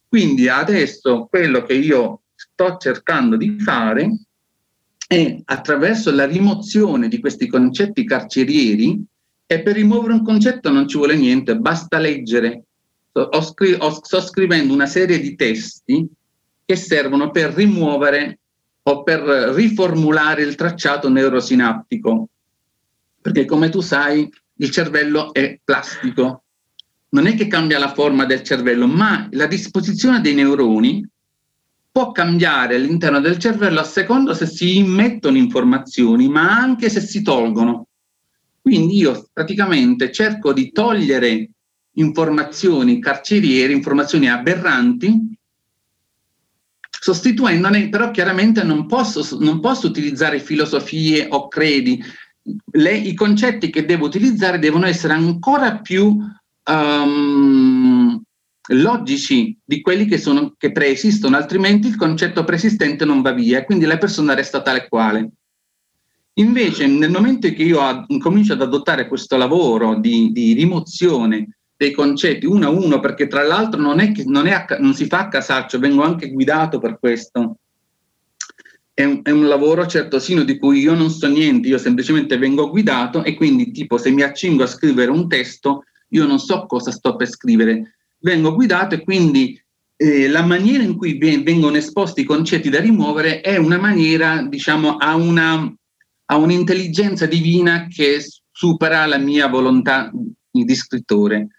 Quindi 0.08 0.48
adesso 0.48 1.28
quello 1.30 1.64
che 1.64 1.74
io 1.74 2.22
sto 2.36 2.78
cercando 2.78 3.38
di 3.38 3.58
fare 3.60 4.12
è 5.14 5.42
attraverso 5.46 6.12
la 6.12 6.26
rimozione 6.26 7.08
di 7.08 7.20
questi 7.20 7.48
concetti 7.48 8.04
carcerieri 8.04 9.00
e 9.46 9.62
per 9.62 9.76
rimuovere 9.76 10.14
un 10.14 10.24
concetto 10.24 10.72
non 10.72 10.88
ci 10.88 10.98
vuole 10.98 11.16
niente, 11.16 11.56
basta 11.56 12.00
leggere. 12.00 12.64
Ho 13.12 13.42
scri- 13.42 13.78
sto 14.02 14.22
scrivendo 14.22 14.74
una 14.74 14.88
serie 14.88 15.20
di 15.20 15.36
testi 15.36 16.08
che 16.66 16.76
servono 16.76 17.30
per 17.30 17.54
rimuovere 17.54 18.40
o 18.82 19.04
per 19.04 19.22
riformulare 19.54 20.42
il 20.42 20.56
tracciato 20.56 21.10
neurosinaptico, 21.10 22.30
perché 23.22 23.46
come 23.46 23.70
tu 23.70 23.82
sai 23.82 24.28
il 24.58 24.70
cervello 24.72 25.32
è 25.32 25.60
plastico, 25.64 26.44
non 27.10 27.28
è 27.28 27.36
che 27.36 27.46
cambia 27.46 27.78
la 27.78 27.94
forma 27.94 28.26
del 28.26 28.42
cervello, 28.42 28.88
ma 28.88 29.28
la 29.32 29.46
disposizione 29.46 30.22
dei 30.22 30.34
neuroni 30.34 31.08
può 31.94 32.12
cambiare 32.12 32.74
all'interno 32.74 33.20
del 33.20 33.38
cervello 33.38 33.80
a 33.80 33.84
seconda 33.84 34.34
se 34.34 34.48
si 34.48 34.78
immettono 34.78 35.38
informazioni, 35.38 36.28
ma 36.28 36.50
anche 36.50 36.90
se 36.90 37.00
si 37.00 37.22
tolgono. 37.22 37.86
Quindi 38.60 38.98
io 38.98 39.30
praticamente 39.32 40.12
cerco 40.12 40.54
di 40.54 40.72
togliere 40.72 41.52
informazioni 41.92 43.00
carceriere, 43.00 43.74
informazioni 43.74 44.28
aberranti, 44.28 45.38
sostituendone, 46.90 47.90
però 47.90 48.10
chiaramente 48.10 48.64
non 48.64 48.88
posso, 48.88 49.38
non 49.40 49.60
posso 49.60 49.86
utilizzare 49.86 50.40
filosofie 50.40 51.28
o 51.30 51.48
credi. 51.48 52.04
Le, 52.72 52.96
I 52.96 53.14
concetti 53.14 53.70
che 53.70 53.86
devo 53.86 54.08
utilizzare 54.08 54.58
devono 54.58 54.88
essere 54.88 55.14
ancora 55.14 55.78
più 55.78 56.06
um, 56.08 57.83
logici 58.68 59.58
di 59.64 59.82
quelli 59.82 60.06
che, 60.06 60.18
sono, 60.18 60.54
che 60.58 60.72
preesistono, 60.72 61.36
altrimenti 61.36 61.88
il 61.88 61.96
concetto 61.96 62.44
preesistente 62.44 63.04
non 63.04 63.22
va 63.22 63.32
via 63.32 63.60
e 63.60 63.66
quindi 63.66 63.86
la 63.86 63.98
persona 63.98 64.34
resta 64.34 64.62
tale 64.62 64.88
quale. 64.88 65.32
Invece, 66.36 66.88
nel 66.88 67.12
momento 67.12 67.46
in 67.46 67.56
cui 67.56 67.66
io 67.66 67.82
ad, 67.82 68.06
comincio 68.18 68.54
ad 68.54 68.62
adottare 68.62 69.08
questo 69.08 69.38
lavoro 69.38 69.96
di, 69.96 70.32
di, 70.32 70.54
rimozione 70.54 71.58
dei 71.76 71.92
concetti 71.92 72.46
uno 72.46 72.66
a 72.66 72.70
uno, 72.70 73.00
perché 73.00 73.28
tra 73.28 73.44
l'altro 73.44 73.80
non, 73.80 74.00
è 74.00 74.12
che, 74.12 74.24
non, 74.26 74.48
è, 74.48 74.66
non 74.80 74.94
si 74.94 75.06
fa 75.06 75.20
a 75.20 75.28
casaccio, 75.28 75.78
vengo 75.78 76.02
anche 76.02 76.32
guidato 76.32 76.80
per 76.80 76.98
questo. 76.98 77.58
È 78.96 79.04
un, 79.04 79.20
è 79.24 79.32
un 79.32 79.48
lavoro 79.48 79.86
certosino 79.86 80.44
di 80.44 80.58
cui 80.58 80.80
io 80.80 80.94
non 80.94 81.10
so 81.10 81.28
niente, 81.28 81.68
io 81.68 81.78
semplicemente 81.78 82.38
vengo 82.38 82.70
guidato 82.70 83.24
e 83.24 83.36
quindi 83.36 83.72
tipo 83.72 83.98
se 83.98 84.10
mi 84.12 84.22
accingo 84.22 84.64
a 84.64 84.68
scrivere 84.68 85.12
un 85.12 85.28
testo, 85.28 85.84
io 86.10 86.26
non 86.26 86.40
so 86.40 86.66
cosa 86.68 86.92
sto 86.92 87.16
per 87.16 87.28
scrivere, 87.28 87.96
vengo 88.24 88.54
guidato 88.54 88.96
e 88.96 89.04
quindi 89.04 89.62
eh, 89.96 90.28
la 90.28 90.44
maniera 90.44 90.84
in 90.84 90.96
cui 90.96 91.18
vengono 91.18 91.78
esposti 91.78 92.22
i 92.22 92.26
concetti 92.26 92.70
da 92.70 92.80
rimuovere 92.80 93.42
è 93.42 93.58
una 93.58 93.78
maniera, 93.78 94.42
diciamo, 94.44 94.98
a, 94.98 95.16
una, 95.16 95.72
a 96.26 96.38
un'intelligenza 96.38 97.26
divina 97.26 97.88
che 97.88 98.24
supera 98.52 99.06
la 99.06 99.18
mia 99.18 99.48
volontà 99.48 100.12
di 100.50 100.76
scrittore. 100.76 101.50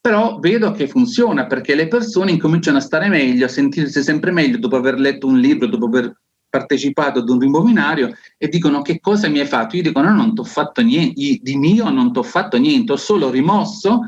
Però 0.00 0.38
vedo 0.38 0.72
che 0.72 0.88
funziona 0.88 1.46
perché 1.46 1.74
le 1.74 1.86
persone 1.86 2.32
incominciano 2.32 2.78
a 2.78 2.80
stare 2.80 3.08
meglio, 3.08 3.46
a 3.46 3.48
sentirsi 3.48 4.02
sempre 4.02 4.32
meglio 4.32 4.58
dopo 4.58 4.76
aver 4.76 4.98
letto 4.98 5.26
un 5.26 5.38
libro, 5.38 5.68
dopo 5.68 5.86
aver 5.86 6.20
partecipato 6.48 7.20
ad 7.20 7.28
un 7.28 7.38
rimbovinario 7.38 8.14
e 8.36 8.48
dicono 8.48 8.82
che 8.82 9.00
cosa 9.00 9.28
mi 9.28 9.38
hai 9.38 9.46
fatto? 9.46 9.76
Io 9.76 9.82
dico 9.82 10.02
no, 10.02 10.12
non 10.12 10.34
ti 10.34 10.40
ho 10.40 10.44
fatto 10.44 10.82
niente, 10.82 11.38
di 11.40 11.56
mio 11.56 11.88
non 11.88 12.12
ti 12.12 12.18
ho 12.18 12.22
fatto 12.22 12.58
niente, 12.58 12.92
ho 12.92 12.96
solo 12.96 13.30
rimosso 13.30 14.00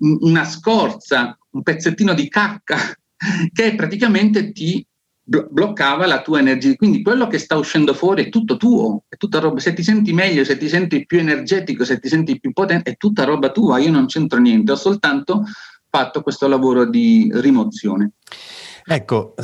una 0.00 0.44
scorza, 0.44 1.38
un 1.52 1.62
pezzettino 1.62 2.14
di 2.14 2.28
cacca 2.28 2.76
che 3.52 3.74
praticamente 3.74 4.52
ti 4.52 4.84
bloccava 5.22 6.06
la 6.06 6.22
tua 6.22 6.40
energia. 6.40 6.74
Quindi 6.74 7.02
quello 7.02 7.26
che 7.28 7.38
sta 7.38 7.56
uscendo 7.56 7.94
fuori 7.94 8.24
è 8.24 8.28
tutto 8.28 8.56
tuo, 8.56 9.04
è 9.08 9.16
tutta 9.16 9.38
roba. 9.38 9.60
Se 9.60 9.72
ti 9.72 9.82
senti 9.82 10.12
meglio, 10.12 10.44
se 10.44 10.56
ti 10.56 10.68
senti 10.68 11.06
più 11.06 11.20
energetico, 11.20 11.84
se 11.84 12.00
ti 12.00 12.08
senti 12.08 12.40
più 12.40 12.52
potente, 12.52 12.92
è 12.92 12.96
tutta 12.96 13.24
roba 13.24 13.50
tua. 13.50 13.78
Io 13.78 13.90
non 13.90 14.06
c'entro 14.06 14.40
niente, 14.40 14.72
ho 14.72 14.76
soltanto 14.76 15.44
fatto 15.88 16.22
questo 16.22 16.48
lavoro 16.48 16.88
di 16.88 17.30
rimozione. 17.34 18.12
Ecco. 18.84 19.34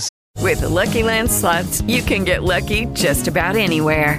With 0.41 0.61
the 0.61 0.69
Lucky 0.69 1.03
Land 1.03 1.31
slots, 1.31 1.83
you 1.87 2.03
can 2.03 2.25
get 2.25 2.43
lucky 2.43 2.87
just 2.93 3.27
about 3.27 3.57
anywhere. 3.57 4.19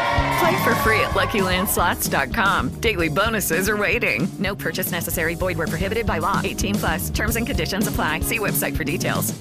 Play 0.41 0.63
for 0.63 0.73
free 0.81 0.99
at 1.01 1.11
LuckyLandSlots.com. 1.11 2.69
Daily 2.81 3.09
bonuses 3.09 3.69
are 3.69 3.77
waiting. 3.77 4.27
No 4.39 4.55
purchase 4.55 4.91
necessary. 4.91 5.35
Void 5.35 5.57
where 5.59 5.67
prohibited 5.67 6.07
by 6.07 6.17
law. 6.17 6.41
18 6.43 6.75
plus. 6.75 7.09
Terms 7.11 7.35
and 7.35 7.45
conditions 7.45 7.87
apply. 7.87 8.21
See 8.21 8.39
website 8.39 8.75
for 8.75 8.83
details. 8.83 9.39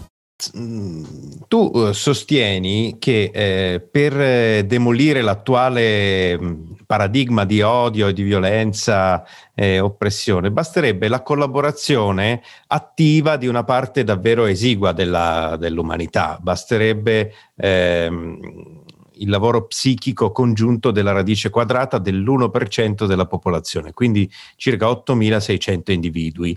Tu 1.48 1.70
uh, 1.72 1.92
sostieni 1.92 2.96
che 2.98 3.30
eh, 3.32 3.80
per 3.80 4.18
eh, 4.18 4.64
demolire 4.66 5.20
l'attuale 5.20 6.38
mm, 6.40 6.62
paradigma 6.86 7.44
di 7.44 7.60
odio 7.60 8.08
e 8.08 8.14
di 8.14 8.22
violenza 8.22 9.22
e 9.54 9.74
eh, 9.74 9.80
oppressione 9.80 10.50
basterebbe 10.50 11.08
la 11.08 11.22
collaborazione 11.22 12.42
attiva 12.68 13.36
di 13.36 13.48
una 13.48 13.64
parte 13.64 14.02
davvero 14.02 14.46
esigua 14.46 14.92
della, 14.92 15.56
dell'umanità, 15.58 16.38
basterebbe 16.40 17.34
ehm, 17.56 18.79
il 19.20 19.28
lavoro 19.28 19.66
psichico 19.66 20.32
congiunto 20.32 20.90
della 20.90 21.12
radice 21.12 21.50
quadrata 21.50 21.98
dell'1% 21.98 23.06
della 23.06 23.26
popolazione, 23.26 23.92
quindi 23.92 24.30
circa 24.56 24.86
8.600 24.86 25.92
individui. 25.92 26.56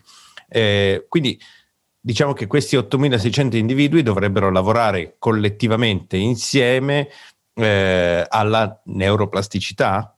Eh, 0.49 1.05
quindi 1.07 1.39
diciamo 1.99 2.33
che 2.33 2.47
questi 2.47 2.75
8.600 2.75 3.55
individui 3.55 4.03
dovrebbero 4.03 4.51
lavorare 4.51 5.15
collettivamente 5.19 6.17
insieme 6.17 7.07
eh, 7.53 8.25
alla 8.27 8.81
neuroplasticità? 8.85 10.17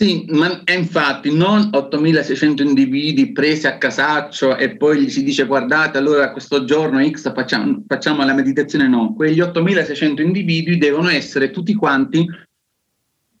Sì, 0.00 0.24
ma 0.30 0.62
infatti 0.72 1.30
non 1.30 1.68
8.600 1.74 2.62
individui 2.62 3.32
presi 3.32 3.66
a 3.66 3.76
casaccio 3.76 4.56
e 4.56 4.74
poi 4.78 5.02
gli 5.02 5.10
si 5.10 5.22
dice 5.22 5.44
guardate 5.44 5.98
allora 5.98 6.32
questo 6.32 6.64
giorno 6.64 7.06
X 7.06 7.30
facciamo, 7.34 7.84
facciamo 7.86 8.24
la 8.24 8.32
meditazione, 8.32 8.88
no, 8.88 9.12
quegli 9.12 9.40
8.600 9.40 10.22
individui 10.22 10.78
devono 10.78 11.10
essere 11.10 11.50
tutti 11.50 11.74
quanti, 11.74 12.26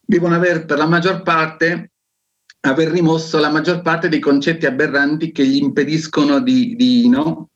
devono 0.04 0.34
avere 0.34 0.66
per 0.66 0.76
la 0.76 0.84
maggior 0.84 1.22
parte, 1.22 1.92
aver 2.60 2.88
rimosso 2.88 3.38
la 3.38 3.48
maggior 3.48 3.80
parte 3.80 4.10
dei 4.10 4.20
concetti 4.20 4.66
aberranti 4.66 5.32
che 5.32 5.46
gli 5.46 5.56
impediscono 5.56 6.40
di, 6.40 6.76
di, 6.76 7.08
no, 7.08 7.48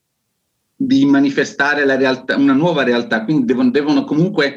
di 0.75 1.05
manifestare 1.05 1.85
realtà, 1.95 2.37
una 2.37 2.53
nuova 2.53 2.81
realtà, 2.81 3.23
quindi 3.23 3.45
devono, 3.45 3.69
devono 3.69 4.03
comunque 4.03 4.55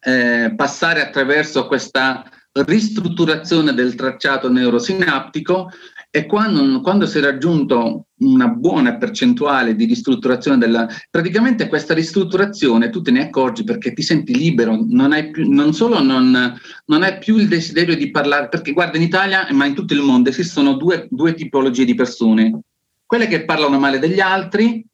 eh, 0.00 0.52
passare 0.54 1.00
attraverso 1.00 1.66
questa 1.66 2.30
ristrutturazione 2.64 3.74
del 3.74 3.94
tracciato 3.94 4.50
neurosinaptico 4.50 5.70
e 6.10 6.24
quando, 6.24 6.80
quando, 6.80 7.06
si 7.06 7.18
è 7.18 7.20
raggiunto 7.20 8.06
una 8.18 8.48
buona 8.48 8.96
percentuale 8.96 9.76
di 9.76 9.84
ristrutturazione 9.84 10.56
della... 10.56 10.88
praticamente 11.10 11.68
questa 11.68 11.92
ristrutturazione 11.92 12.88
tu 12.88 13.02
te 13.02 13.10
ne 13.10 13.26
accorgi 13.26 13.64
perché 13.64 13.92
ti 13.92 14.02
senti 14.02 14.34
libero, 14.34 14.82
non, 14.88 15.12
hai 15.12 15.30
più, 15.30 15.50
non 15.50 15.74
solo 15.74 16.02
non, 16.02 16.58
non 16.86 17.02
hai 17.02 17.18
più 17.18 17.36
il 17.36 17.48
desiderio 17.48 17.96
di 17.96 18.10
parlare, 18.10 18.48
perché 18.48 18.72
guarda 18.72 18.96
in 18.96 19.02
Italia 19.02 19.46
ma 19.50 19.66
in 19.66 19.74
tutto 19.74 19.92
il 19.92 20.00
mondo 20.00 20.30
esistono 20.30 20.74
due, 20.74 21.06
due 21.10 21.34
tipologie 21.34 21.84
di 21.84 21.94
persone, 21.94 22.60
quelle 23.04 23.26
che 23.26 23.44
parlano 23.44 23.78
male 23.78 23.98
degli 23.98 24.20
altri 24.20 24.84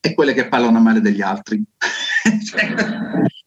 e 0.00 0.14
quelle 0.14 0.34
che 0.34 0.48
parlano 0.48 0.80
male 0.80 1.00
degli 1.00 1.22
altri. 1.22 1.62
cioè, 2.44 2.74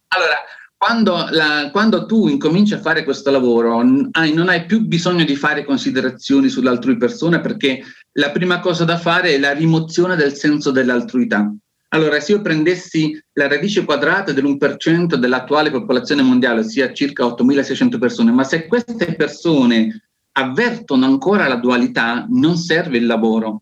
allora, 0.07 0.37
quando, 0.83 1.27
la, 1.29 1.69
quando, 1.71 2.05
tu 2.05 2.27
incominci 2.27 2.73
a 2.73 2.79
fare 2.81 3.05
questo 3.05 3.31
lavoro, 3.31 3.81
hai, 4.11 4.33
non 4.33 4.49
hai 4.49 4.65
più 4.65 4.81
bisogno 4.81 5.23
di 5.23 5.37
fare 5.37 5.63
considerazioni 5.63 6.49
sull'altrui 6.49 6.97
persona 6.97 7.39
perché 7.39 7.81
la 8.17 8.31
prima 8.31 8.59
cosa 8.59 8.83
da 8.83 8.97
fare 8.97 9.33
è 9.33 9.39
la 9.39 9.53
rimozione 9.53 10.17
del 10.17 10.33
senso 10.33 10.71
dell'altruità. 10.71 11.49
Allora, 11.87 12.19
se 12.19 12.33
io 12.33 12.41
prendessi 12.41 13.17
la 13.31 13.47
radice 13.47 13.85
quadrata 13.85 14.33
dell'1% 14.33 15.15
dell'attuale 15.15 15.71
popolazione 15.71 16.21
mondiale, 16.21 16.59
ossia 16.59 16.91
circa 16.91 17.23
8.600 17.23 17.97
persone, 17.97 18.31
ma 18.31 18.43
se 18.43 18.67
queste 18.67 19.15
persone 19.15 20.03
avvertono 20.33 21.05
ancora 21.05 21.47
la 21.47 21.55
dualità, 21.55 22.25
non 22.29 22.57
serve 22.57 22.97
il 22.97 23.05
lavoro 23.05 23.61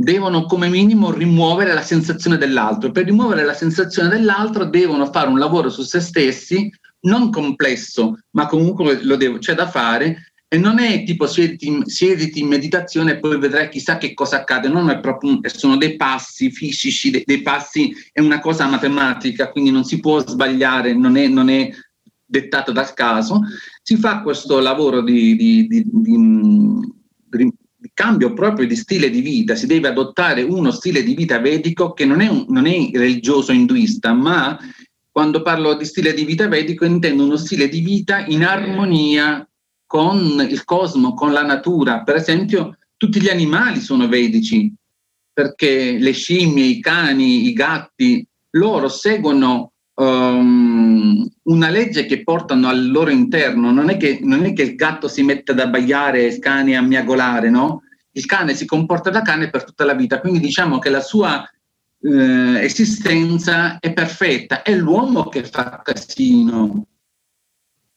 devono 0.00 0.46
come 0.46 0.68
minimo 0.68 1.12
rimuovere 1.12 1.74
la 1.74 1.82
sensazione 1.82 2.38
dell'altro. 2.38 2.90
Per 2.90 3.04
rimuovere 3.04 3.44
la 3.44 3.52
sensazione 3.52 4.08
dell'altro 4.08 4.64
devono 4.64 5.10
fare 5.12 5.28
un 5.28 5.38
lavoro 5.38 5.68
su 5.68 5.82
se 5.82 6.00
stessi, 6.00 6.72
non 7.00 7.30
complesso, 7.30 8.18
ma 8.30 8.46
comunque 8.46 8.98
devo, 9.16 9.38
c'è 9.38 9.54
da 9.54 9.68
fare. 9.68 10.32
E 10.52 10.58
non 10.58 10.80
è 10.80 11.04
tipo 11.04 11.28
siediti, 11.28 11.82
siediti 11.84 12.40
in 12.40 12.48
meditazione 12.48 13.12
e 13.12 13.18
poi 13.20 13.38
vedrai 13.38 13.68
chissà 13.68 13.98
che 13.98 14.14
cosa 14.14 14.38
accade, 14.38 14.66
non 14.66 14.90
è 14.90 14.98
proprio, 14.98 15.38
sono 15.44 15.76
dei 15.76 15.94
passi 15.94 16.50
fisici, 16.50 17.10
dei, 17.10 17.22
dei 17.24 17.42
passi, 17.42 17.94
è 18.10 18.18
una 18.18 18.40
cosa 18.40 18.66
matematica, 18.66 19.50
quindi 19.50 19.70
non 19.70 19.84
si 19.84 20.00
può 20.00 20.18
sbagliare, 20.26 20.92
non 20.92 21.16
è, 21.16 21.28
non 21.28 21.50
è 21.50 21.70
dettato 22.24 22.72
dal 22.72 22.94
caso. 22.94 23.42
Si 23.82 23.96
fa 23.96 24.22
questo 24.22 24.58
lavoro 24.58 25.02
di, 25.02 25.36
di, 25.36 25.66
di, 25.68 25.84
di 25.86 26.16
cambio 28.00 28.32
proprio 28.32 28.66
di 28.66 28.76
stile 28.76 29.10
di 29.10 29.20
vita, 29.20 29.54
si 29.54 29.66
deve 29.66 29.88
adottare 29.88 30.40
uno 30.40 30.70
stile 30.70 31.02
di 31.02 31.14
vita 31.14 31.38
vedico 31.38 31.92
che 31.92 32.06
non 32.06 32.22
è, 32.22 32.30
non 32.48 32.64
è 32.64 32.88
religioso 32.94 33.52
induista, 33.52 34.14
ma 34.14 34.58
quando 35.10 35.42
parlo 35.42 35.74
di 35.74 35.84
stile 35.84 36.14
di 36.14 36.24
vita 36.24 36.48
vedico 36.48 36.86
intendo 36.86 37.24
uno 37.24 37.36
stile 37.36 37.68
di 37.68 37.80
vita 37.80 38.24
in 38.24 38.42
armonia 38.42 39.46
con 39.84 40.46
il 40.48 40.64
cosmo, 40.64 41.12
con 41.12 41.32
la 41.32 41.42
natura. 41.42 42.02
Per 42.02 42.14
esempio, 42.14 42.78
tutti 42.96 43.20
gli 43.20 43.28
animali 43.28 43.80
sono 43.80 44.08
vedici, 44.08 44.72
perché 45.30 45.98
le 45.98 46.12
scimmie, 46.12 46.64
i 46.64 46.80
cani, 46.80 47.48
i 47.48 47.52
gatti, 47.52 48.26
loro 48.52 48.88
seguono 48.88 49.72
um, 49.96 51.30
una 51.42 51.68
legge 51.68 52.06
che 52.06 52.22
portano 52.22 52.68
al 52.68 52.90
loro 52.90 53.10
interno, 53.10 53.70
non 53.70 53.90
è, 53.90 53.98
che, 53.98 54.20
non 54.22 54.46
è 54.46 54.54
che 54.54 54.62
il 54.62 54.74
gatto 54.74 55.06
si 55.06 55.22
mette 55.22 55.52
ad 55.52 55.60
abbaiare 55.60 56.22
e 56.22 56.28
il 56.28 56.38
cane 56.38 56.76
a 56.76 56.80
miagolare, 56.80 57.50
no? 57.50 57.82
Il 58.20 58.26
cane 58.26 58.54
si 58.54 58.66
comporta 58.66 59.10
da 59.10 59.22
cane 59.22 59.50
per 59.50 59.64
tutta 59.64 59.84
la 59.84 59.94
vita, 59.94 60.20
quindi 60.20 60.40
diciamo 60.40 60.78
che 60.78 60.90
la 60.90 61.00
sua 61.00 61.42
eh, 62.02 62.62
esistenza 62.62 63.78
è 63.78 63.92
perfetta, 63.92 64.62
è 64.62 64.74
l'uomo 64.76 65.28
che 65.28 65.44
fa 65.44 65.80
casino, 65.82 66.86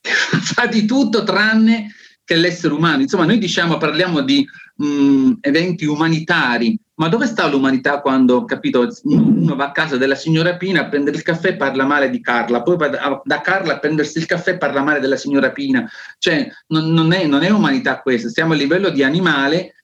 fa 0.00 0.66
di 0.66 0.86
tutto 0.86 1.24
tranne 1.24 1.92
che 2.24 2.36
l'essere 2.36 2.72
umano. 2.72 3.02
Insomma, 3.02 3.26
noi 3.26 3.38
diciamo, 3.38 3.76
parliamo 3.76 4.22
di 4.22 4.46
mh, 4.76 5.32
eventi 5.40 5.84
umanitari, 5.84 6.78
ma 6.96 7.08
dove 7.08 7.26
sta 7.26 7.46
l'umanità 7.46 8.00
quando, 8.00 8.44
capito, 8.44 8.88
uno 9.02 9.56
va 9.56 9.66
a 9.66 9.72
casa 9.72 9.96
della 9.96 10.14
signora 10.14 10.56
Pina 10.56 10.82
a 10.82 10.88
prendere 10.88 11.16
il 11.16 11.22
caffè 11.22 11.48
e 11.48 11.56
parla 11.56 11.84
male 11.84 12.08
di 12.08 12.20
Carla, 12.20 12.62
poi 12.62 12.76
va 12.76 12.88
da, 12.88 13.40
Carla 13.40 13.74
a 13.74 13.78
prendersi 13.78 14.18
il 14.18 14.26
caffè 14.26 14.52
e 14.52 14.58
parla 14.58 14.82
male 14.82 15.00
della 15.00 15.16
signora 15.16 15.50
Pina. 15.50 15.88
Cioè, 16.18 16.48
non, 16.68 16.92
non, 16.92 17.12
è, 17.12 17.26
non 17.26 17.42
è 17.42 17.50
umanità 17.50 18.00
questa, 18.00 18.28
stiamo 18.28 18.52
a 18.52 18.56
livello 18.56 18.90
di 18.90 19.02
animale, 19.02 19.74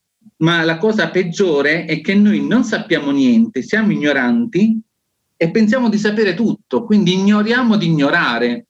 ma 0.41 0.63
la 0.63 0.77
cosa 0.77 1.09
peggiore 1.09 1.85
è 1.85 2.01
che 2.01 2.15
noi 2.15 2.45
non 2.45 2.63
sappiamo 2.63 3.11
niente, 3.11 3.61
siamo 3.61 3.91
ignoranti 3.91 4.79
e 5.35 5.51
pensiamo 5.51 5.89
di 5.89 5.97
sapere 5.97 6.33
tutto, 6.33 6.83
quindi 6.83 7.13
ignoriamo 7.13 7.77
di 7.77 7.85
ignorare. 7.85 8.65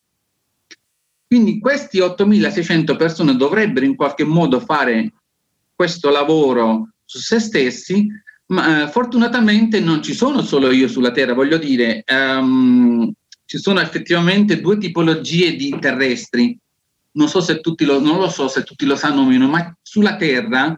Quindi 1.27 1.59
questi 1.59 1.99
8.600 1.99 2.97
persone 2.97 3.35
dovrebbero 3.35 3.85
in 3.85 3.95
qualche 3.95 4.25
modo 4.25 4.59
fare 4.59 5.13
questo 5.73 6.09
lavoro 6.09 6.89
su 7.05 7.19
se 7.19 7.39
stessi, 7.39 8.05
ma 8.47 8.83
eh, 8.83 8.87
fortunatamente 8.89 9.79
non 9.79 10.03
ci 10.03 10.13
sono 10.13 10.41
solo 10.41 10.71
io 10.71 10.89
sulla 10.89 11.11
Terra, 11.11 11.33
voglio 11.33 11.57
dire, 11.57 12.03
um, 12.11 13.09
ci 13.45 13.57
sono 13.57 13.79
effettivamente 13.79 14.59
due 14.59 14.77
tipologie 14.77 15.55
di 15.55 15.77
terrestri. 15.79 16.57
Non 17.13 17.29
so 17.29 17.39
se 17.39 17.61
tutti 17.61 17.85
lo, 17.85 18.01
non 18.01 18.17
lo 18.17 18.29
so 18.29 18.49
se 18.49 18.63
tutti 18.63 18.85
lo 18.85 18.97
sanno 18.97 19.21
o 19.21 19.25
meno, 19.25 19.47
ma 19.47 19.73
sulla 19.81 20.17
Terra 20.17 20.77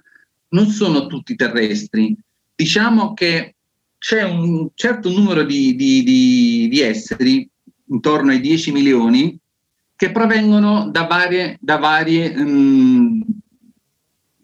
non 0.53 0.67
sono 0.67 1.07
tutti 1.07 1.35
terrestri. 1.35 2.15
Diciamo 2.55 3.13
che 3.13 3.55
c'è 3.97 4.23
un 4.23 4.69
certo 4.73 5.09
numero 5.09 5.43
di, 5.43 5.75
di, 5.75 6.03
di, 6.03 6.67
di 6.69 6.79
esseri, 6.81 7.47
intorno 7.89 8.31
ai 8.31 8.39
10 8.39 8.71
milioni, 8.71 9.37
che 9.95 10.11
provengono 10.11 10.89
da, 10.89 11.03
varie, 11.03 11.57
da, 11.59 11.77
varie, 11.77 12.33
um, 12.35 13.23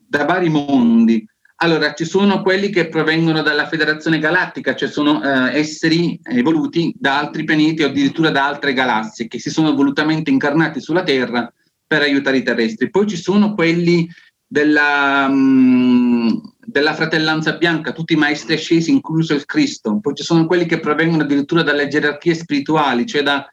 da 0.08 0.26
vari 0.26 0.50
mondi. 0.50 1.28
Allora, 1.62 1.94
ci 1.94 2.06
sono 2.06 2.42
quelli 2.42 2.70
che 2.70 2.88
provengono 2.88 3.42
dalla 3.42 3.68
Federazione 3.68 4.20
Galattica, 4.20 4.76
cioè 4.76 4.88
sono 4.88 5.22
eh, 5.22 5.58
esseri 5.60 6.18
evoluti 6.24 6.94
da 6.98 7.20
altri 7.20 7.44
pianeti 7.44 7.84
o 7.84 7.88
addirittura 7.88 8.30
da 8.30 8.46
altre 8.46 8.72
galassie 8.72 9.28
che 9.28 9.40
si 9.40 9.50
sono 9.50 9.76
volutamente 9.76 10.32
incarnati 10.32 10.80
sulla 10.80 11.04
Terra 11.04 11.52
per 11.86 12.02
aiutare 12.02 12.38
i 12.38 12.44
terrestri. 12.44 12.90
Poi 12.90 13.08
ci 13.08 13.18
sono 13.18 13.56
quelli 13.56 14.08
della, 14.52 15.28
um, 15.30 16.42
della 16.58 16.96
fratellanza 16.96 17.54
bianca, 17.54 17.92
tutti 17.92 18.14
i 18.14 18.18
maestri 18.18 18.56
ascesi, 18.56 18.90
incluso 18.90 19.36
il 19.36 19.46
Cristo. 19.46 20.00
Poi 20.02 20.16
ci 20.16 20.24
sono 20.24 20.48
quelli 20.48 20.66
che 20.66 20.80
provengono 20.80 21.22
addirittura 21.22 21.62
dalle 21.62 21.88
gerarchie 21.88 22.34
spirituali, 22.34 23.06
cioè 23.06 23.22
da 23.22 23.46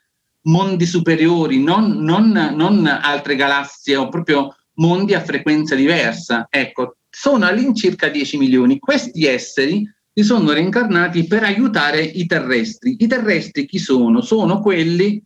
mondi 0.44 0.86
superiori, 0.86 1.62
non, 1.62 1.98
non, 1.98 2.30
non 2.30 2.86
altre 2.86 3.36
galassie 3.36 3.96
o 3.96 4.08
proprio 4.08 4.56
mondi 4.76 5.12
a 5.12 5.22
frequenza 5.22 5.74
diversa. 5.74 6.46
Ecco, 6.48 6.96
sono 7.10 7.44
all'incirca 7.44 8.08
10 8.08 8.38
milioni. 8.38 8.78
Questi 8.78 9.26
esseri 9.26 9.88
si 10.14 10.24
sono 10.24 10.52
reincarnati 10.52 11.26
per 11.26 11.42
aiutare 11.42 12.00
i 12.00 12.24
terrestri. 12.24 12.96
I 13.00 13.06
terrestri 13.06 13.66
chi 13.66 13.78
sono? 13.78 14.22
Sono 14.22 14.60
quelli 14.60 15.22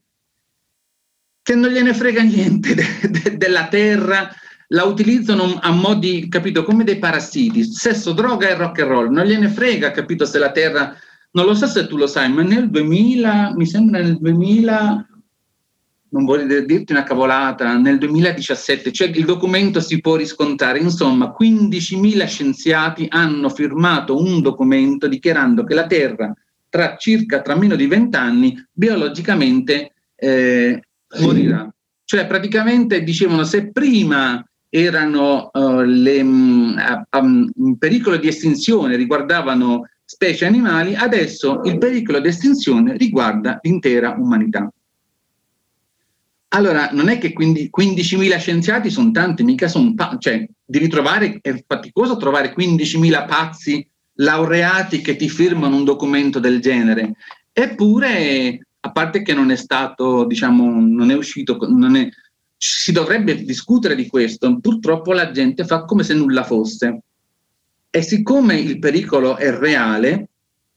che 1.43 1.55
non 1.55 1.71
gliene 1.71 1.95
frega 1.95 2.23
niente 2.23 2.75
de, 2.75 2.85
de, 3.09 3.37
della 3.37 3.69
Terra, 3.69 4.29
la 4.73 4.85
utilizzano 4.85 5.59
a 5.61 5.71
modi, 5.73 6.29
capito, 6.29 6.63
come 6.63 6.85
dei 6.85 6.99
parassiti, 6.99 7.65
sesso, 7.65 8.13
droga 8.13 8.49
e 8.49 8.55
rock 8.55 8.81
and 8.81 8.89
roll, 8.89 9.11
non 9.11 9.25
gliene 9.25 9.49
frega, 9.49 9.91
capito, 9.91 10.25
se 10.25 10.39
la 10.39 10.53
Terra, 10.53 10.95
non 11.33 11.47
lo 11.47 11.55
so 11.55 11.67
se 11.67 11.87
tu 11.87 11.97
lo 11.97 12.07
sai, 12.07 12.33
ma 12.33 12.43
nel 12.43 12.71
2000, 12.71 13.55
mi 13.57 13.67
sembra 13.67 14.01
nel 14.01 14.19
2000, 14.19 15.09
non 16.11 16.25
voglio 16.25 16.61
dirti 16.65 16.93
una 16.93 17.03
cavolata, 17.03 17.77
nel 17.79 17.99
2017, 17.99 18.93
cioè 18.93 19.09
il 19.09 19.25
documento 19.25 19.81
si 19.81 20.01
può 20.01 20.15
riscontrare, 20.15 20.79
insomma 20.79 21.35
15.000 21.37 22.27
scienziati 22.27 23.07
hanno 23.09 23.49
firmato 23.49 24.21
un 24.21 24.41
documento 24.41 25.09
dichiarando 25.09 25.65
che 25.65 25.75
la 25.75 25.87
Terra 25.87 26.33
tra 26.69 26.97
circa, 26.97 27.43
tra 27.43 27.57
meno 27.57 27.75
di 27.75 27.89
20 27.89 28.17
anni, 28.17 28.67
biologicamente 28.71 29.95
eh, 30.15 30.81
morirà. 31.19 31.69
Cioè 32.05 32.27
praticamente 32.27 33.03
dicevano 33.03 33.43
se 33.45 33.71
prima 33.73 34.45
erano 34.71 35.51
uh, 35.53 35.81
le, 35.81 36.21
um, 36.21 36.81
um, 37.11 37.51
in 37.57 37.77
pericolo 37.77 38.17
di 38.17 38.29
estinzione, 38.29 38.97
riguardavano 38.97 39.89
specie 40.05 40.47
animali, 40.47 40.95
adesso 40.95 41.61
il 41.65 41.77
pericolo 41.77 42.21
di 42.21 42.29
estinzione 42.29 42.97
riguarda 42.97 43.59
l'intera 43.63 44.15
umanità. 44.17 44.73
Allora, 46.53 46.89
non 46.93 47.09
è 47.09 47.19
che 47.19 47.33
quindi 47.33 47.71
15.000 47.77 48.39
scienziati 48.39 48.91
sono 48.91 49.13
tanti, 49.13 49.45
mica 49.45 49.69
sono 49.69 49.95
pa- 49.95 50.17
cioè, 50.19 50.49
di 50.65 50.79
ritrovare, 50.79 51.39
è 51.41 51.65
faticoso 51.65 52.17
trovare 52.17 52.55
15.000 52.57 53.27
pazzi 53.27 53.89
laureati 54.15 55.01
che 55.01 55.15
ti 55.15 55.29
firmano 55.29 55.77
un 55.77 55.85
documento 55.85 56.41
del 56.41 56.61
genere. 56.61 57.13
Eppure, 57.53 58.67
a 58.81 58.91
parte 58.91 59.23
che 59.23 59.33
non 59.33 59.51
è 59.51 59.57
stato, 59.57 60.25
diciamo, 60.25 60.81
non 60.81 61.11
è 61.11 61.15
uscito, 61.15 61.57
non 61.69 61.95
è, 61.95 62.09
si 62.63 62.93
dovrebbe 62.93 63.43
discutere 63.43 63.95
di 63.95 64.07
questo, 64.07 64.61
purtroppo 64.61 65.15
la 65.15 65.31
gente 65.31 65.65
fa 65.65 65.87
come 65.87 66.03
se 66.03 66.13
nulla 66.13 66.45
fosse. 66.45 67.01
E 67.89 68.03
siccome 68.03 68.61
il 68.61 68.79
pericolo 68.79 69.39
è 69.39 69.51
reale, 69.51 70.29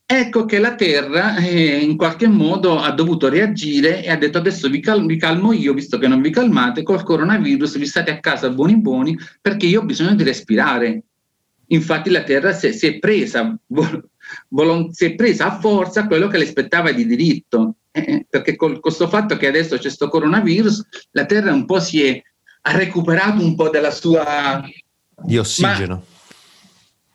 ecco 0.06 0.46
che 0.46 0.60
la 0.60 0.76
Terra 0.76 1.36
eh, 1.36 1.80
in 1.80 1.98
qualche 1.98 2.28
modo 2.28 2.80
ha 2.80 2.90
dovuto 2.92 3.28
reagire 3.28 4.02
e 4.02 4.10
ha 4.10 4.16
detto 4.16 4.38
adesso 4.38 4.70
vi, 4.70 4.80
cal- 4.80 5.06
vi, 5.06 5.18
calmo 5.18 5.52
io, 5.52 5.74
visto 5.74 5.98
che 5.98 6.08
non 6.08 6.22
vi 6.22 6.30
calmate, 6.30 6.84
col 6.84 7.04
coronavirus 7.04 7.78
vi 7.78 7.86
state 7.86 8.12
a 8.12 8.20
casa 8.22 8.50
buoni 8.50 8.80
buoni 8.80 9.20
perché 9.42 9.66
io 9.66 9.82
ho 9.82 9.86
bisogno 9.86 10.16
di 10.16 10.24
respirare. 10.24 11.04
Infatti 11.68 12.10
la 12.10 12.24
Terra 12.24 12.54
si 12.54 12.68
è, 12.68 12.72
si 12.72 12.88
è 12.88 12.98
presa, 12.98 13.54
vol- 13.68 14.10
vol- 14.48 14.88
si 14.94 15.04
è 15.04 15.16
presa 15.16 15.48
a 15.48 15.60
forza 15.60 16.08
quello 16.08 16.30
che 16.30 16.38
le 16.38 16.46
spettava 16.46 16.94
di 16.94 17.06
diritto 17.06 17.76
eh, 17.96 18.26
perché 18.28 18.56
con 18.56 18.80
questo 18.80 19.08
fatto 19.08 19.38
che 19.38 19.48
adesso 19.48 19.76
c'è 19.76 19.82
questo 19.82 20.10
coronavirus, 20.10 20.88
la 21.12 21.26
Terra 21.26 21.54
un 21.54 21.66
po' 21.66 21.80
si 21.80 22.04
è 22.04 22.22
ha 22.66 22.78
recuperato 22.78 23.44
un 23.44 23.56
po' 23.56 23.70
della 23.70 23.92
sua 23.92 24.64
di 25.22 25.38
ossigeno. 25.38 25.96
Ma, 25.96 26.04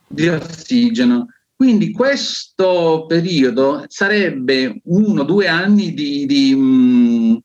di 0.06 0.28
ossigeno. 0.28 1.26
Quindi 1.56 1.90
questo 1.90 3.06
periodo 3.08 3.84
sarebbe 3.88 4.80
uno 4.84 5.22
o 5.22 5.24
due 5.24 5.48
anni 5.48 5.92
di, 5.92 6.26
di 6.26 6.54
mh, 6.54 7.42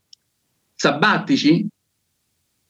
sabbatici 0.76 1.68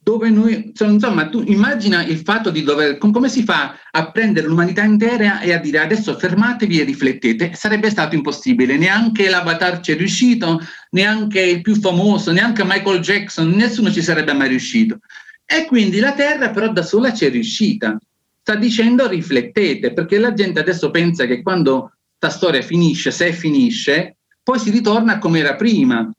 dove 0.03 0.29
noi, 0.29 0.73
insomma, 0.77 1.29
tu 1.29 1.41
immagina 1.47 2.03
il 2.03 2.19
fatto 2.19 2.49
di 2.49 2.61
dover, 2.61 2.97
come 2.97 3.29
si 3.29 3.43
fa 3.43 3.79
a 3.89 4.11
prendere 4.11 4.47
l'umanità 4.47 4.83
intera 4.83 5.39
e 5.39 5.53
a 5.53 5.59
dire 5.59 5.79
adesso 5.79 6.17
fermatevi 6.17 6.81
e 6.81 6.83
riflettete? 6.83 7.53
Sarebbe 7.53 7.89
stato 7.89 8.13
impossibile, 8.13 8.77
neanche 8.77 9.29
l'avatar 9.29 9.79
ci 9.79 9.93
è 9.93 9.95
riuscito, 9.95 10.59
neanche 10.91 11.39
il 11.39 11.61
più 11.61 11.75
famoso, 11.75 12.33
neanche 12.33 12.65
Michael 12.65 12.99
Jackson, 12.99 13.49
nessuno 13.51 13.89
ci 13.89 14.01
sarebbe 14.01 14.33
mai 14.33 14.49
riuscito. 14.49 14.99
E 15.45 15.65
quindi 15.65 15.99
la 15.99 16.13
Terra 16.13 16.49
però 16.49 16.69
da 16.73 16.83
sola 16.83 17.13
ci 17.13 17.25
è 17.25 17.29
riuscita. 17.29 17.97
Sta 18.41 18.55
dicendo 18.55 19.07
riflettete, 19.07 19.93
perché 19.93 20.19
la 20.19 20.33
gente 20.33 20.59
adesso 20.59 20.91
pensa 20.91 21.25
che 21.25 21.41
quando 21.41 21.93
questa 22.19 22.37
storia 22.37 22.61
finisce, 22.61 23.09
se 23.09 23.31
finisce, 23.31 24.17
poi 24.43 24.59
si 24.59 24.69
ritorna 24.69 25.17
come 25.17 25.39
era 25.39 25.55
prima 25.55 26.11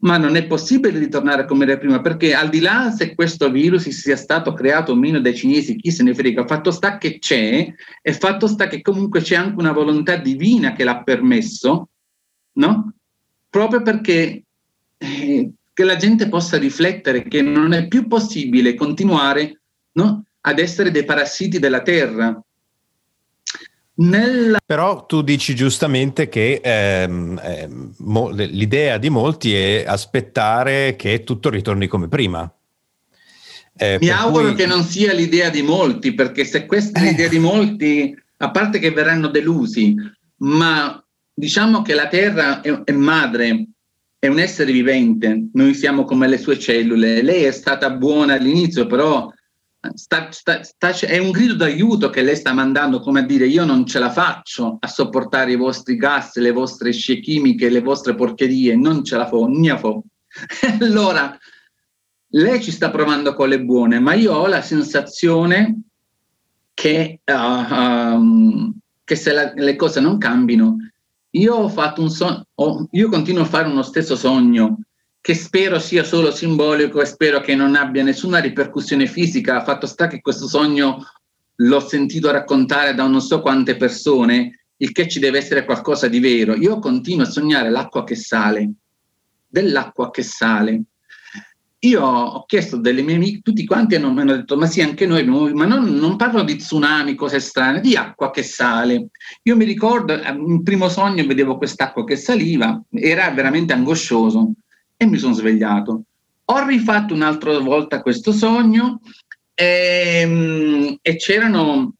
ma 0.00 0.16
non 0.16 0.36
è 0.36 0.46
possibile 0.46 0.98
ritornare 0.98 1.46
come 1.46 1.64
era 1.64 1.76
prima, 1.76 2.00
perché 2.00 2.34
al 2.34 2.48
di 2.48 2.60
là 2.60 2.90
se 2.90 3.14
questo 3.14 3.50
virus 3.50 3.88
sia 3.88 4.16
stato 4.16 4.52
creato 4.52 4.92
o 4.92 4.94
meno 4.94 5.20
dai 5.20 5.34
cinesi, 5.34 5.76
chi 5.76 5.90
se 5.90 6.02
ne 6.02 6.14
frega, 6.14 6.46
fatto 6.46 6.70
sta 6.70 6.98
che 6.98 7.18
c'è 7.18 7.72
e 8.00 8.12
fatto 8.12 8.46
sta 8.46 8.66
che 8.66 8.80
comunque 8.80 9.20
c'è 9.20 9.36
anche 9.36 9.58
una 9.58 9.72
volontà 9.72 10.16
divina 10.16 10.72
che 10.72 10.84
l'ha 10.84 11.02
permesso, 11.02 11.88
no? 12.52 12.92
Proprio 13.48 13.82
perché 13.82 14.44
eh, 14.96 15.50
che 15.72 15.84
la 15.84 15.96
gente 15.96 16.28
possa 16.28 16.56
riflettere 16.56 17.22
che 17.24 17.42
non 17.42 17.72
è 17.72 17.88
più 17.88 18.06
possibile 18.06 18.74
continuare 18.74 19.60
no? 19.92 20.24
ad 20.42 20.58
essere 20.58 20.90
dei 20.90 21.04
parassiti 21.04 21.58
della 21.58 21.82
terra, 21.82 22.38
nella... 24.00 24.58
Però 24.64 25.06
tu 25.06 25.22
dici 25.22 25.54
giustamente 25.54 26.28
che 26.28 26.60
ehm, 26.62 27.40
ehm, 27.42 27.94
mo, 27.98 28.30
l'idea 28.30 28.98
di 28.98 29.10
molti 29.10 29.54
è 29.54 29.84
aspettare 29.86 30.96
che 30.96 31.24
tutto 31.24 31.50
ritorni 31.50 31.86
come 31.86 32.08
prima. 32.08 32.52
Eh, 33.76 33.98
Mi 34.00 34.10
auguro 34.10 34.48
cui... 34.48 34.56
che 34.56 34.66
non 34.66 34.82
sia 34.82 35.12
l'idea 35.12 35.48
di 35.48 35.62
molti, 35.62 36.12
perché 36.12 36.44
se 36.44 36.66
questa 36.66 37.00
è 37.00 37.10
l'idea 37.10 37.28
di 37.28 37.38
molti, 37.40 38.14
a 38.38 38.50
parte 38.50 38.78
che 38.78 38.90
verranno 38.90 39.28
delusi, 39.28 39.94
ma 40.38 41.02
diciamo 41.32 41.82
che 41.82 41.94
la 41.94 42.08
Terra 42.08 42.60
è, 42.60 42.70
è 42.84 42.92
madre 42.92 43.66
è 44.20 44.28
un 44.28 44.38
essere 44.38 44.70
vivente, 44.70 45.48
noi 45.54 45.72
siamo 45.72 46.04
come 46.04 46.28
le 46.28 46.36
sue 46.36 46.58
cellule. 46.58 47.22
Lei 47.22 47.44
è 47.44 47.52
stata 47.52 47.88
buona 47.88 48.34
all'inizio, 48.34 48.86
però 48.86 49.32
sta, 49.94 50.30
sta, 50.30 50.62
sta, 50.62 50.90
è 50.90 51.18
un 51.18 51.30
grido 51.30 51.54
d'aiuto 51.54 52.10
che 52.10 52.22
lei 52.22 52.36
sta 52.36 52.52
mandando, 52.52 53.00
come 53.00 53.20
a 53.20 53.24
dire 53.24 53.46
io 53.46 53.64
non 53.64 53.86
ce 53.86 53.98
la 53.98 54.10
faccio 54.10 54.76
a 54.78 54.86
sopportare 54.86 55.52
i 55.52 55.56
vostri 55.56 55.96
gas, 55.96 56.36
le 56.36 56.52
vostre 56.52 56.92
scie 56.92 57.20
chimiche, 57.20 57.70
le 57.70 57.80
vostre 57.80 58.14
porcherie, 58.14 58.76
non 58.76 59.04
ce 59.04 59.16
la 59.16 59.26
fo, 59.26 59.46
ne 59.46 59.78
fo. 59.78 60.02
allora, 60.80 61.36
lei 62.32 62.62
ci 62.62 62.70
sta 62.70 62.90
provando 62.90 63.34
con 63.34 63.48
le 63.48 63.62
buone, 63.62 63.98
ma 63.98 64.12
io 64.12 64.34
ho 64.34 64.46
la 64.46 64.62
sensazione 64.62 65.80
che, 66.74 67.20
uh, 67.24 67.74
um, 67.74 68.74
che 69.02 69.16
se 69.16 69.32
la, 69.32 69.52
le 69.54 69.76
cose 69.76 70.00
non 70.00 70.18
cambino, 70.18 70.76
io 71.30 71.54
ho 71.54 71.68
fatto 71.68 72.02
un 72.02 72.10
sogno, 72.10 72.44
io 72.90 73.08
continuo 73.08 73.42
a 73.42 73.46
fare 73.46 73.68
uno 73.68 73.82
stesso 73.82 74.16
sogno 74.16 74.80
che 75.20 75.34
spero 75.34 75.78
sia 75.78 76.02
solo 76.02 76.30
simbolico 76.30 77.00
e 77.00 77.04
spero 77.04 77.40
che 77.40 77.54
non 77.54 77.74
abbia 77.74 78.02
nessuna 78.02 78.38
ripercussione 78.38 79.06
fisica. 79.06 79.62
Fatto 79.62 79.86
sta 79.86 80.06
che 80.06 80.20
questo 80.20 80.48
sogno 80.48 81.04
l'ho 81.54 81.80
sentito 81.80 82.30
raccontare 82.30 82.94
da 82.94 83.06
non 83.06 83.20
so 83.20 83.40
quante 83.40 83.76
persone, 83.76 84.64
il 84.78 84.92
che 84.92 85.08
ci 85.08 85.18
deve 85.18 85.38
essere 85.38 85.64
qualcosa 85.66 86.08
di 86.08 86.20
vero. 86.20 86.54
Io 86.54 86.78
continuo 86.78 87.24
a 87.24 87.30
sognare 87.30 87.68
l'acqua 87.68 88.02
che 88.02 88.14
sale, 88.14 88.70
dell'acqua 89.46 90.10
che 90.10 90.22
sale. 90.22 90.82
Io 91.82 92.02
ho 92.02 92.44
chiesto 92.44 92.76
delle 92.76 93.02
mie 93.02 93.14
amiche, 93.14 93.40
tutti 93.42 93.64
quanti 93.64 93.94
hanno, 93.94 94.12
mi 94.12 94.20
hanno 94.20 94.36
detto, 94.36 94.56
ma 94.56 94.66
sì, 94.66 94.82
anche 94.82 95.06
noi 95.06 95.24
ma 95.24 95.64
non, 95.64 95.84
non, 95.94 96.16
parlo 96.16 96.42
di 96.42 96.56
tsunami, 96.56 97.14
cose 97.14 97.40
strane, 97.40 97.80
di 97.80 97.94
acqua 97.94 98.30
che 98.30 98.42
sale. 98.42 99.08
Io 99.44 99.56
mi 99.56 99.64
ricordo, 99.64 100.14
in 100.14 100.56
eh, 100.58 100.62
primo 100.62 100.90
sogno 100.90 101.26
vedevo 101.26 101.56
quest'acqua 101.56 102.04
che 102.04 102.16
saliva, 102.16 102.82
era 102.90 103.30
veramente 103.30 103.72
angoscioso 103.72 104.52
e 105.02 105.06
mi 105.06 105.16
sono 105.16 105.32
svegliato. 105.32 106.02
Ho 106.44 106.66
rifatto 106.66 107.14
un'altra 107.14 107.58
volta 107.58 108.02
questo 108.02 108.32
sogno 108.32 109.00
e, 109.54 110.20
ehm, 110.20 110.98
e 111.00 111.16
c'erano 111.16 111.94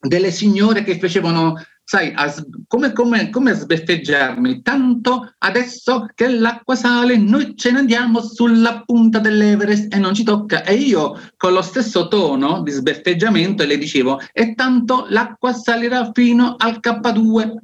delle 0.00 0.30
signore 0.30 0.82
che 0.82 0.98
facevano 0.98 1.56
sai, 1.84 2.12
a, 2.14 2.32
come, 2.66 2.92
come, 2.92 3.28
come 3.28 3.50
a 3.50 3.54
sbeffeggiarmi, 3.54 4.62
tanto 4.62 5.34
adesso 5.38 6.06
che 6.14 6.28
l'acqua 6.28 6.76
sale 6.76 7.18
noi 7.18 7.54
ce 7.56 7.72
ne 7.72 7.80
andiamo 7.80 8.22
sulla 8.22 8.84
punta 8.86 9.18
dell'Everest 9.18 9.92
e 9.92 9.98
non 9.98 10.14
ci 10.14 10.22
tocca. 10.22 10.64
E 10.64 10.74
io 10.76 11.18
con 11.36 11.52
lo 11.52 11.60
stesso 11.60 12.08
tono 12.08 12.62
di 12.62 12.70
sbeffeggiamento 12.70 13.66
le 13.66 13.76
dicevo, 13.76 14.18
e 14.32 14.54
tanto 14.54 15.06
l'acqua 15.10 15.52
salirà 15.52 16.10
fino 16.14 16.54
al 16.56 16.78
K2. 16.80 17.54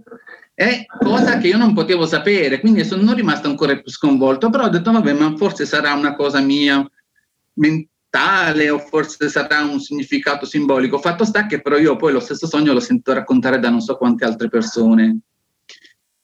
È 0.59 0.87
cosa 0.87 1.37
che 1.37 1.49
io 1.49 1.59
non 1.59 1.75
potevo 1.75 2.07
sapere, 2.07 2.61
quindi 2.61 2.83
sono 2.83 3.13
rimasto 3.13 3.47
ancora 3.47 3.79
più 3.79 3.91
sconvolto, 3.91 4.49
però 4.49 4.65
ho 4.65 4.69
detto, 4.71 4.91
vabbè, 4.91 5.13
ma 5.13 5.37
forse 5.37 5.67
sarà 5.67 5.93
una 5.93 6.17
cosa 6.17 6.41
mia 6.41 6.77
mentale 7.55 7.91
tale 8.17 8.71
o 8.71 8.79
forse 8.79 9.29
sarà 9.29 9.63
un 9.65 9.79
significato 9.79 10.47
simbolico. 10.47 10.99
Fatto 10.99 11.27
sta 11.27 11.45
che 11.45 11.61
però 11.61 11.77
io 11.77 11.97
poi 11.97 12.13
lo 12.13 12.21
stesso 12.21 12.47
sogno 12.47 12.73
l'ho 12.73 12.81
sentito 12.81 13.13
raccontare 13.13 13.59
da 13.59 13.69
non 13.69 13.83
so 13.83 13.99
quante 13.99 14.25
altre 14.25 14.49
persone. 14.49 15.19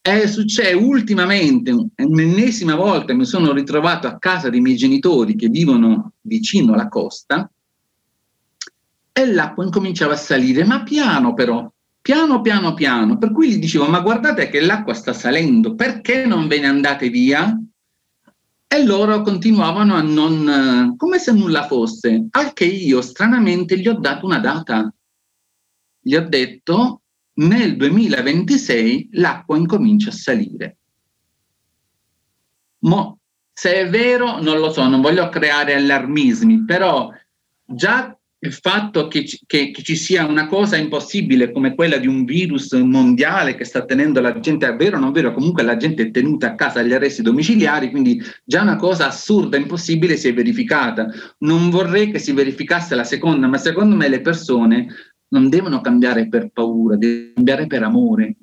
È 0.01 0.26
successo 0.26 0.78
ultimamente, 0.78 1.70
un'ennesima 1.70 2.74
volta, 2.74 3.12
mi 3.12 3.26
sono 3.26 3.53
ritrovato 3.53 4.07
a 4.07 4.16
casa 4.16 4.49
dei 4.49 4.61
miei 4.62 4.76
genitori 4.76 5.37
che 5.37 5.49
vivono 5.49 6.14
vicino 6.22 6.72
alla 6.72 6.89
costa 6.89 7.51
e 9.12 9.26
l'acqua 9.26 9.62
incominciava 9.62 10.14
a 10.14 10.16
salire, 10.16 10.64
ma 10.64 10.83
piano 10.83 11.35
però, 11.35 11.70
piano 12.03 12.40
piano 12.40 12.74
piano. 12.74 13.16
Per 13.16 13.32
cui 13.32 13.50
gli 13.50 13.59
dicevo, 13.59 13.86
ma 13.86 14.00
guardate 14.00 14.48
che 14.48 14.61
l'acqua 14.61 14.92
sta 14.92 15.12
salendo, 15.12 15.74
perché 15.74 16.26
non 16.26 16.48
ve 16.48 16.59
ne 16.59 16.66
andate 16.66 17.09
via? 17.09 17.57
E 18.66 18.84
loro 18.84 19.22
continuavano 19.22 19.94
a 19.94 20.03
non, 20.03 20.94
come 20.96 21.18
se 21.18 21.32
nulla 21.32 21.66
fosse, 21.66 22.26
al 22.30 22.53
che 22.53 22.64
io 22.64 23.00
stranamente 23.00 23.78
gli 23.78 23.86
ho 23.86 23.98
dato 23.98 24.26
una 24.26 24.38
data. 24.38 24.92
Gli 26.00 26.14
ho 26.16 26.26
detto, 26.26 27.03
nel 27.34 27.76
2026 27.76 29.11
l'acqua 29.12 29.57
incomincia 29.57 30.11
a 30.11 30.14
salire. 30.14 30.76
Mo, 32.80 33.20
se 33.53 33.74
è 33.74 33.88
vero, 33.88 34.40
non 34.40 34.59
lo 34.59 34.72
so, 34.72 34.88
non 34.88 35.00
voglio 35.00 35.28
creare 35.28 35.74
allarmismi, 35.74 36.64
però 36.64 37.11
già 37.64 38.18
il 38.45 38.53
fatto 38.53 39.07
che, 39.07 39.24
che, 39.47 39.70
che, 39.70 39.82
ci 39.82 39.95
sia 39.95 40.26
una 40.26 40.49
cosa 40.49 40.76
impossibile 40.76 41.53
come 41.53 41.74
quella 41.74 41.99
di 41.99 42.09
un 42.09 42.24
virus 42.24 42.72
mondiale 42.72 43.55
che 43.55 43.64
sta 43.64 43.84
tenendo 43.84 44.20
la 44.20 44.38
gente, 44.40 44.66
è 44.66 44.74
vero 44.74 44.97
o 44.97 45.01
non 45.01 45.12
vero, 45.12 45.32
comunque 45.32 45.62
la 45.62 45.76
gente 45.76 46.03
è 46.03 46.11
tenuta 46.11 46.49
a 46.49 46.55
casa 46.57 46.80
agli 46.80 46.93
arresti 46.93 47.22
domiciliari, 47.22 47.90
quindi 47.90 48.20
già 48.45 48.62
una 48.62 48.76
cosa 48.76 49.07
assurda, 49.07 49.57
impossibile 49.57 50.16
si 50.16 50.26
è 50.26 50.34
verificata. 50.34 51.07
Non 51.38 51.70
vorrei 51.70 52.11
che 52.11 52.18
si 52.18 52.32
verificasse 52.32 52.97
la 52.97 53.05
seconda, 53.05 53.47
ma 53.47 53.59
secondo 53.59 53.95
me 53.95 54.09
le 54.09 54.20
persone 54.20 54.88
non 55.28 55.49
devono 55.49 55.80
cambiare 55.80 56.28
per 56.28 56.51
paura, 56.53 56.97
devono 56.97 57.32
cambiare 57.34 57.66
per 57.68 57.82
amore 57.84 58.36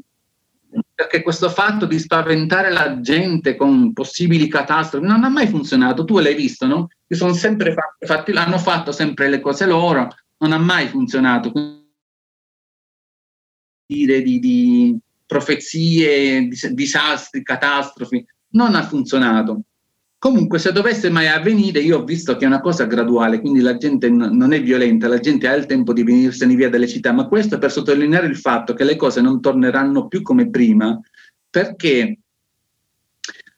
perché 0.99 1.21
questo 1.21 1.47
fatto 1.47 1.85
di 1.85 1.97
spaventare 1.97 2.69
la 2.69 2.99
gente 2.99 3.55
con 3.55 3.93
possibili 3.93 4.49
catastrofi 4.49 5.05
non 5.05 5.23
ha 5.23 5.29
mai 5.29 5.47
funzionato. 5.47 6.03
Tu 6.03 6.19
l'hai 6.19 6.35
visto, 6.35 6.65
no? 6.65 6.89
Che 7.07 7.15
sono 7.15 7.31
sempre 7.31 7.71
fatti, 7.71 8.05
fatti, 8.05 8.31
hanno 8.31 8.57
fatto 8.57 8.91
sempre 8.91 9.29
le 9.29 9.39
cose 9.39 9.65
loro, 9.65 10.09
non 10.39 10.51
ha 10.51 10.57
mai 10.57 10.89
funzionato. 10.89 11.53
Dire 13.85 14.21
di, 14.21 14.39
di 14.39 14.99
profezie, 15.25 16.49
di, 16.49 16.59
disastri, 16.73 17.43
catastrofi, 17.43 18.25
non 18.55 18.75
ha 18.75 18.83
funzionato. 18.83 19.61
Comunque, 20.19 20.59
se 20.59 20.73
dovesse 20.73 21.09
mai 21.09 21.27
avvenire, 21.29 21.79
io 21.79 21.99
ho 21.99 22.03
visto 22.03 22.35
che 22.35 22.43
è 22.43 22.47
una 22.47 22.59
cosa 22.59 22.83
graduale, 22.83 23.39
quindi 23.39 23.61
la 23.61 23.77
gente 23.77 24.09
n- 24.09 24.31
non 24.33 24.51
è 24.51 24.61
violenta, 24.61 25.07
la 25.07 25.19
gente 25.19 25.47
ha 25.47 25.53
il 25.53 25.65
tempo 25.65 25.93
di 25.93 26.03
venirsene 26.03 26.55
via 26.55 26.69
dalle 26.69 26.89
città, 26.89 27.13
ma 27.13 27.25
questo 27.25 27.57
per 27.57 27.71
sottolineare 27.71 28.27
il 28.27 28.35
fatto 28.35 28.73
che 28.73 28.83
le 28.83 28.97
cose 28.97 29.21
non 29.21 29.39
torneranno 29.39 30.09
più 30.09 30.21
come 30.21 30.49
prima, 30.49 30.99
perché 31.49 32.19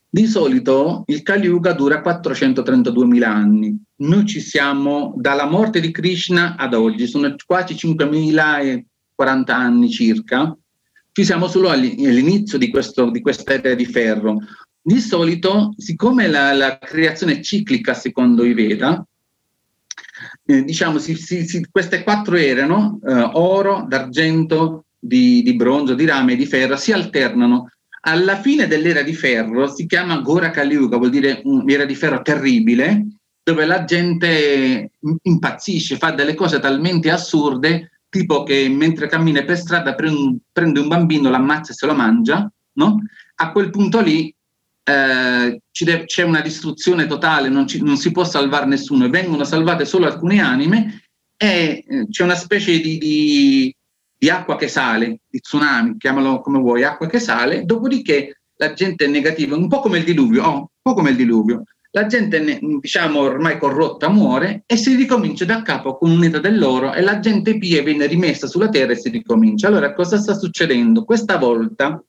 di 0.08 0.28
solito 0.28 1.04
il 1.08 1.24
Kali 1.24 1.48
Yuga 1.48 1.74
dura 1.74 2.00
432.000 2.00 3.24
anni. 3.24 3.76
Noi 3.96 4.26
ci 4.28 4.40
siamo 4.40 5.16
dalla 5.18 5.46
morte 5.48 5.80
di 5.80 5.90
Krishna 5.90 6.58
ad 6.58 6.76
oggi, 6.76 7.08
sono 7.08 7.34
quasi 7.44 7.74
5.040 7.74 8.84
anni 9.48 9.90
circa. 9.90 10.56
Ci 11.12 11.26
siamo 11.26 11.48
solo 11.48 11.70
all'inizio 11.70 12.60
di, 12.60 12.70
questo, 12.70 13.10
di 13.10 13.20
questa 13.20 13.54
era 13.54 13.74
di 13.74 13.86
ferro. 13.86 14.38
Di 14.84 15.00
solito, 15.00 15.74
siccome 15.78 16.28
la, 16.28 16.54
la 16.54 16.80
creazione 16.80 17.34
è 17.34 17.42
ciclica 17.42 17.94
secondo 17.94 18.44
i 18.44 18.54
Veda, 18.54 19.06
eh, 20.46 20.64
diciamo, 20.64 20.98
si, 20.98 21.16
si, 21.16 21.46
si, 21.46 21.66
queste 21.70 22.04
quattro 22.04 22.36
erano 22.36 23.00
eh, 23.06 23.30
oro, 23.34 23.86
d'argento, 23.88 24.86
di, 24.98 25.42
di, 25.42 25.56
bronzo, 25.56 25.94
di 25.94 26.06
rame 26.06 26.36
di 26.36 26.46
ferro, 26.46 26.76
si 26.78 26.92
alternano. 26.92 27.72
Alla 28.04 28.40
fine 28.40 28.68
dell'era 28.68 29.04
di 29.04 29.14
ferro 29.14 29.68
si 29.68 29.86
chiama 29.86 30.18
Gora 30.22 30.50
Kali 30.50 30.74
Yuga, 30.74 30.98
vuol 30.98 31.12
dire 31.12 31.42
un'era 31.44 31.86
di 31.86 31.96
ferro 31.96 32.22
terribile, 32.22 33.06
dove 33.44 33.66
la 33.66 33.84
gente 33.84 34.92
impazzisce, 35.22 35.98
fa 35.98 36.12
delle 36.12 36.34
cose 36.34 36.60
talmente 36.60 37.12
assurde, 37.12 38.02
tipo 38.10 38.44
che 38.44 38.68
mentre 38.70 39.08
cammina 39.08 39.44
per 39.44 39.58
strada 39.58 39.94
prende 39.94 40.80
un 40.80 40.88
bambino, 40.88 41.30
l'ammazza 41.30 41.72
e 41.72 41.76
se 41.76 41.86
lo 41.86 41.94
mangia, 41.94 42.52
no? 42.74 42.98
A 43.36 43.52
quel 43.52 43.70
punto 43.70 44.02
lì 44.02 44.34
eh, 44.84 45.62
c'è 45.72 46.24
una 46.24 46.42
distruzione 46.42 47.08
totale, 47.08 47.50
non, 47.50 47.68
ci, 47.68 47.82
non, 47.82 47.98
si 47.98 48.12
può 48.12 48.24
salvare 48.24 48.66
nessuno, 48.66 49.10
vengono 49.10 49.44
salvate 49.44 49.86
solo 49.86 50.06
alcune 50.06 50.42
anime 50.42 51.04
e 51.38 51.84
eh, 51.88 52.08
c'è 52.10 52.24
una 52.24 52.36
specie 52.36 52.80
di, 52.80 52.98
di, 52.98 53.76
di, 54.18 54.30
acqua 54.30 54.56
che 54.56 54.68
sale, 54.68 55.20
di 55.28 55.40
tsunami, 55.40 55.98
chiamalo 55.98 56.42
come 56.42 56.60
vuoi, 56.60 56.84
acqua 56.84 57.08
che 57.08 57.20
sale, 57.20 57.64
dopodiché 57.64 58.42
la 58.56 58.74
gente 58.74 59.06
è 59.06 59.08
negativa, 59.08 59.56
un 59.56 59.68
po' 59.68 59.80
come 59.80 60.00
il 60.00 60.04
diluvio, 60.04 60.44
oh, 60.44 60.58
un 60.58 60.68
po' 60.82 60.94
come 60.94 61.12
il 61.12 61.16
diluvio. 61.16 61.64
La 61.94 62.06
gente, 62.06 62.60
diciamo, 62.80 63.20
ormai 63.20 63.58
corrotta 63.58 64.08
muore 64.08 64.64
e 64.66 64.78
si 64.78 64.96
ricomincia 64.96 65.44
da 65.44 65.62
capo 65.62 65.98
con 65.98 66.10
un'età 66.10 66.40
dell'oro 66.40 66.94
e 66.94 67.02
la 67.02 67.20
gente 67.20 67.58
pia 67.58 67.84
viene 67.84 68.06
rimessa 68.06 68.48
sulla 68.48 68.70
terra 68.70 68.94
e 68.94 68.96
si 68.96 69.10
ricomincia. 69.10 69.68
Allora, 69.68 69.94
cosa 69.94 70.18
sta 70.18 70.34
succedendo? 70.34 71.04
Questa 71.04 71.38
volta 71.38 72.02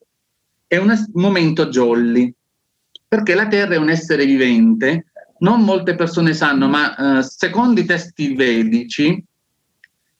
è 0.68 0.76
un 0.76 0.94
momento 1.14 1.66
jolly, 1.66 2.32
perché 3.12 3.34
la 3.34 3.46
Terra 3.46 3.74
è 3.74 3.76
un 3.76 3.90
essere 3.90 4.24
vivente. 4.24 5.08
Non 5.40 5.60
molte 5.64 5.94
persone 5.94 6.32
sanno, 6.32 6.66
ma 6.66 7.18
eh, 7.18 7.22
secondo 7.22 7.78
i 7.78 7.84
testi 7.84 8.34
vedici, 8.34 9.22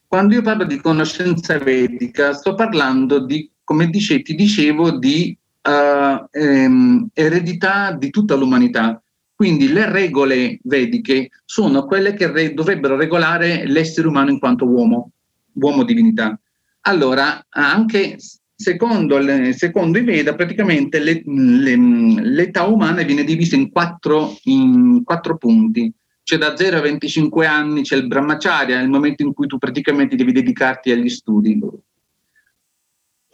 quando 0.07 0.35
io 0.35 0.43
parlo 0.43 0.65
di 0.65 0.77
conoscenza 0.77 1.57
vedica, 1.57 2.35
sto 2.35 2.55
parlando 2.55 3.25
di, 3.25 3.51
come 3.65 3.87
dice, 3.87 4.21
ti 4.21 4.35
dicevo, 4.35 4.99
di 4.99 5.35
uh, 5.63 6.27
ehm, 6.31 7.09
eredità 7.15 7.93
di 7.93 8.11
tutta 8.11 8.35
l'umanità. 8.35 9.03
Quindi 9.35 9.73
le 9.73 9.91
regole 9.91 10.59
vediche 10.65 11.31
sono 11.47 11.87
quelle 11.87 12.13
che 12.13 12.31
re- 12.31 12.53
dovrebbero 12.53 12.97
regolare 12.97 13.67
l'essere 13.67 14.07
umano 14.07 14.29
in 14.29 14.39
quanto 14.39 14.67
uomo, 14.67 15.13
uomo 15.55 15.85
divinità. 15.85 16.39
Allora, 16.83 17.47
anche 17.49 18.19
secondo, 18.63 19.19
le, 19.19 19.53
secondo 19.53 19.99
i 19.99 20.03
Veda 20.03 20.35
praticamente 20.35 20.99
le, 21.01 21.23
le, 21.27 21.77
l'età 21.77 22.65
umana 22.65 23.03
viene 23.03 23.25
divisa 23.25 23.57
in 23.57 23.71
quattro, 23.71 24.39
in 24.45 25.03
quattro 25.05 25.37
punti. 25.37 25.93
C'è 26.23 26.39
da 26.39 26.57
0 26.57 26.79
a 26.79 26.81
25 26.81 27.47
anni, 27.47 27.83
c'è 27.83 27.97
il 27.97 28.07
brahmacharya, 28.07 28.81
il 28.81 28.89
momento 28.89 29.23
in 29.23 29.35
cui 29.35 29.49
tu 29.49 29.59
praticamente 29.59 30.15
devi 30.17 30.33
dedicarti 30.33 30.93
agli 30.93 31.09
studi 31.09 31.59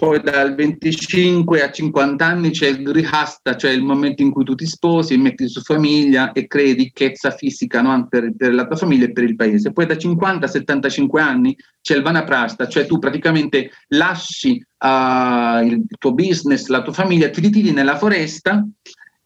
poi 0.00 0.20
dal 0.22 0.54
25 0.54 1.60
a 1.60 1.72
50 1.72 2.24
anni 2.24 2.50
c'è 2.50 2.68
il 2.68 2.84
grihasta, 2.84 3.56
cioè 3.56 3.72
il 3.72 3.82
momento 3.82 4.22
in 4.22 4.30
cui 4.30 4.44
tu 4.44 4.54
ti 4.54 4.64
sposi, 4.64 5.16
metti 5.16 5.48
su 5.48 5.60
famiglia 5.60 6.30
e 6.30 6.46
crei 6.46 6.74
ricchezza 6.74 7.32
fisica 7.32 7.82
no? 7.82 8.06
per, 8.08 8.32
per, 8.36 8.54
la 8.54 8.68
tua 8.68 8.76
famiglia 8.76 9.06
e 9.06 9.12
per 9.12 9.24
il 9.24 9.34
paese. 9.34 9.72
Poi 9.72 9.86
da 9.86 9.98
50 9.98 10.46
a 10.46 10.48
75 10.48 11.20
anni 11.20 11.56
c'è 11.82 11.96
il 11.96 12.02
vanaprasta, 12.02 12.68
cioè 12.68 12.86
tu 12.86 13.00
praticamente 13.00 13.72
lasci 13.88 14.64
uh, 14.78 15.64
il 15.64 15.82
tuo 15.98 16.14
business, 16.14 16.68
la 16.68 16.82
tua 16.82 16.92
famiglia, 16.92 17.28
ti 17.30 17.40
ritiri 17.40 17.72
nella 17.72 17.96
foresta 17.98 18.64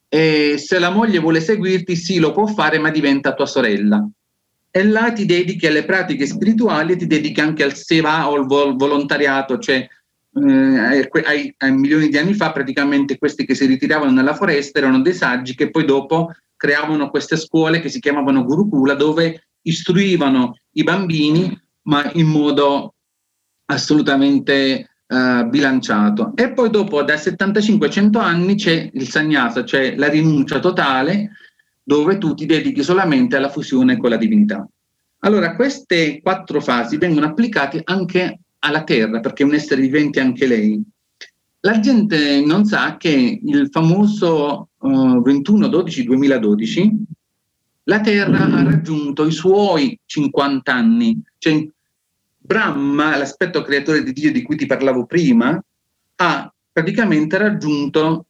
e 0.09 0.57
se 0.57 0.79
la 0.79 0.89
moglie 0.89 1.18
vuole 1.18 1.41
seguirti 1.41 1.95
sì 1.97 2.18
lo 2.18 2.33
può 2.33 2.47
fare 2.47 2.79
ma 2.79 2.89
diventa 2.89 3.35
tua 3.35 3.45
sorella. 3.45 4.09
E 4.70 4.85
là 4.85 5.12
ti 5.12 5.27
dedichi 5.27 5.66
alle 5.66 5.85
pratiche 5.85 6.25
spirituali 6.25 6.93
e 6.95 6.97
ti 6.97 7.07
dedichi 7.07 7.43
anche 7.43 7.62
al 7.62 7.75
seva 7.75 8.31
o 8.31 8.37
al 8.37 8.47
volontariato, 8.47 9.59
cioè 9.59 9.87
eh, 10.35 11.09
ai, 11.24 11.55
ai, 11.59 11.72
milioni 11.72 12.09
di 12.09 12.16
anni 12.16 12.35
fa 12.35 12.53
praticamente 12.53 13.18
questi 13.18 13.45
che 13.45 13.55
si 13.55 13.66
ritiravano 13.66 14.11
nella 14.11 14.35
foresta 14.35 14.78
erano 14.78 15.01
dei 15.01 15.12
saggi 15.12 15.55
che 15.55 15.70
poi 15.70 15.85
dopo 15.85 16.35
creavano 16.57 17.11
queste 17.11 17.37
scuole 17.37 17.80
che 17.80 17.89
si 17.89 18.01
chiamavano 18.01 18.45
Gurukula 18.45 18.95
dove 18.95 19.49
istruivano 19.62 20.57
i 20.72 20.83
bambini 20.83 21.61
ma 21.83 22.11
in 22.14 22.26
modo 22.26 22.95
assolutamente 23.66 24.89
eh, 25.07 25.47
bilanciato. 25.49 26.33
E 26.35 26.53
poi 26.53 26.70
dopo 26.70 27.03
da 27.03 27.14
75-100 27.14 28.16
anni 28.18 28.55
c'è 28.55 28.91
il 28.93 29.09
sannyasa, 29.09 29.64
cioè 29.64 29.97
la 29.97 30.09
rinuncia 30.09 30.59
totale 30.59 31.33
dove 31.83 32.18
tu 32.18 32.35
ti 32.35 32.47
dedichi 32.47 32.83
solamente 32.83 33.37
alla 33.37 33.51
fusione 33.51 33.97
con 33.97 34.11
la 34.11 34.16
divinità. 34.16 34.66
Allora, 35.24 35.55
queste 35.55 36.20
quattro 36.22 36.61
fasi 36.61 36.97
vengono 36.97 37.26
applicate 37.26 37.83
anche 37.85 38.39
alla 38.64 38.84
Terra, 38.84 39.20
perché 39.20 39.42
è 39.42 39.46
un 39.46 39.54
essere 39.54 39.80
vivente 39.80 40.20
anche 40.20 40.46
lei. 40.46 40.82
La 41.60 41.78
gente 41.80 42.44
non 42.44 42.64
sa 42.64 42.96
che 42.96 43.40
il 43.42 43.68
famoso 43.70 44.70
uh, 44.78 45.20
21-12-2012 45.20 46.90
la 47.84 48.00
Terra 48.00 48.44
ha 48.44 48.62
raggiunto 48.62 49.26
i 49.26 49.32
suoi 49.32 49.98
50 50.04 50.72
anni. 50.72 51.20
Cioè, 51.38 51.66
Brahma, 52.38 53.16
l'aspetto 53.16 53.62
creatore 53.62 54.04
di 54.04 54.12
Dio 54.12 54.30
di 54.30 54.42
cui 54.42 54.56
ti 54.56 54.66
parlavo 54.66 55.04
prima, 55.04 55.60
ha 56.16 56.54
praticamente 56.70 57.38
raggiunto 57.38 58.26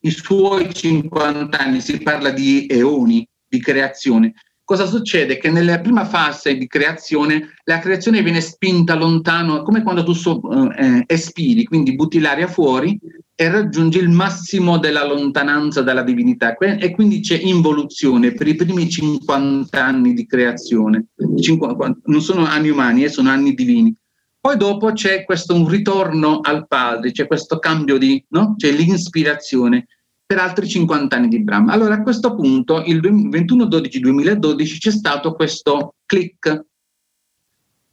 i 0.00 0.10
suoi 0.10 0.72
50 0.72 1.56
anni, 1.56 1.80
si 1.80 1.98
parla 1.98 2.30
di 2.30 2.66
eoni 2.68 3.26
di 3.46 3.60
creazione 3.60 4.34
cosa 4.70 4.86
succede? 4.86 5.36
Che 5.38 5.50
nella 5.50 5.80
prima 5.80 6.04
fase 6.04 6.56
di 6.56 6.68
creazione 6.68 7.56
la 7.64 7.80
creazione 7.80 8.22
viene 8.22 8.40
spinta 8.40 8.94
lontano, 8.94 9.64
come 9.64 9.82
quando 9.82 10.04
tu 10.04 10.12
so, 10.12 10.40
eh, 10.76 11.02
espiri, 11.08 11.64
quindi 11.64 11.96
butti 11.96 12.20
l'aria 12.20 12.46
fuori 12.46 12.96
e 13.34 13.50
raggiungi 13.50 13.98
il 13.98 14.10
massimo 14.10 14.78
della 14.78 15.04
lontananza 15.04 15.82
dalla 15.82 16.04
divinità 16.04 16.56
e 16.56 16.92
quindi 16.92 17.18
c'è 17.18 17.36
involuzione 17.42 18.32
per 18.32 18.46
i 18.46 18.54
primi 18.54 18.88
50 18.88 19.84
anni 19.84 20.14
di 20.14 20.24
creazione. 20.24 21.06
50, 21.36 22.02
non 22.04 22.20
sono 22.22 22.46
anni 22.46 22.68
umani, 22.68 23.02
eh, 23.02 23.08
sono 23.08 23.28
anni 23.28 23.54
divini. 23.54 23.92
Poi 24.38 24.56
dopo 24.56 24.92
c'è 24.92 25.24
questo 25.24 25.52
un 25.52 25.66
ritorno 25.66 26.38
al 26.42 26.68
padre, 26.68 27.10
c'è 27.10 27.26
questo 27.26 27.58
cambio 27.58 27.98
di, 27.98 28.24
no? 28.28 28.54
c'è 28.56 28.70
l'inspirazione 28.70 29.86
per 30.30 30.38
altri 30.38 30.68
50 30.68 31.16
anni 31.16 31.26
di 31.26 31.42
Brahma. 31.42 31.72
Allora 31.72 31.94
a 31.94 32.02
questo 32.02 32.36
punto, 32.36 32.84
il 32.86 33.00
21-12-2012, 33.00 34.78
c'è 34.78 34.92
stato 34.92 35.34
questo 35.34 35.96
click. 36.06 36.66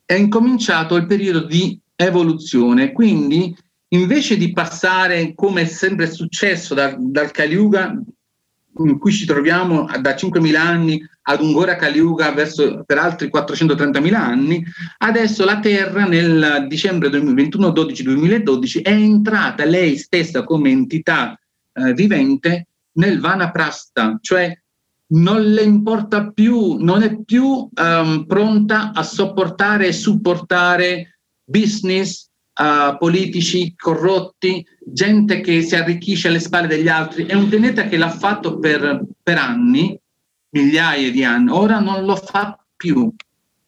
È 0.06 0.14
incominciato 0.14 0.96
il 0.98 1.08
periodo 1.08 1.48
di 1.48 1.82
evoluzione, 1.96 2.92
quindi 2.92 3.58
invece 3.88 4.38
di 4.38 4.54
passare, 4.54 5.34
come 5.34 5.62
è 5.62 5.66
sempre 5.66 6.12
successo 6.12 6.76
da, 6.76 6.96
dal 6.96 7.32
Kali 7.32 7.56
Yuga, 7.56 8.00
in 8.86 9.00
cui 9.00 9.12
ci 9.12 9.26
troviamo 9.26 9.88
da 10.00 10.12
5.000 10.12 10.56
anni 10.58 11.04
ad 11.24 11.42
un 11.42 11.54
Gora 11.54 11.76
Kali 11.76 11.98
Yuga 11.98 12.34
verso, 12.34 12.84
per 12.86 13.00
altri 13.00 13.32
430.000 13.34 14.14
anni, 14.14 14.64
adesso 15.00 15.44
la 15.44 15.60
Terra 15.60 16.06
nel 16.06 16.68
dicembre 16.70 17.10
21-12-2012 17.10 18.84
è 18.84 18.92
entrata 18.92 19.66
lei 19.66 19.98
stessa 19.98 20.44
come 20.44 20.70
entità 20.70 21.36
eh, 21.78 21.94
vivente 21.94 22.68
nel 22.94 23.20
vanaprasta, 23.20 24.18
cioè 24.22 24.58
non 25.10 25.42
le 25.42 25.62
importa 25.62 26.32
più, 26.32 26.78
non 26.80 27.02
è 27.02 27.22
più 27.24 27.46
um, 27.46 28.26
pronta 28.26 28.92
a 28.94 29.04
sopportare 29.04 29.88
e 29.88 29.94
supportare 29.94 31.20
business, 31.46 32.28
uh, 32.60 32.98
politici 32.98 33.74
corrotti, 33.76 34.66
gente 34.86 35.40
che 35.40 35.62
si 35.62 35.76
arricchisce 35.76 36.28
alle 36.28 36.40
spalle 36.40 36.68
degli 36.68 36.90
altri. 36.90 37.26
È 37.26 37.36
un 37.36 37.48
pianeta 37.48 37.88
che 37.88 37.98
l'ha 37.98 38.10
fatto 38.10 38.60
per, 38.60 39.06
per 39.24 39.38
anni, 39.38 39.98
migliaia 40.50 41.12
di 41.12 41.24
anni, 41.24 41.52
ora 41.52 41.80
non 41.80 42.04
lo 42.04 42.16
fa 42.16 42.60
più. 42.76 43.14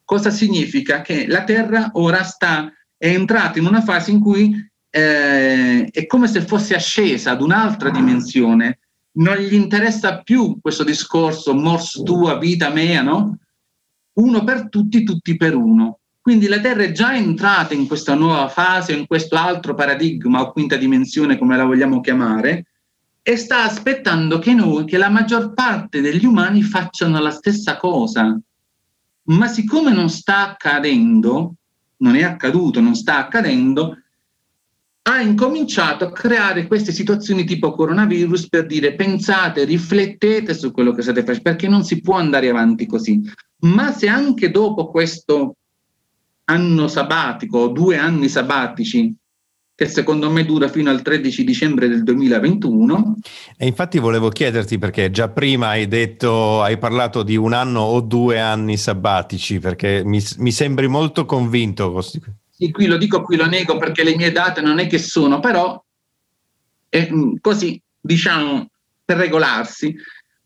Cosa 0.03 0.31
significa? 0.31 1.01
Che 1.01 1.27
la 1.27 1.43
Terra 1.43 1.91
ora 1.93 2.23
sta, 2.23 2.73
è 2.97 3.07
entrata 3.07 3.59
in 3.59 3.65
una 3.65 3.81
fase 3.81 4.11
in 4.11 4.19
cui 4.19 4.68
eh, 4.89 5.85
è 5.85 6.05
come 6.05 6.27
se 6.27 6.41
fosse 6.41 6.75
ascesa 6.75 7.31
ad 7.31 7.41
un'altra 7.41 7.89
dimensione, 7.89 8.79
non 9.13 9.35
gli 9.37 9.53
interessa 9.53 10.21
più 10.21 10.59
questo 10.61 10.83
discorso 10.83 11.53
mors 11.53 12.01
tua, 12.03 12.37
vita 12.37 12.69
mea, 12.69 13.01
no? 13.01 13.37
Uno 14.13 14.43
per 14.43 14.69
tutti, 14.69 15.03
tutti 15.03 15.35
per 15.35 15.55
uno. 15.55 15.99
Quindi 16.21 16.47
la 16.47 16.59
Terra 16.59 16.83
è 16.83 16.91
già 16.91 17.15
entrata 17.15 17.73
in 17.73 17.87
questa 17.87 18.13
nuova 18.13 18.47
fase, 18.49 18.93
in 18.93 19.07
questo 19.07 19.35
altro 19.35 19.73
paradigma 19.73 20.41
o 20.41 20.51
quinta 20.51 20.75
dimensione, 20.75 21.37
come 21.37 21.57
la 21.57 21.63
vogliamo 21.63 22.01
chiamare, 22.01 22.65
e 23.21 23.35
sta 23.35 23.63
aspettando 23.63 24.39
che 24.39 24.53
noi, 24.53 24.85
che 24.85 24.97
la 24.97 25.09
maggior 25.09 25.53
parte 25.53 26.01
degli 26.01 26.25
umani 26.25 26.61
facciano 26.61 27.19
la 27.19 27.31
stessa 27.31 27.77
cosa. 27.77 28.39
Ma 29.23 29.47
siccome 29.47 29.91
non 29.91 30.09
sta 30.09 30.49
accadendo, 30.49 31.53
non 31.97 32.15
è 32.15 32.23
accaduto, 32.23 32.79
non 32.79 32.95
sta 32.95 33.17
accadendo, 33.17 33.97
ha 35.03 35.21
incominciato 35.21 36.05
a 36.05 36.11
creare 36.11 36.67
queste 36.67 36.91
situazioni 36.91 37.43
tipo 37.43 37.71
coronavirus 37.71 38.49
per 38.49 38.65
dire 38.65 38.93
pensate, 38.93 39.63
riflettete 39.63 40.53
su 40.53 40.71
quello 40.71 40.93
che 40.93 41.01
state 41.01 41.21
facendo, 41.21 41.43
perché 41.43 41.67
non 41.67 41.83
si 41.83 42.01
può 42.01 42.15
andare 42.15 42.49
avanti 42.49 42.85
così. 42.85 43.21
Ma 43.61 43.91
se 43.91 44.07
anche 44.07 44.51
dopo 44.51 44.89
questo 44.89 45.55
anno 46.45 46.87
sabbatico, 46.87 47.67
due 47.67 47.97
anni 47.97 48.29
sabbatici, 48.29 49.15
che 49.79 49.87
secondo 49.87 50.29
me 50.29 50.43
dura 50.43 50.67
fino 50.67 50.89
al 50.89 51.01
13 51.01 51.45
dicembre 51.45 51.87
del 51.87 52.03
2021. 52.03 53.15
E 53.55 53.65
infatti 53.65 53.97
volevo 53.97 54.27
chiederti 54.27 54.77
perché 54.77 55.09
già 55.09 55.29
prima 55.29 55.69
hai 55.69 55.87
detto, 55.87 56.61
hai 56.61 56.77
parlato 56.77 57.23
di 57.23 57.37
un 57.37 57.53
anno 57.53 57.79
o 57.79 58.01
due 58.01 58.41
anni 58.41 58.75
sabbatici, 58.75 59.59
perché 59.59 60.03
mi, 60.03 60.21
mi 60.39 60.51
sembri 60.51 60.87
molto 60.87 61.25
convinto 61.25 62.03
sì, 62.59 62.71
qui 62.71 62.87
lo 62.87 62.97
dico, 62.97 63.21
qui 63.21 63.37
lo 63.37 63.45
nego 63.45 63.77
perché 63.77 64.03
le 64.03 64.17
mie 64.17 64.33
date 64.33 64.59
non 64.59 64.79
è 64.79 64.87
che 64.87 64.97
sono, 64.97 65.39
però 65.39 65.81
eh, 66.89 67.09
così 67.39 67.81
diciamo 68.01 68.69
per 69.05 69.15
regolarsi, 69.15 69.95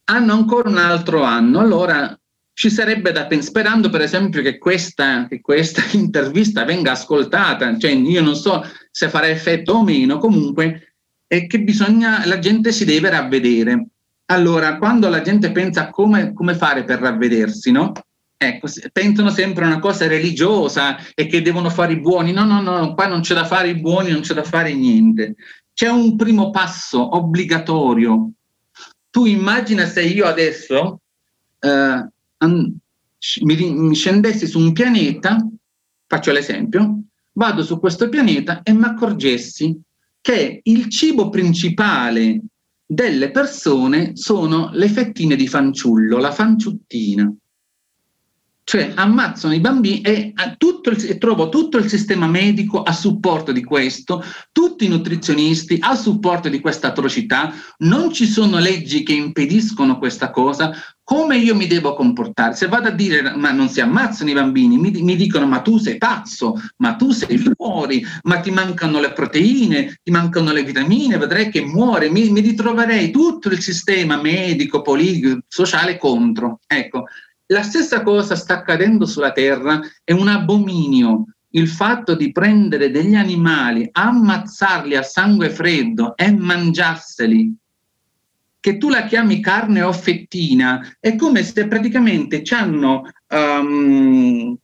hanno 0.05 0.33
ancora 0.33 0.69
un 0.69 0.77
altro 0.77 1.23
anno. 1.23 1.59
Allora 1.59 2.15
ci 2.53 2.69
sarebbe 2.69 3.11
da 3.11 3.25
pensare, 3.25 3.49
sperando 3.49 3.89
per 3.89 4.01
esempio 4.01 4.43
che 4.43 4.59
questa, 4.59 5.25
che 5.27 5.41
questa 5.41 5.81
intervista 5.97 6.63
venga 6.65 6.91
ascoltata, 6.91 7.79
cioè 7.79 7.91
io 7.91 8.21
non 8.21 8.35
so 8.35 8.63
se 8.91 9.09
farà 9.09 9.27
effetto 9.27 9.73
o 9.73 9.83
meno, 9.83 10.19
comunque 10.19 10.97
è 11.25 11.47
che 11.47 11.61
bisogna, 11.61 12.27
la 12.27 12.37
gente 12.37 12.71
si 12.71 12.85
deve 12.85 13.09
ravvedere. 13.09 13.87
Allora, 14.25 14.77
quando 14.77 15.09
la 15.09 15.21
gente 15.21 15.51
pensa 15.51 15.89
come, 15.89 16.31
come 16.33 16.53
fare 16.53 16.83
per 16.83 16.99
ravvedersi, 16.99 17.71
no? 17.71 17.91
Ecco, 18.45 18.67
pensano 18.91 19.29
sempre 19.29 19.63
a 19.63 19.67
una 19.67 19.79
cosa 19.79 20.05
religiosa 20.07 20.97
e 21.13 21.27
che 21.27 21.41
devono 21.41 21.69
fare 21.69 21.93
i 21.93 21.99
buoni. 21.99 22.33
No, 22.33 22.43
no, 22.43 22.61
no, 22.61 22.93
qua 22.93 23.07
non 23.07 23.21
c'è 23.21 23.33
da 23.33 23.45
fare 23.45 23.69
i 23.69 23.79
buoni, 23.79 24.11
non 24.11 24.21
c'è 24.21 24.33
da 24.33 24.43
fare 24.43 24.73
niente. 24.73 25.35
C'è 25.73 25.87
un 25.87 26.15
primo 26.17 26.49
passo 26.49 27.15
obbligatorio. 27.15 28.31
Tu 29.09 29.25
immagina 29.25 29.85
se 29.85 30.03
io 30.03 30.25
adesso 30.25 30.99
eh, 31.59 32.07
mi, 32.45 33.71
mi 33.71 33.95
scendessi 33.95 34.45
su 34.45 34.59
un 34.59 34.73
pianeta, 34.73 35.47
faccio 36.05 36.31
l'esempio, 36.31 37.03
vado 37.33 37.63
su 37.63 37.79
questo 37.79 38.09
pianeta 38.09 38.61
e 38.63 38.73
mi 38.73 38.83
accorgessi 38.83 39.79
che 40.19 40.59
il 40.63 40.89
cibo 40.89 41.29
principale 41.29 42.41
delle 42.85 43.31
persone 43.31 44.15
sono 44.15 44.69
le 44.73 44.89
fettine 44.89 45.35
di 45.35 45.47
fanciullo, 45.47 46.17
la 46.17 46.31
fanciuttina 46.31 47.33
Cioè 48.65 48.93
ammazzano 48.95 49.53
i 49.53 49.59
bambini 49.59 50.01
e, 50.01 50.33
il, 50.35 51.05
e 51.09 51.17
trovo 51.17 51.49
tutto 51.49 51.77
il 51.77 51.89
sistema 51.89 52.27
medico 52.27 52.81
a 52.81 52.93
supporto 52.93 53.51
di 53.51 53.63
questo, 53.63 54.23
tutti 54.51 54.85
i 54.85 54.89
nutrizionisti 54.89 55.77
a 55.81 55.95
supporto 55.95 56.49
di 56.49 56.59
questa 56.59 56.87
atrocità, 56.87 57.53
non 57.79 58.13
ci 58.13 58.25
sono 58.25 58.59
leggi 58.59 59.03
che 59.03 59.13
impediscono 59.13 59.97
questa 59.97 60.31
cosa, 60.31 60.73
come 61.03 61.37
io 61.37 61.53
mi 61.53 61.67
devo 61.67 61.93
comportare? 61.93 62.55
Se 62.55 62.67
vado 62.67 62.87
a 62.87 62.91
dire 62.91 63.35
ma 63.35 63.51
non 63.51 63.67
si 63.67 63.81
ammazzano 63.81 64.29
i 64.29 64.33
bambini, 64.33 64.77
mi, 64.77 64.91
mi, 65.01 65.15
dicono 65.17 65.45
ma 65.45 65.59
tu 65.59 65.77
sei 65.77 65.97
pazzo, 65.97 66.55
ma 66.77 66.95
tu 66.95 67.11
sei 67.11 67.37
fuori, 67.37 68.05
ma 68.23 68.39
ti 68.39 68.51
mancano 68.51 69.01
le 69.01 69.11
proteine, 69.11 69.99
ti 70.01 70.11
mancano 70.11 70.53
le 70.53 70.63
vitamine, 70.63 71.17
vedrai 71.17 71.49
che 71.49 71.61
muore, 71.61 72.09
mi, 72.09 72.29
mi 72.29 72.39
ritroverei 72.39 73.11
tutto 73.11 73.49
il 73.49 73.59
sistema 73.59 74.21
medico, 74.21 74.81
politico, 74.81 75.39
sociale 75.47 75.97
contro. 75.97 76.59
Ecco, 76.65 77.05
la 77.47 77.61
stessa 77.63 78.01
cosa 78.03 78.35
sta 78.35 78.55
accadendo 78.55 79.05
sulla 79.05 79.31
Terra, 79.31 79.79
è 80.03 80.11
un 80.11 80.27
abominio 80.27 81.25
il 81.55 81.67
fatto 81.67 82.15
di 82.15 82.31
prendere 82.31 82.89
degli 82.89 83.13
animali, 83.13 83.87
ammazzarli 83.91 84.95
a 84.95 85.03
sangue 85.03 85.51
freddo 85.51 86.15
e 86.17 86.31
mangiarseli 86.31 87.55
che 88.63 88.77
tu 88.77 88.87
la 88.87 89.03
chiami 89.03 89.41
carne 89.41 89.81
o 89.81 89.91
fettina, 89.91 90.95
è 91.01 91.17
come 91.17 91.43
se 91.43 91.67
praticamente 91.67 92.43
ci 92.43 92.53
hanno, 92.53 93.01
um, 93.27 94.55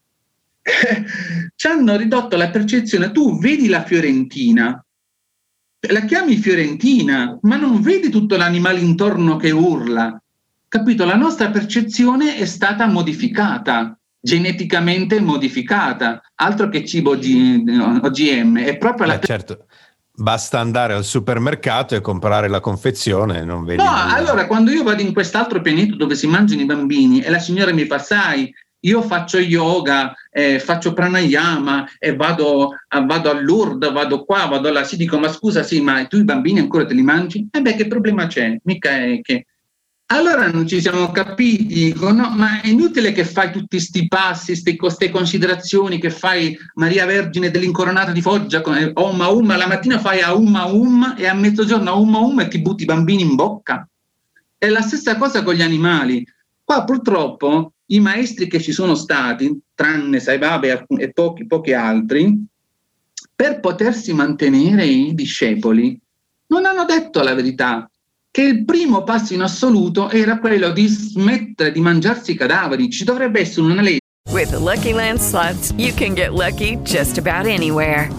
ci 1.54 1.68
hanno 1.68 1.98
ridotto 1.98 2.38
la 2.38 2.50
percezione. 2.50 3.12
Tu 3.12 3.38
vedi 3.40 3.68
la 3.68 3.84
fiorentina, 3.84 4.82
la 5.82 6.02
chiami 6.06 6.38
fiorentina, 6.38 7.38
ma 7.42 7.58
non 7.58 7.82
vedi 7.82 8.08
tutto 8.08 8.38
l'animale 8.38 8.80
intorno 8.80 9.36
che 9.36 9.52
urla. 9.52 10.18
Capito? 10.70 11.04
La 11.04 11.16
nostra 11.16 11.50
percezione 11.50 12.38
è 12.38 12.46
stata 12.46 12.86
modificata, 12.86 13.98
geneticamente 14.22 15.20
modificata, 15.20 16.22
altro 16.36 16.70
che 16.70 16.86
cibo 16.86 17.12
OGM, 17.12 18.60
è 18.60 18.78
proprio 18.78 19.08
la... 19.08 19.20
Eh, 19.20 19.26
certo 19.26 19.66
Basta 20.20 20.60
andare 20.60 20.94
al 20.94 21.06
supermercato 21.06 21.96
e 21.96 22.02
comprare 22.02 22.50
la 22.50 22.60
confezione, 22.60 23.46
non 23.46 23.64
vedi. 23.64 23.82
No, 23.82 23.90
nulla. 23.90 24.14
allora 24.14 24.48
quando 24.48 24.70
io 24.70 24.84
vado 24.84 25.02
in 25.02 25.14
quest'altro 25.14 25.62
pianeta 25.62 25.96
dove 25.96 26.14
si 26.14 26.28
mangiano 26.28 26.62
i 26.62 26.66
bambini 26.66 27.22
e 27.22 27.30
la 27.30 27.40
signora 27.40 27.72
mi 27.72 27.86
fa, 27.86 28.00
sai, 28.00 28.54
io 28.82 29.02
faccio 29.02 29.40
yoga, 29.40 30.14
eh, 30.30 30.60
faccio 30.60 30.92
pranayama 30.92 31.88
e 31.98 32.18
vado, 32.18 32.76
vado 33.06 33.30
all'urd, 33.32 33.90
vado 33.94 34.26
qua, 34.26 34.46
vado 34.46 34.70
là, 34.70 34.84
si 34.84 34.98
dico, 34.98 35.18
ma 35.18 35.30
scusa, 35.30 35.64
sì, 35.64 35.80
ma 35.82 36.06
tu 36.06 36.18
i 36.18 36.26
bambini 36.26 36.60
ancora 36.60 36.86
te 36.86 36.94
li 36.94 37.02
mangi? 37.02 37.48
E 37.50 37.58
eh 37.58 37.62
beh, 37.62 37.76
che 37.76 37.88
problema 37.88 38.28
c'è? 38.28 38.60
Mica 38.64 38.92
è 38.92 39.22
che 39.22 39.46
allora 40.12 40.50
non 40.50 40.68
ci 40.68 40.82
siamo 40.82 41.12
capiti, 41.12 41.94
no, 41.94 42.34
ma 42.36 42.62
è 42.62 42.68
inutile 42.68 43.12
che 43.12 43.24
fai 43.24 43.52
tutti 43.52 43.78
questi 43.78 44.08
passi, 44.08 44.60
queste 44.76 45.12
considerazioni 45.12 46.00
che 46.00 46.10
fai 46.10 46.58
Maria 46.76 47.06
Vergine 47.06 47.52
dell'incoronata 47.52 48.12
di 48.12 48.22
Foggia, 48.22 48.62
con 48.62 48.92
Om 48.92 49.22
Aum, 49.22 49.56
la 49.56 49.68
mattina 49.68 50.00
fai 50.00 50.22
Aum 50.22 50.56
Aum 50.56 51.16
e 51.16 51.28
a 51.28 51.34
mezzogiorno 51.36 51.92
Aum 51.92 52.16
Aum 52.16 52.40
e 52.40 52.48
ti 52.48 52.60
butti 52.60 52.84
i 52.84 52.86
bambini 52.88 53.22
in 53.22 53.36
bocca. 53.36 53.88
È 54.58 54.68
la 54.68 54.82
stessa 54.82 55.16
cosa 55.16 55.44
con 55.44 55.54
gli 55.54 55.62
animali. 55.62 56.26
Qua 56.64 56.84
purtroppo 56.84 57.74
i 57.88 58.00
maestri 58.00 58.48
che 58.48 58.60
ci 58.60 58.72
sono 58.72 58.96
stati, 58.96 59.60
tranne 59.76 60.20
Saibabe 60.20 60.86
e 60.98 61.12
pochi, 61.12 61.46
pochi 61.46 61.74
altri, 61.74 62.46
per 63.36 63.60
potersi 63.60 64.12
mantenere 64.14 64.86
i 64.86 65.14
discepoli, 65.14 66.00
non 66.48 66.66
hanno 66.66 66.86
detto 66.86 67.22
la 67.22 67.36
verità, 67.36 67.90
che 68.32 68.44
il 68.44 68.64
primo 68.64 69.04
passo 69.04 69.34
in 69.34 69.42
assoluto 69.42 70.10
era 70.10 70.40
quello 70.40 70.72
di 70.72 70.88
smettere 70.88 71.72
di 71.72 71.80
mangiarsi 71.80 72.32
i 72.32 72.36
cadaveri. 72.36 72.90
Ci 72.90 73.04
dovrebbe 73.04 73.42
essere 73.42 73.66
una 73.66 73.82
legge. 73.82 74.00
With 74.32 74.52
the 74.52 74.60
Lucky 74.60 74.94
Land 74.94 75.20
slots, 75.20 75.74
you 75.78 75.92
can 75.94 76.14
get 76.14 76.34
lucky 76.34 76.78
just 76.84 77.18
about 77.18 77.48
anywhere. 77.48 78.10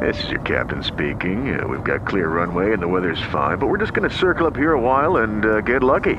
This 0.00 0.22
is 0.24 0.30
your 0.30 0.40
captain 0.40 0.82
speaking. 0.82 1.58
Uh, 1.58 1.66
we've 1.66 1.84
got 1.84 2.06
clear 2.06 2.28
runway 2.28 2.72
and 2.72 2.82
the 2.82 2.88
weather's 2.88 3.20
fine, 3.30 3.58
but 3.58 3.66
we're 3.66 3.78
just 3.78 3.92
going 3.92 4.08
to 4.08 4.14
circle 4.14 4.46
up 4.46 4.56
here 4.56 4.72
a 4.72 4.80
while 4.80 5.18
and 5.18 5.44
uh, 5.44 5.60
get 5.62 5.82
lucky. 5.82 6.16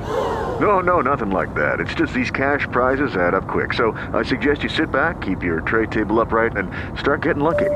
No, 0.60 0.80
no, 0.80 1.00
nothing 1.00 1.30
like 1.30 1.54
that. 1.54 1.80
It's 1.80 1.94
just 1.94 2.12
these 2.12 2.30
cash 2.30 2.66
prizes 2.70 3.16
add 3.16 3.34
up 3.34 3.48
quick. 3.48 3.72
So 3.72 3.92
I 4.12 4.24
suggest 4.24 4.62
you 4.62 4.68
sit 4.68 4.90
back, 4.90 5.20
keep 5.20 5.42
your 5.42 5.62
tray 5.62 5.86
table 5.86 6.20
upright, 6.20 6.56
and 6.56 6.70
start 6.98 7.22
getting 7.22 7.42
lucky. 7.42 7.70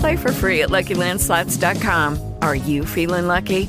Play 0.00 0.16
for 0.16 0.32
free 0.32 0.62
at 0.62 0.70
LuckyLandSlots.com. 0.70 2.34
Are 2.42 2.54
you 2.54 2.84
feeling 2.84 3.26
lucky? 3.26 3.68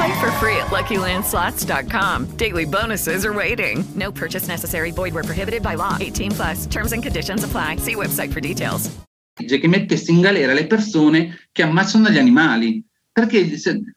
Play 0.00 0.18
for 0.18 0.30
free 0.40 0.56
at 0.56 0.70
LuckyLandSlots.com. 0.70 2.36
Daily 2.38 2.64
bonuses 2.64 3.22
are 3.26 3.34
waiting. 3.34 3.84
No 3.94 4.10
purchase 4.10 4.48
necessary. 4.48 4.92
Void 4.92 5.12
were 5.12 5.22
prohibited 5.22 5.62
by 5.62 5.74
law. 5.74 5.98
18 6.00 6.30
plus. 6.30 6.66
Terms 6.66 6.92
and 6.92 7.02
conditions 7.02 7.44
apply. 7.44 7.76
See 7.76 7.94
website 7.94 8.32
for 8.32 8.40
details. 8.40 8.90
Che 9.34 9.68
mettesse 9.68 10.10
in 10.10 10.22
galera 10.22 10.54
le 10.54 10.66
persone 10.66 11.48
che 11.52 11.62
ammazzano 11.62 12.08
gli 12.08 12.16
animali. 12.16 12.82
Perché 13.12 13.46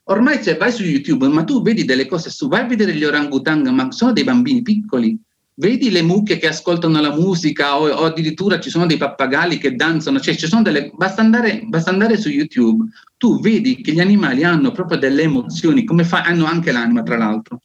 ormai 0.09 0.43
se 0.43 0.57
vai 0.57 0.73
su 0.73 0.83
YouTube, 0.83 1.25
ma 1.29 1.45
tu 1.45 1.61
vedi 1.61 1.85
delle 1.85 2.05
cose 2.05 2.29
su, 2.29 2.49
vai 2.49 2.61
a 2.61 2.65
vedere 2.65 2.93
gli 2.93 3.05
orangutang, 3.05 3.65
ma 3.69 3.89
sono 3.91 4.11
dei 4.11 4.25
bambini 4.25 4.61
piccoli 4.61 5.17
vedi 5.55 5.91
le 5.91 6.01
mucche 6.01 6.37
che 6.37 6.47
ascoltano 6.47 6.99
la 6.99 7.13
musica 7.13 7.77
o, 7.77 7.87
o, 7.87 8.05
addirittura 8.05 8.59
ci 8.59 8.69
sono 8.69 8.85
dei 8.85 8.97
pappagalli 8.97 9.57
che 9.57 9.75
danzano, 9.75 10.19
cioè 10.19 10.35
ci 10.35 10.47
sono 10.47 10.61
delle, 10.61 10.91
basta 10.95 11.21
andare, 11.21 11.63
basta 11.65 11.91
andare 11.91 12.17
su 12.17 12.29
YouTube, 12.29 12.85
tu 13.17 13.39
vedi 13.39 13.81
che 13.81 13.91
gli 13.91 13.99
animali 13.99 14.43
hanno 14.43 14.71
proprio 14.71 14.97
delle 14.97 15.23
emozioni, 15.23 15.83
come 15.83 16.03
fa, 16.03 16.23
hanno 16.23 16.45
anche 16.45 16.71
l'anima 16.71 17.03
tra 17.03 17.17
l'altro. 17.17 17.61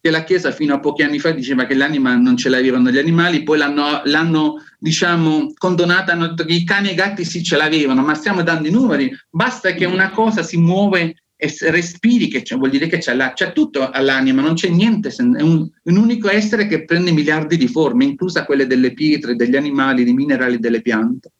Che 0.00 0.10
la 0.10 0.24
Chiesa 0.24 0.52
fino 0.52 0.74
a 0.74 0.78
pochi 0.78 1.02
anni 1.02 1.18
fa 1.18 1.32
diceva 1.32 1.66
che 1.66 1.74
l'anima 1.74 2.14
non 2.14 2.36
ce 2.36 2.48
l'avevano 2.48 2.90
gli 2.90 2.98
animali, 2.98 3.42
poi 3.42 3.58
l'hanno, 3.58 4.02
l'hanno 4.04 4.62
diciamo, 4.78 5.52
condonata, 5.56 6.12
hanno 6.12 6.28
detto 6.28 6.44
che 6.44 6.52
i 6.52 6.64
cani 6.64 6.88
e 6.88 6.92
i 6.92 6.94
gatti 6.94 7.24
sì 7.24 7.42
ce 7.42 7.56
l'avevano, 7.56 8.02
ma 8.02 8.14
stiamo 8.14 8.42
dando 8.42 8.68
i 8.68 8.70
numeri, 8.70 9.10
basta 9.28 9.72
che 9.72 9.84
una 9.84 10.10
cosa 10.10 10.42
si 10.42 10.56
muove 10.58 11.24
e 11.38 11.54
respiri 11.70 12.28
che 12.28 12.40
c'è, 12.40 12.56
vuol 12.56 12.70
dire 12.70 12.86
che 12.86 12.96
c'è, 12.96 13.14
la, 13.14 13.34
c'è 13.34 13.52
tutto 13.52 13.90
all'anima, 13.90 14.40
non 14.40 14.54
c'è 14.54 14.68
niente, 14.68 15.10
è 15.10 15.22
un, 15.22 15.70
un, 15.82 15.96
unico 15.96 16.30
essere 16.30 16.66
che 16.66 16.86
prende 16.86 17.12
miliardi 17.12 17.58
di 17.58 17.68
forme, 17.68 18.04
inclusa 18.04 18.46
quelle 18.46 18.66
delle 18.66 18.94
pietre, 18.94 19.36
degli 19.36 19.54
animali, 19.54 20.04
dei 20.04 20.14
minerali, 20.14 20.58
delle 20.58 20.80
piante. 20.80 21.30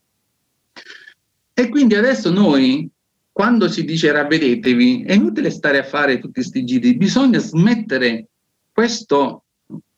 E 1.55 1.69
quindi 1.71 1.95
adesso 1.95 2.31
noi, 2.31 2.87
quando 3.33 3.69
si 3.69 3.85
dice 3.85 4.13
ravvedetevi, 4.13 5.05
è 5.05 5.15
inutile 5.15 5.49
stare 5.49 5.79
a 5.79 5.85
fare 5.85 6.19
tutti 6.19 6.35
questi 6.35 6.63
giri, 6.67 6.95
bisogna 6.99 7.39
smettere 7.39 8.27
questo, 8.71 9.45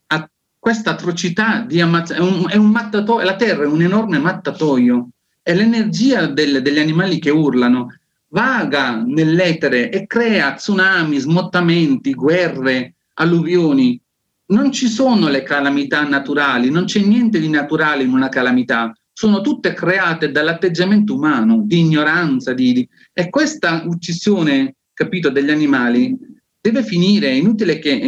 a, 0.06 0.30
questa 0.60 0.90
atrocità 0.90 1.62
di 1.62 1.80
ammazzare, 1.80 2.20
è 2.50 2.56
un, 2.56 2.70
mattatoio, 2.70 3.24
la 3.24 3.34
terra 3.34 3.64
è 3.64 3.66
un 3.66 3.82
enorme 3.82 4.18
mattatoio, 4.18 5.08
è 5.42 5.52
l'energia 5.52 6.26
del, 6.26 6.62
degli 6.62 6.78
animali 6.78 7.18
che 7.18 7.30
urlano, 7.30 7.97
vaga 8.28 9.02
nell'etere 9.04 9.90
e 9.90 10.06
crea 10.06 10.54
tsunami, 10.54 11.18
smottamenti, 11.18 12.14
guerre, 12.14 12.94
alluvioni. 13.14 14.00
Non 14.46 14.72
ci 14.72 14.88
sono 14.88 15.28
le 15.28 15.42
calamità 15.42 16.04
naturali, 16.04 16.70
non 16.70 16.84
c'è 16.84 17.00
niente 17.00 17.38
di 17.38 17.48
naturale 17.48 18.02
in 18.02 18.12
una 18.12 18.28
calamità, 18.28 18.92
sono 19.12 19.40
tutte 19.40 19.74
create 19.74 20.30
dall'atteggiamento 20.30 21.14
umano, 21.14 21.62
di 21.64 21.80
ignoranza, 21.80 22.54
di, 22.54 22.72
di... 22.72 22.88
e 23.12 23.28
questa 23.28 23.82
uccisione, 23.84 24.76
capito, 24.94 25.28
degli 25.28 25.50
animali 25.50 26.16
deve 26.60 26.82
finire, 26.82 27.28
è 27.28 27.32
inutile 27.32 27.78
che 27.78 28.00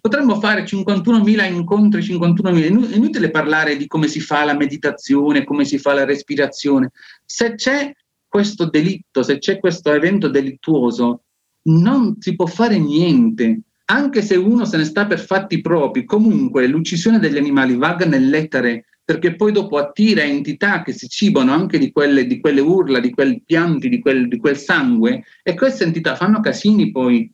potremmo 0.00 0.38
fare 0.40 0.64
51.000 0.64 1.52
incontri, 1.52 2.00
51.000, 2.00 2.90
è 2.90 2.96
inutile 2.96 3.30
parlare 3.30 3.76
di 3.76 3.86
come 3.86 4.08
si 4.08 4.20
fa 4.20 4.44
la 4.44 4.54
meditazione, 4.54 5.44
come 5.44 5.64
si 5.64 5.78
fa 5.78 5.94
la 5.94 6.04
respirazione. 6.04 6.90
Se 7.24 7.54
c'è 7.54 7.92
questo 8.32 8.64
delitto, 8.64 9.22
se 9.22 9.36
c'è 9.36 9.58
questo 9.58 9.92
evento 9.92 10.26
delittuoso, 10.26 11.24
non 11.64 12.16
si 12.18 12.34
può 12.34 12.46
fare 12.46 12.78
niente. 12.78 13.60
Anche 13.84 14.22
se 14.22 14.36
uno 14.36 14.64
se 14.64 14.78
ne 14.78 14.84
sta 14.84 15.04
per 15.04 15.20
fatti 15.20 15.60
propri, 15.60 16.06
comunque 16.06 16.66
l'uccisione 16.66 17.18
degli 17.18 17.36
animali 17.36 17.76
vaga 17.76 18.06
nell'etere 18.06 18.86
perché 19.04 19.36
poi 19.36 19.52
dopo 19.52 19.76
attira 19.76 20.22
entità 20.22 20.82
che 20.82 20.94
si 20.94 21.08
cibano 21.08 21.52
anche 21.52 21.76
di 21.76 21.92
quelle, 21.92 22.26
di 22.26 22.40
quelle 22.40 22.62
urla, 22.62 23.00
di 23.00 23.10
quei 23.10 23.42
pianti, 23.44 23.90
di 23.90 24.00
quel, 24.00 24.28
di 24.28 24.38
quel, 24.38 24.56
sangue, 24.56 25.24
e 25.42 25.54
queste 25.54 25.84
entità 25.84 26.16
fanno 26.16 26.40
casini 26.40 26.90
poi, 26.90 27.30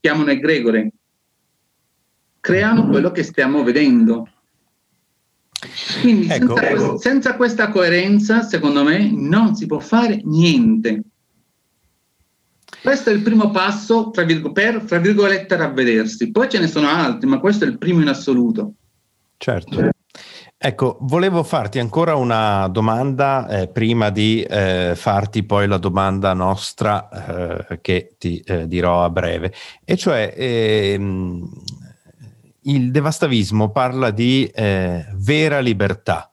chiamano 0.00 0.30
egregore, 0.30 0.92
creano 2.40 2.88
quello 2.88 3.10
che 3.10 3.24
stiamo 3.24 3.62
vedendo. 3.62 4.26
Quindi 6.00 6.28
ecco. 6.28 6.56
senza, 6.56 6.96
senza 6.96 7.36
questa 7.36 7.68
coerenza, 7.68 8.42
secondo 8.42 8.82
me, 8.82 9.10
non 9.10 9.54
si 9.54 9.66
può 9.66 9.78
fare 9.78 10.20
niente. 10.24 11.02
Questo 12.82 13.10
è 13.10 13.12
il 13.12 13.20
primo 13.20 13.50
passo 13.50 14.10
tra 14.10 14.22
virgo, 14.22 14.52
per, 14.52 14.84
tra 14.84 14.98
virgolette, 14.98 15.56
ravvedersi. 15.56 16.30
Poi 16.30 16.48
ce 16.48 16.58
ne 16.58 16.66
sono 16.66 16.88
altri, 16.88 17.28
ma 17.28 17.38
questo 17.38 17.64
è 17.64 17.68
il 17.68 17.76
primo 17.76 18.00
in 18.00 18.08
assoluto. 18.08 18.72
Certo. 19.36 19.90
Ecco, 20.62 20.98
volevo 21.00 21.42
farti 21.42 21.78
ancora 21.78 22.16
una 22.16 22.68
domanda 22.68 23.48
eh, 23.48 23.68
prima 23.68 24.10
di 24.10 24.42
eh, 24.42 24.92
farti 24.94 25.42
poi 25.42 25.66
la 25.66 25.78
domanda 25.78 26.34
nostra 26.34 27.08
eh, 27.66 27.80
che 27.80 28.16
ti 28.18 28.42
eh, 28.44 28.68
dirò 28.68 29.02
a 29.02 29.08
breve, 29.08 29.54
e 29.82 29.96
cioè 29.96 30.34
ehm, 30.36 31.50
il 32.62 32.90
devastavismo 32.90 33.70
parla 33.70 34.10
di 34.10 34.46
eh, 34.46 35.06
vera 35.14 35.60
libertà. 35.60 36.32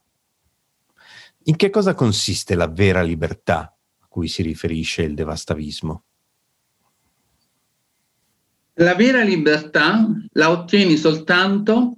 In 1.44 1.56
che 1.56 1.70
cosa 1.70 1.94
consiste 1.94 2.56
la 2.56 2.68
vera 2.68 3.02
libertà 3.02 3.74
a 4.00 4.06
cui 4.10 4.28
si 4.28 4.42
riferisce 4.42 5.04
il 5.04 5.14
devastavismo? 5.14 6.04
La 8.80 8.96
vera 8.96 9.24
libertà 9.24 10.08
la 10.34 10.52
ottieni 10.52 10.98
soltanto 10.98 11.98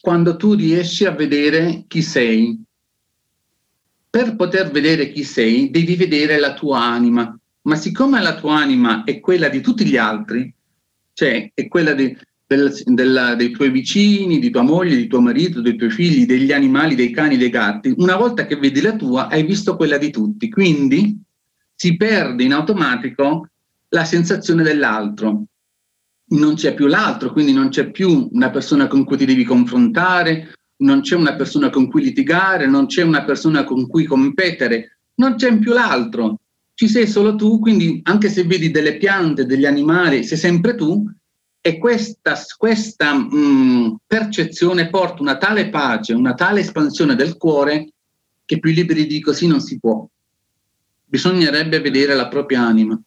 quando 0.00 0.36
tu 0.36 0.54
riesci 0.54 1.04
a 1.04 1.12
vedere 1.12 1.84
chi 1.86 2.02
sei. 2.02 2.60
Per 4.10 4.36
poter 4.36 4.70
vedere 4.70 5.12
chi 5.12 5.22
sei, 5.22 5.70
devi 5.70 5.94
vedere 5.94 6.38
la 6.38 6.54
tua 6.54 6.82
anima. 6.82 7.38
Ma 7.62 7.76
siccome 7.76 8.20
la 8.20 8.34
tua 8.34 8.56
anima 8.56 9.04
è 9.04 9.20
quella 9.20 9.48
di 9.48 9.60
tutti 9.60 9.84
gli 9.84 9.96
altri, 9.96 10.52
cioè 11.12 11.52
è 11.54 11.68
quella 11.68 11.92
di, 11.92 12.16
del, 12.54 12.82
della, 12.84 13.34
dei 13.34 13.50
tuoi 13.50 13.70
vicini, 13.70 14.38
di 14.38 14.50
tua 14.50 14.62
moglie, 14.62 14.96
di 14.96 15.06
tuo 15.06 15.20
marito, 15.20 15.60
dei 15.60 15.76
tuoi 15.76 15.90
figli, 15.90 16.26
degli 16.26 16.52
animali, 16.52 16.94
dei 16.94 17.10
cani, 17.10 17.36
dei 17.36 17.48
gatti, 17.48 17.94
una 17.96 18.16
volta 18.16 18.46
che 18.46 18.56
vedi 18.56 18.80
la 18.80 18.94
tua, 18.94 19.28
hai 19.28 19.42
visto 19.42 19.76
quella 19.76 19.96
di 19.96 20.10
tutti. 20.10 20.50
Quindi 20.50 21.18
si 21.74 21.96
perde 21.96 22.44
in 22.44 22.52
automatico 22.52 23.48
la 23.88 24.04
sensazione 24.04 24.62
dell'altro. 24.62 25.44
Non 26.32 26.54
c'è 26.54 26.74
più 26.74 26.86
l'altro, 26.86 27.32
quindi 27.32 27.52
non 27.52 27.68
c'è 27.68 27.90
più 27.90 28.28
una 28.32 28.50
persona 28.50 28.86
con 28.86 29.04
cui 29.04 29.16
ti 29.16 29.24
devi 29.24 29.44
confrontare, 29.44 30.54
non 30.78 31.00
c'è 31.00 31.16
una 31.16 31.34
persona 31.34 31.70
con 31.70 31.88
cui 31.88 32.02
litigare, 32.02 32.66
non 32.66 32.86
c'è 32.86 33.02
una 33.02 33.24
persona 33.24 33.64
con 33.64 33.86
cui 33.86 34.04
competere, 34.04 34.98
non 35.16 35.34
c'è 35.36 35.56
più 35.58 35.72
l'altro, 35.72 36.40
ci 36.74 36.88
sei 36.88 37.06
solo 37.06 37.36
tu, 37.36 37.58
quindi 37.58 38.00
anche 38.04 38.28
se 38.28 38.44
vedi 38.44 38.70
delle 38.70 38.96
piante, 38.96 39.44
degli 39.44 39.66
animali, 39.66 40.24
sei 40.24 40.38
sempre 40.38 40.74
tu 40.74 41.04
e 41.64 41.78
questa, 41.78 42.36
questa 42.56 43.14
mh, 43.14 44.00
percezione 44.04 44.90
porta 44.90 45.22
una 45.22 45.38
tale 45.38 45.70
pace, 45.70 46.12
una 46.12 46.34
tale 46.34 46.60
espansione 46.60 47.14
del 47.14 47.36
cuore 47.36 47.92
che 48.44 48.58
più 48.58 48.72
liberi 48.72 49.06
di 49.06 49.20
così 49.20 49.46
non 49.46 49.60
si 49.60 49.78
può. 49.78 50.04
Bisognerebbe 51.04 51.80
vedere 51.80 52.14
la 52.14 52.26
propria 52.26 52.62
anima. 52.62 53.00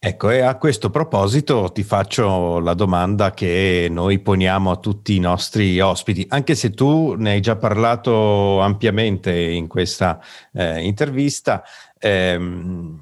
Ecco, 0.00 0.30
e 0.30 0.38
a 0.38 0.56
questo 0.56 0.90
proposito 0.90 1.72
ti 1.74 1.82
faccio 1.82 2.60
la 2.60 2.74
domanda 2.74 3.32
che 3.32 3.88
noi 3.90 4.20
poniamo 4.20 4.70
a 4.70 4.76
tutti 4.76 5.16
i 5.16 5.18
nostri 5.18 5.80
ospiti, 5.80 6.24
anche 6.28 6.54
se 6.54 6.70
tu 6.70 7.14
ne 7.14 7.32
hai 7.32 7.40
già 7.40 7.56
parlato 7.56 8.60
ampiamente 8.60 9.36
in 9.36 9.66
questa 9.66 10.20
eh, 10.52 10.84
intervista, 10.84 11.64
ehm, 11.98 13.00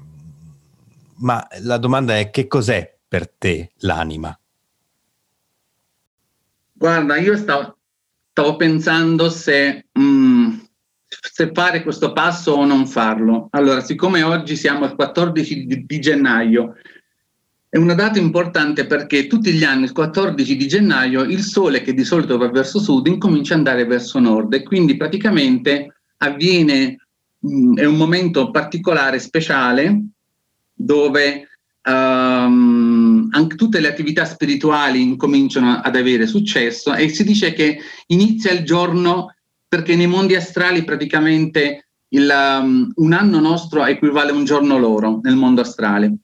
ma 1.17 1.47
la 1.59 1.77
domanda 1.77 2.17
è 2.17 2.31
che 2.31 2.47
cos'è 2.47 2.96
per 3.07 3.29
te 3.29 3.71
l'anima? 3.77 4.37
Guarda, 6.73 7.17
io 7.17 7.35
stavo, 7.35 7.77
stavo 8.29 8.55
pensando 8.55 9.29
se, 9.29 9.87
mh, 9.91 10.01
mm, 10.01 10.59
se, 11.07 11.51
fare 11.53 11.81
questo 11.81 12.13
passo 12.13 12.51
o 12.51 12.65
non 12.65 12.85
farlo. 12.85 13.47
Allora, 13.51 13.81
siccome 13.81 14.21
oggi 14.21 14.55
siamo 14.55 14.85
al 14.85 14.95
14 14.95 15.65
di, 15.65 15.85
di 15.85 15.99
gennaio, 15.99 16.75
è 17.69 17.77
una 17.77 17.95
data 17.95 18.19
importante 18.19 18.85
perché 18.85 19.27
tutti 19.27 19.51
gli 19.51 19.63
anni, 19.63 19.85
il 19.85 19.91
14 19.91 20.55
di 20.55 20.67
gennaio, 20.67 21.23
il 21.23 21.41
sole 21.41 21.81
che 21.81 21.93
di 21.93 22.03
solito 22.03 22.37
va 22.37 22.49
verso 22.49 22.79
sud 22.79 23.07
incomincia 23.07 23.53
ad 23.53 23.59
andare 23.59 23.85
verso 23.85 24.19
nord 24.19 24.53
e 24.53 24.63
quindi 24.63 24.95
praticamente 24.95 26.01
avviene, 26.17 27.07
mh, 27.39 27.79
è 27.79 27.85
un 27.85 27.95
momento 27.95 28.51
particolare, 28.51 29.19
speciale, 29.19 30.01
dove 30.73 31.47
um, 31.83 32.86
anche 33.31 33.55
tutte 33.55 33.79
le 33.79 33.87
attività 33.87 34.25
spirituali 34.25 35.01
incominciano 35.01 35.81
ad 35.83 35.95
avere 35.95 36.27
successo 36.27 36.93
e 36.93 37.09
si 37.09 37.23
dice 37.23 37.53
che 37.53 37.79
inizia 38.07 38.51
il 38.51 38.63
giorno 38.63 39.33
perché 39.67 39.95
nei 39.95 40.07
mondi 40.07 40.35
astrali 40.35 40.83
praticamente 40.83 41.87
il, 42.09 42.59
um, 42.61 42.91
un 42.95 43.13
anno 43.13 43.39
nostro 43.39 43.85
equivale 43.85 44.31
a 44.31 44.35
un 44.35 44.45
giorno 44.45 44.77
loro 44.77 45.19
nel 45.23 45.35
mondo 45.35 45.61
astrale. 45.61 46.15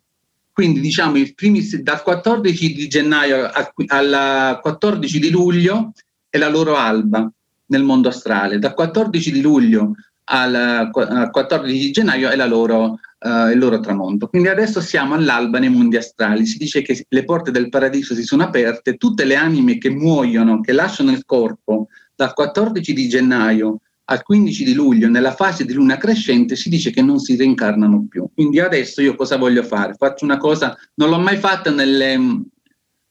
Quindi 0.52 0.80
diciamo 0.80 1.20
primi, 1.36 1.68
dal 1.82 2.04
14 2.04 2.74
di 2.74 2.88
gennaio 2.88 3.50
al 3.88 4.60
14 4.62 5.20
di 5.20 5.30
luglio 5.32 5.92
è 6.30 6.38
la 6.38 6.50
loro 6.50 6.76
alba 6.76 7.30
nel 7.66 7.84
mondo 7.84 8.10
astrale, 8.10 8.60
dal 8.60 8.76
14 8.76 9.32
di 9.32 9.42
luglio 9.42 9.94
al 10.26 10.90
14 10.92 11.78
di 11.78 11.92
gennaio 11.92 12.30
è 12.30 12.48
loro, 12.48 13.00
uh, 13.24 13.50
il 13.50 13.58
loro 13.58 13.80
tramonto. 13.80 14.28
Quindi 14.28 14.50
adesso 14.50 14.82
siamo 14.82 15.16
all'alba 15.16 15.60
nei 15.60 15.70
mondi 15.70 15.98
astrali, 15.98 16.46
si 16.46 16.58
dice 16.58 16.82
che 16.82 17.06
le 17.08 17.24
porte 17.24 17.52
del 17.52 17.70
paradiso 17.70 18.14
si 18.14 18.24
sono 18.24 18.44
aperte, 18.44 18.98
tutte 18.98 19.26
le 19.26 19.36
anime 19.36 19.78
che 19.78 19.90
muoiono, 19.90 20.62
che 20.62 20.74
lasciano 20.74 21.12
il 21.12 21.24
corpo 21.26 21.88
dal 22.16 22.34
14 22.34 22.94
di 22.94 23.08
gennaio 23.08 23.80
al 24.06 24.22
15 24.22 24.66
di 24.66 24.74
luglio, 24.74 25.08
nella 25.08 25.34
fase 25.34 25.66
di 25.66 25.74
luna 25.74 25.98
crescente, 25.98 26.58
si 26.58 26.70
dice 26.70 26.92
che 26.92 27.02
non 27.02 27.20
si 27.20 27.38
reincarnano 27.38 28.06
più. 28.10 28.28
Quindi 28.34 28.60
adesso 28.60 29.02
io 29.02 29.16
cosa 29.16 29.38
voglio 29.38 29.64
fare? 29.64 29.94
Faccio 29.94 30.26
una 30.26 30.38
cosa, 30.38 30.78
non 30.96 31.10
l'ho 31.10 31.20
mai 31.20 31.38
fatta 31.38 31.72
nelle... 31.72 32.18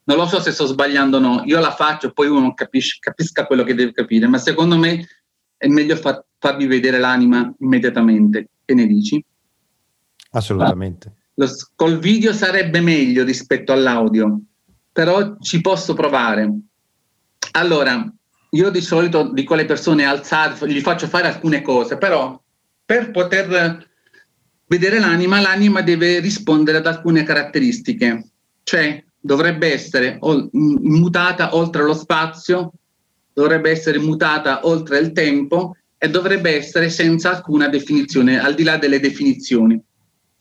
Non 0.04 0.16
lo 0.16 0.26
so 0.26 0.40
se 0.40 0.50
sto 0.50 0.66
sbagliando 0.66 1.18
o 1.18 1.20
no, 1.20 1.42
io 1.46 1.60
la 1.60 1.70
faccio 1.70 2.10
poi 2.10 2.26
uno 2.26 2.54
capisce, 2.54 2.96
capisca 2.98 3.46
quello 3.46 3.62
che 3.62 3.74
deve 3.74 3.92
capire, 3.92 4.26
ma 4.26 4.36
secondo 4.36 4.76
me 4.76 5.06
è 5.56 5.68
meglio 5.68 5.94
fa, 5.94 6.24
farvi 6.38 6.66
vedere 6.66 6.98
l'anima 6.98 7.54
immediatamente. 7.60 8.48
Che 8.64 8.74
ne 8.74 8.86
dici? 8.86 9.24
Assolutamente. 10.32 11.12
Lo, 11.34 11.48
col 11.74 11.98
video 11.98 12.32
sarebbe 12.32 12.80
meglio 12.80 13.24
rispetto 13.24 13.72
all'audio, 13.72 14.40
però 14.92 15.36
ci 15.38 15.60
posso 15.60 15.94
provare. 15.94 16.50
Allora, 17.52 18.12
io 18.50 18.70
di 18.70 18.80
solito 18.80 19.32
dico 19.32 19.54
alle 19.54 19.64
persone 19.64 20.04
alzate, 20.04 20.68
gli 20.70 20.80
faccio 20.80 21.06
fare 21.06 21.28
alcune 21.28 21.62
cose, 21.62 21.96
però 21.96 22.40
per 22.84 23.10
poter 23.10 23.88
vedere 24.66 24.98
l'anima, 24.98 25.40
l'anima 25.40 25.80
deve 25.80 26.20
rispondere 26.20 26.78
ad 26.78 26.86
alcune 26.86 27.22
caratteristiche, 27.22 28.30
cioè 28.62 29.02
dovrebbe 29.18 29.72
essere 29.72 30.18
mutata 30.52 31.54
oltre 31.54 31.82
lo 31.82 31.94
spazio, 31.94 32.72
dovrebbe 33.32 33.70
essere 33.70 33.98
mutata 33.98 34.66
oltre 34.66 34.98
il 34.98 35.12
tempo 35.12 35.76
e 35.96 36.10
dovrebbe 36.10 36.56
essere 36.56 36.90
senza 36.90 37.30
alcuna 37.30 37.68
definizione, 37.68 38.40
al 38.40 38.54
di 38.54 38.64
là 38.64 38.76
delle 38.76 39.00
definizioni. 39.00 39.80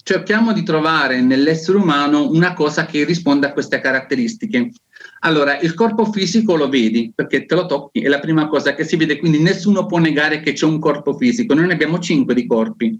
Cerchiamo 0.03 0.51
di 0.51 0.63
trovare 0.63 1.21
nell'essere 1.21 1.77
umano 1.77 2.29
una 2.29 2.53
cosa 2.53 2.85
che 2.85 3.03
risponda 3.03 3.47
a 3.47 3.53
queste 3.53 3.79
caratteristiche. 3.79 4.71
Allora, 5.19 5.59
il 5.59 5.73
corpo 5.75 6.05
fisico 6.05 6.55
lo 6.55 6.69
vedi 6.69 7.11
perché 7.13 7.45
te 7.45 7.53
lo 7.53 7.67
tocchi, 7.67 8.01
è 8.01 8.07
la 8.07 8.19
prima 8.19 8.47
cosa 8.47 8.73
che 8.73 8.83
si 8.83 8.95
vede, 8.95 9.19
quindi 9.19 9.39
nessuno 9.39 9.85
può 9.85 9.99
negare 9.99 10.41
che 10.41 10.53
c'è 10.53 10.65
un 10.65 10.79
corpo 10.79 11.15
fisico, 11.15 11.53
noi 11.53 11.67
ne 11.67 11.73
abbiamo 11.73 11.99
cinque 11.99 12.33
di 12.33 12.47
corpi. 12.47 12.99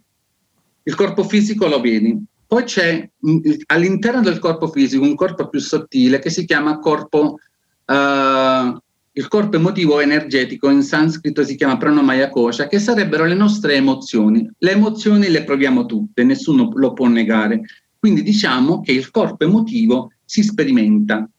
Il 0.83 0.95
corpo 0.95 1.23
fisico 1.23 1.67
lo 1.67 1.81
vedi. 1.81 2.23
Poi 2.45 2.63
c'è 2.63 3.09
mm, 3.27 3.39
all'interno 3.67 4.21
del 4.21 4.39
corpo 4.39 4.67
fisico 4.67 5.03
un 5.03 5.15
corpo 5.15 5.47
più 5.47 5.59
sottile 5.59 6.19
che 6.19 6.29
si 6.29 6.45
chiama 6.45 6.79
corpo, 6.79 7.37
uh, 7.85 8.80
il 9.13 9.27
corpo 9.27 9.57
emotivo 9.57 9.99
energetico, 9.99 10.69
in 10.69 10.83
sanscrito 10.83 11.43
si 11.43 11.55
chiama 11.55 11.77
pranomaya 11.77 12.29
kosha, 12.29 12.67
che 12.67 12.79
sarebbero 12.79 13.25
le 13.25 13.33
nostre 13.33 13.75
emozioni. 13.75 14.49
Le 14.57 14.71
emozioni 14.71 15.29
le 15.29 15.43
proviamo 15.43 15.85
tutte, 15.85 16.23
nessuno 16.23 16.71
lo 16.73 16.93
può 16.93 17.07
negare. 17.07 17.61
Quindi 17.99 18.23
diciamo 18.23 18.79
che 18.81 18.93
il 18.93 19.11
corpo 19.11 19.43
emotivo 19.43 20.11
si 20.23 20.43
sperimenta 20.43 21.29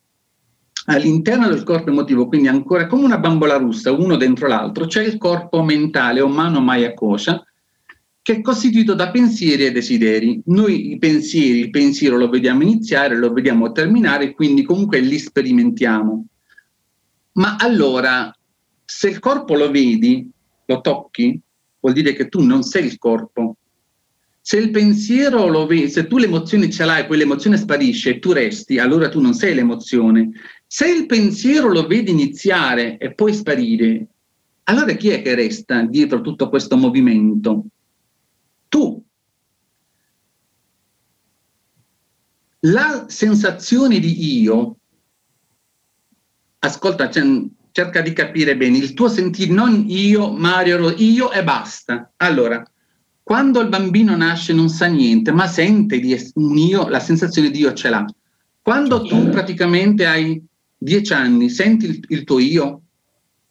all'interno 0.87 1.49
del 1.49 1.63
corpo 1.63 1.91
emotivo, 1.91 2.27
quindi 2.27 2.49
ancora 2.49 2.87
come 2.87 3.05
una 3.05 3.19
bambola 3.19 3.57
russa, 3.57 3.93
uno 3.93 4.17
dentro 4.17 4.49
l'altro, 4.49 4.87
c'è 4.87 5.03
il 5.03 5.17
corpo 5.17 5.63
mentale 5.63 6.21
o 6.21 6.29
mano 6.29 6.61
maya 6.61 6.93
kosha, 6.93 7.43
che 8.21 8.35
è 8.35 8.41
costituito 8.41 8.95
da 8.95 9.11
pensieri 9.11 9.65
e 9.65 9.73
desideri. 9.73 10.43
Noi 10.47 10.93
i 10.93 10.99
pensieri, 10.99 11.59
il 11.61 11.71
pensiero 11.71 12.17
lo 12.17 12.29
vediamo 12.29 12.63
iniziare, 12.63 13.17
lo 13.17 13.33
vediamo 13.33 13.73
terminare, 13.73 14.33
quindi 14.33 14.63
comunque 14.63 15.01
li 15.01 15.19
sperimentiamo. 15.19 16.27
Ma 17.33 17.57
allora, 17.57 18.35
se 18.85 19.09
il 19.09 19.19
corpo 19.19 19.55
lo 19.55 19.71
vedi, 19.71 20.31
lo 20.67 20.81
tocchi, 20.81 21.41
vuol 21.81 21.95
dire 21.95 22.13
che 22.13 22.29
tu 22.29 22.43
non 22.43 22.63
sei 22.63 22.87
il 22.87 22.99
corpo, 22.99 23.57
se 24.45 24.57
il 24.59 24.71
pensiero 24.71 25.47
lo 25.47 25.67
vedi, 25.67 25.89
se 25.89 26.09
tu 26.09 26.19
l'emozione 26.19 26.69
ce 26.69 26.85
l'hai, 26.85 27.07
poi 27.07 27.17
l'emozione 27.17 27.57
sparisce 27.57 28.11
e 28.11 28.19
tu 28.19 28.33
resti, 28.33 28.79
allora 28.79 29.09
tu 29.09 29.21
non 29.21 29.35
sei 29.35 29.55
l'emozione. 29.55 30.31
Se 30.67 30.89
il 30.89 31.07
pensiero 31.07 31.69
lo 31.69 31.87
vedi 31.87 32.11
iniziare 32.11 32.99
e 32.99 33.15
poi 33.15 33.33
sparire, 33.35 34.09
allora 34.65 34.93
chi 34.95 35.11
è 35.11 35.23
che 35.23 35.37
resta 35.37 35.83
dietro 35.85 36.21
tutto 36.21 36.49
questo 36.49 36.77
movimento? 36.77 37.67
Tu. 38.69 39.01
La 42.65 43.07
sensazione 43.09 44.01
di 44.01 44.41
io, 44.41 44.79
ascolta, 46.65 47.11
cioè, 47.11 47.25
cerca 47.73 48.01
di 48.01 48.13
capire 48.13 48.57
bene, 48.57 48.79
il 48.79 48.95
tuo 48.95 49.09
sentire, 49.09 49.53
non 49.53 49.85
io, 49.89 50.31
Mario, 50.33 50.91
io 50.91 51.33
e 51.33 51.43
basta. 51.43 52.13
Allora, 52.17 52.63
quando 53.23 53.61
il 53.61 53.69
bambino 53.69 54.17
nasce 54.17 54.53
non 54.53 54.69
sa 54.69 54.87
niente, 54.87 55.33
ma 55.33 55.47
sente 55.47 55.99
di 55.99 56.17
un 56.35 56.57
io, 56.57 56.89
la 56.89 57.01
sensazione 57.01 57.51
di 57.51 57.61
io 57.61 57.73
ce 57.73 57.89
l'ha. 57.89 58.05
Quando 58.61 59.03
tu 59.03 59.29
praticamente 59.31 60.07
hai 60.07 60.43
dieci 60.79 61.13
anni, 61.13 61.49
senti 61.49 61.87
il, 61.87 62.05
il 62.09 62.25
tuo 62.25 62.39
io? 62.39 62.83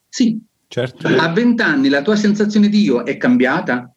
Sì. 0.08 0.40
Certo. 0.68 1.08
A 1.08 1.28
vent'anni 1.34 1.90
la 1.90 2.02
tua 2.02 2.16
sensazione 2.16 2.70
di 2.70 2.82
io 2.82 3.04
è 3.04 3.18
cambiata? 3.18 3.94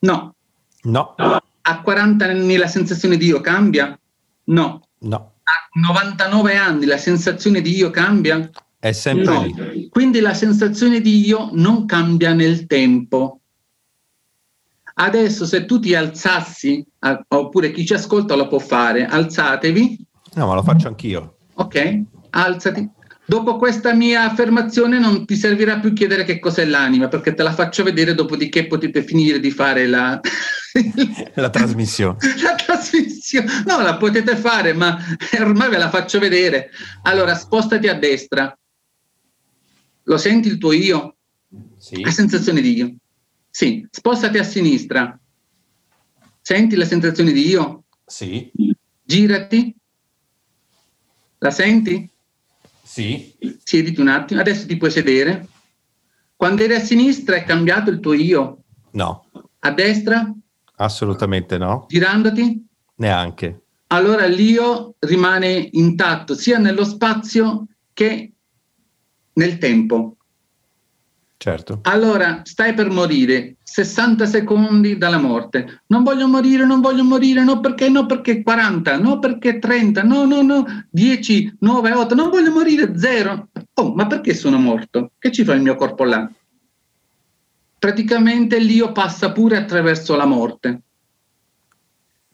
No. 0.00 0.34
No. 0.82 1.14
A 1.16 1.80
40 1.80 2.24
anni 2.24 2.56
la 2.56 2.68
sensazione 2.68 3.16
di 3.16 3.26
io 3.26 3.40
cambia? 3.40 3.98
No. 4.44 4.86
No. 5.00 5.31
A 5.74 5.80
99 5.80 6.56
anni 6.56 6.84
la 6.84 6.98
sensazione 6.98 7.60
di 7.60 7.74
io 7.74 7.90
cambia? 7.90 8.50
È 8.78 8.92
sempre 8.92 9.24
no. 9.24 9.42
lì. 9.44 9.88
Quindi 9.88 10.20
la 10.20 10.34
sensazione 10.34 11.00
di 11.00 11.24
io 11.24 11.50
non 11.52 11.86
cambia 11.86 12.34
nel 12.34 12.66
tempo. 12.66 13.40
Adesso 14.94 15.46
se 15.46 15.64
tu 15.64 15.80
ti 15.80 15.94
alzassi, 15.94 16.84
oppure 17.28 17.70
chi 17.70 17.86
ci 17.86 17.94
ascolta 17.94 18.34
lo 18.34 18.48
può 18.48 18.58
fare, 18.58 19.06
alzatevi. 19.06 20.06
No, 20.34 20.46
ma 20.46 20.54
lo 20.54 20.62
faccio 20.62 20.88
anch'io. 20.88 21.36
Ok, 21.54 22.02
alzati. 22.30 22.90
Dopo 23.24 23.56
questa 23.56 23.94
mia 23.94 24.24
affermazione 24.24 24.98
non 24.98 25.24
ti 25.24 25.36
servirà 25.36 25.78
più 25.78 25.92
chiedere 25.92 26.24
che 26.24 26.38
cos'è 26.38 26.66
l'anima, 26.66 27.08
perché 27.08 27.32
te 27.32 27.42
la 27.42 27.52
faccio 27.52 27.82
vedere, 27.82 28.14
dopodiché 28.14 28.66
potete 28.66 29.02
finire 29.02 29.40
di 29.40 29.50
fare 29.50 29.86
la... 29.86 30.20
la 31.34 31.50
trasmissione. 31.50 32.18
la 32.42 32.54
trasmissione. 32.54 33.62
No, 33.66 33.80
la 33.80 33.96
potete 33.96 34.36
fare, 34.36 34.72
ma 34.72 34.98
ormai 35.38 35.70
ve 35.70 35.78
la 35.78 35.90
faccio 35.90 36.18
vedere. 36.18 36.70
Allora, 37.02 37.34
spostati 37.34 37.88
a 37.88 37.94
destra. 37.94 38.56
Lo 40.04 40.16
senti 40.16 40.48
il 40.48 40.58
tuo 40.58 40.72
io? 40.72 41.16
Sì. 41.78 42.00
La 42.00 42.10
sensazione 42.10 42.60
di 42.60 42.74
io. 42.74 42.94
Sì. 43.50 43.86
Spostati 43.90 44.38
a 44.38 44.44
sinistra. 44.44 45.18
Senti 46.40 46.74
la 46.74 46.86
sensazione 46.86 47.32
di 47.32 47.46
io? 47.46 47.84
Sì. 48.06 48.50
Girati. 49.02 49.74
La 51.38 51.50
senti? 51.50 52.08
Sì. 52.82 53.34
Siediti 53.62 54.00
un 54.00 54.08
attimo, 54.08 54.40
adesso 54.40 54.66
ti 54.66 54.76
puoi 54.76 54.90
sedere. 54.90 55.46
Quando 56.34 56.62
eri 56.62 56.74
a 56.74 56.80
sinistra 56.80 57.36
è 57.36 57.44
cambiato 57.44 57.90
il 57.90 58.00
tuo 58.00 58.14
io? 58.14 58.64
No. 58.92 59.26
A 59.60 59.70
destra? 59.70 60.32
Assolutamente 60.82 61.58
no. 61.58 61.86
Girandoti? 61.88 62.66
Neanche. 62.96 63.62
Allora 63.88 64.26
l'io 64.26 64.96
rimane 64.98 65.68
intatto 65.72 66.34
sia 66.34 66.58
nello 66.58 66.84
spazio 66.84 67.66
che 67.92 68.32
nel 69.34 69.58
tempo. 69.58 70.16
Certo. 71.36 71.80
Allora 71.82 72.40
stai 72.44 72.72
per 72.72 72.88
morire, 72.90 73.56
60 73.62 74.26
secondi 74.26 74.96
dalla 74.96 75.18
morte. 75.18 75.82
Non 75.86 76.04
voglio 76.04 76.26
morire, 76.28 76.64
non 76.64 76.80
voglio 76.80 77.04
morire, 77.04 77.42
no 77.42 77.60
perché, 77.60 77.88
no 77.88 78.06
perché 78.06 78.42
40, 78.42 78.98
no 78.98 79.18
perché 79.18 79.58
30, 79.58 80.02
no, 80.02 80.24
no, 80.24 80.42
no, 80.42 80.64
10, 80.90 81.56
9, 81.60 81.92
8, 81.92 82.14
non 82.14 82.30
voglio 82.30 82.52
morire, 82.52 82.96
0. 82.96 83.48
Oh, 83.74 83.94
ma 83.94 84.06
perché 84.06 84.34
sono 84.34 84.58
morto? 84.58 85.12
Che 85.18 85.32
ci 85.32 85.44
fa 85.44 85.54
il 85.54 85.62
mio 85.62 85.74
corpo 85.74 86.04
là? 86.04 86.30
Praticamente 87.82 88.60
l'io 88.60 88.92
passa 88.92 89.32
pure 89.32 89.56
attraverso 89.56 90.14
la 90.14 90.24
morte. 90.24 90.82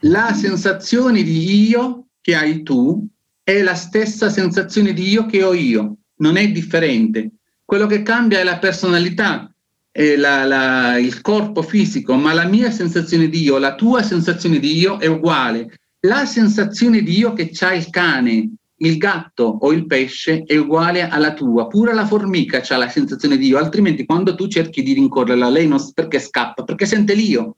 La 0.00 0.34
sensazione 0.34 1.22
di 1.22 1.66
io 1.70 2.08
che 2.20 2.34
hai 2.34 2.62
tu 2.62 3.08
è 3.42 3.62
la 3.62 3.74
stessa 3.74 4.28
sensazione 4.28 4.92
di 4.92 5.08
io 5.08 5.24
che 5.24 5.42
ho 5.42 5.54
io, 5.54 6.00
non 6.16 6.36
è 6.36 6.50
differente. 6.50 7.30
Quello 7.64 7.86
che 7.86 8.02
cambia 8.02 8.40
è 8.40 8.44
la 8.44 8.58
personalità, 8.58 9.50
è 9.90 10.16
la, 10.16 10.44
la, 10.44 10.98
il 10.98 11.22
corpo 11.22 11.62
fisico, 11.62 12.12
ma 12.16 12.34
la 12.34 12.44
mia 12.44 12.70
sensazione 12.70 13.30
di 13.30 13.40
io, 13.40 13.56
la 13.56 13.74
tua 13.74 14.02
sensazione 14.02 14.58
di 14.58 14.76
io 14.76 14.98
è 14.98 15.06
uguale. 15.06 15.78
La 16.00 16.26
sensazione 16.26 17.00
di 17.00 17.16
io 17.16 17.32
che 17.32 17.48
c'ha 17.54 17.72
il 17.72 17.88
cane, 17.88 18.56
il 18.78 18.96
gatto 18.96 19.58
o 19.60 19.72
il 19.72 19.86
pesce 19.86 20.42
è 20.44 20.56
uguale 20.56 21.08
alla 21.08 21.34
tua. 21.34 21.66
Pure 21.66 21.94
la 21.94 22.06
formica 22.06 22.62
ha 22.66 22.76
la 22.76 22.88
sensazione 22.88 23.36
di 23.36 23.46
io, 23.48 23.58
altrimenti 23.58 24.04
quando 24.04 24.34
tu 24.34 24.46
cerchi 24.46 24.82
di 24.82 24.92
rincorrerla, 24.92 25.48
lei 25.48 25.66
non 25.66 25.80
perché 25.92 26.18
scappa, 26.20 26.64
perché 26.64 26.86
sente 26.86 27.14
l'io. 27.14 27.56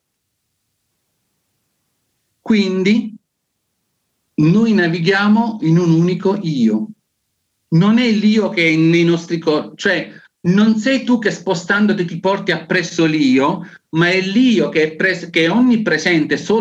Quindi 2.41 3.15
noi 4.35 4.73
navighiamo 4.73 5.59
in 5.63 5.79
un 5.79 5.91
unico 5.91 6.39
io. 6.41 6.89
Non 7.73 7.99
è 7.99 8.11
l'io 8.11 8.49
che 8.49 8.71
è 8.71 8.77
nei 8.77 9.05
nostri 9.05 9.39
corpi, 9.39 9.77
cioè 9.77 10.11
non 10.43 10.77
sei 10.77 11.05
tu 11.05 11.19
che 11.19 11.31
spostandoti 11.31 12.05
ti 12.05 12.19
porti 12.19 12.51
appresso 12.51 13.05
l'io, 13.05 13.65
ma 13.91 14.09
è 14.09 14.21
l'io 14.21 14.69
che 14.71 14.83
è, 14.83 14.97
pres- 14.97 15.31
che 15.31 15.45
è 15.45 15.51
onnipresente 15.51 16.37
solo. 16.37 16.61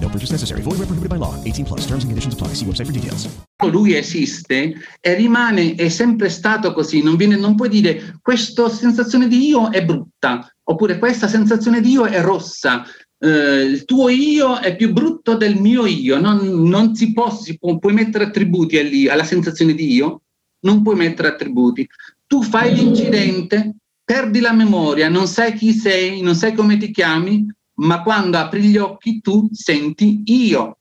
No 0.11 0.17
purchase 0.17 0.31
necessary. 0.33 0.61
Void 0.61 0.77
where 0.77 0.85
prohibited 0.85 1.09
by 1.09 1.17
law. 1.17 1.33
18 1.45 1.65
plus. 1.65 1.85
Terms 1.85 2.03
and 2.03 2.11
conditions 2.11 2.33
apply. 2.33 2.53
See 2.53 2.65
website 2.65 2.85
for 2.85 2.93
details. 2.93 3.29
Lui 3.63 3.95
esiste 3.95 4.73
e 4.99 5.13
rimane, 5.13 5.75
è 5.75 5.87
sempre 5.87 6.29
stato 6.29 6.73
così. 6.73 7.01
Non, 7.01 7.15
viene, 7.15 7.37
non 7.37 7.55
puoi 7.55 7.69
dire 7.69 8.19
questa 8.21 8.67
sensazione 8.67 9.27
di 9.27 9.47
io 9.47 9.69
è 9.69 9.85
brutta, 9.85 10.51
oppure 10.63 10.97
questa 10.97 11.27
sensazione 11.27 11.79
di 11.79 11.91
io 11.91 12.05
è 12.05 12.21
rossa. 12.21 12.83
Uh, 13.23 13.67
il 13.69 13.85
tuo 13.85 14.09
io 14.09 14.57
è 14.57 14.75
più 14.75 14.91
brutto 14.91 15.35
del 15.35 15.55
mio 15.55 15.85
io. 15.85 16.19
Non, 16.19 16.67
non 16.67 16.95
si 16.95 17.13
può, 17.13 17.33
si 17.33 17.57
può, 17.57 17.77
puoi 17.77 17.93
mettere 17.93 18.25
attributi 18.25 19.07
alla 19.07 19.23
sensazione 19.23 19.75
di 19.75 19.93
io, 19.93 20.23
non 20.61 20.81
puoi 20.81 20.95
mettere 20.95 21.29
attributi 21.29 21.87
tu 22.31 22.41
fai 22.43 22.73
l'incidente, 22.73 23.75
perdi 24.05 24.39
la 24.39 24.53
memoria, 24.53 25.09
non 25.09 25.27
sai 25.27 25.51
chi 25.53 25.73
sei, 25.73 26.21
non 26.21 26.33
sai 26.33 26.53
come 26.53 26.77
ti 26.77 26.89
chiami, 26.89 27.45
ma 27.81 28.03
quando 28.03 28.37
apri 28.37 28.63
gli 28.63 28.77
occhi 28.77 29.21
tu 29.21 29.49
senti 29.51 30.21
io. 30.25 30.77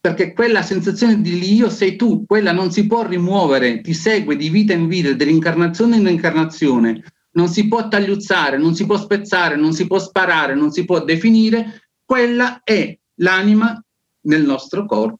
Perché 0.00 0.32
quella 0.32 0.62
sensazione 0.62 1.20
di 1.20 1.54
io 1.54 1.70
sei 1.70 1.96
tu, 1.96 2.26
quella 2.26 2.52
non 2.52 2.70
si 2.70 2.86
può 2.86 3.06
rimuovere, 3.06 3.80
ti 3.80 3.94
segue 3.94 4.36
di 4.36 4.50
vita 4.50 4.74
in 4.74 4.86
vita, 4.86 5.12
dell'incarnazione 5.12 5.96
in 5.96 6.06
incarnazione. 6.06 7.02
Non 7.32 7.48
si 7.48 7.66
può 7.68 7.88
tagliuzzare, 7.88 8.58
non 8.58 8.74
si 8.74 8.84
può 8.84 8.98
spezzare, 8.98 9.56
non 9.56 9.72
si 9.72 9.86
può 9.86 9.98
sparare, 9.98 10.54
non 10.54 10.70
si 10.70 10.84
può 10.84 11.02
definire. 11.02 11.88
Quella 12.04 12.60
è 12.62 12.96
l'anima 13.16 13.82
nel 14.22 14.44
nostro 14.44 14.84
corpo. 14.86 15.18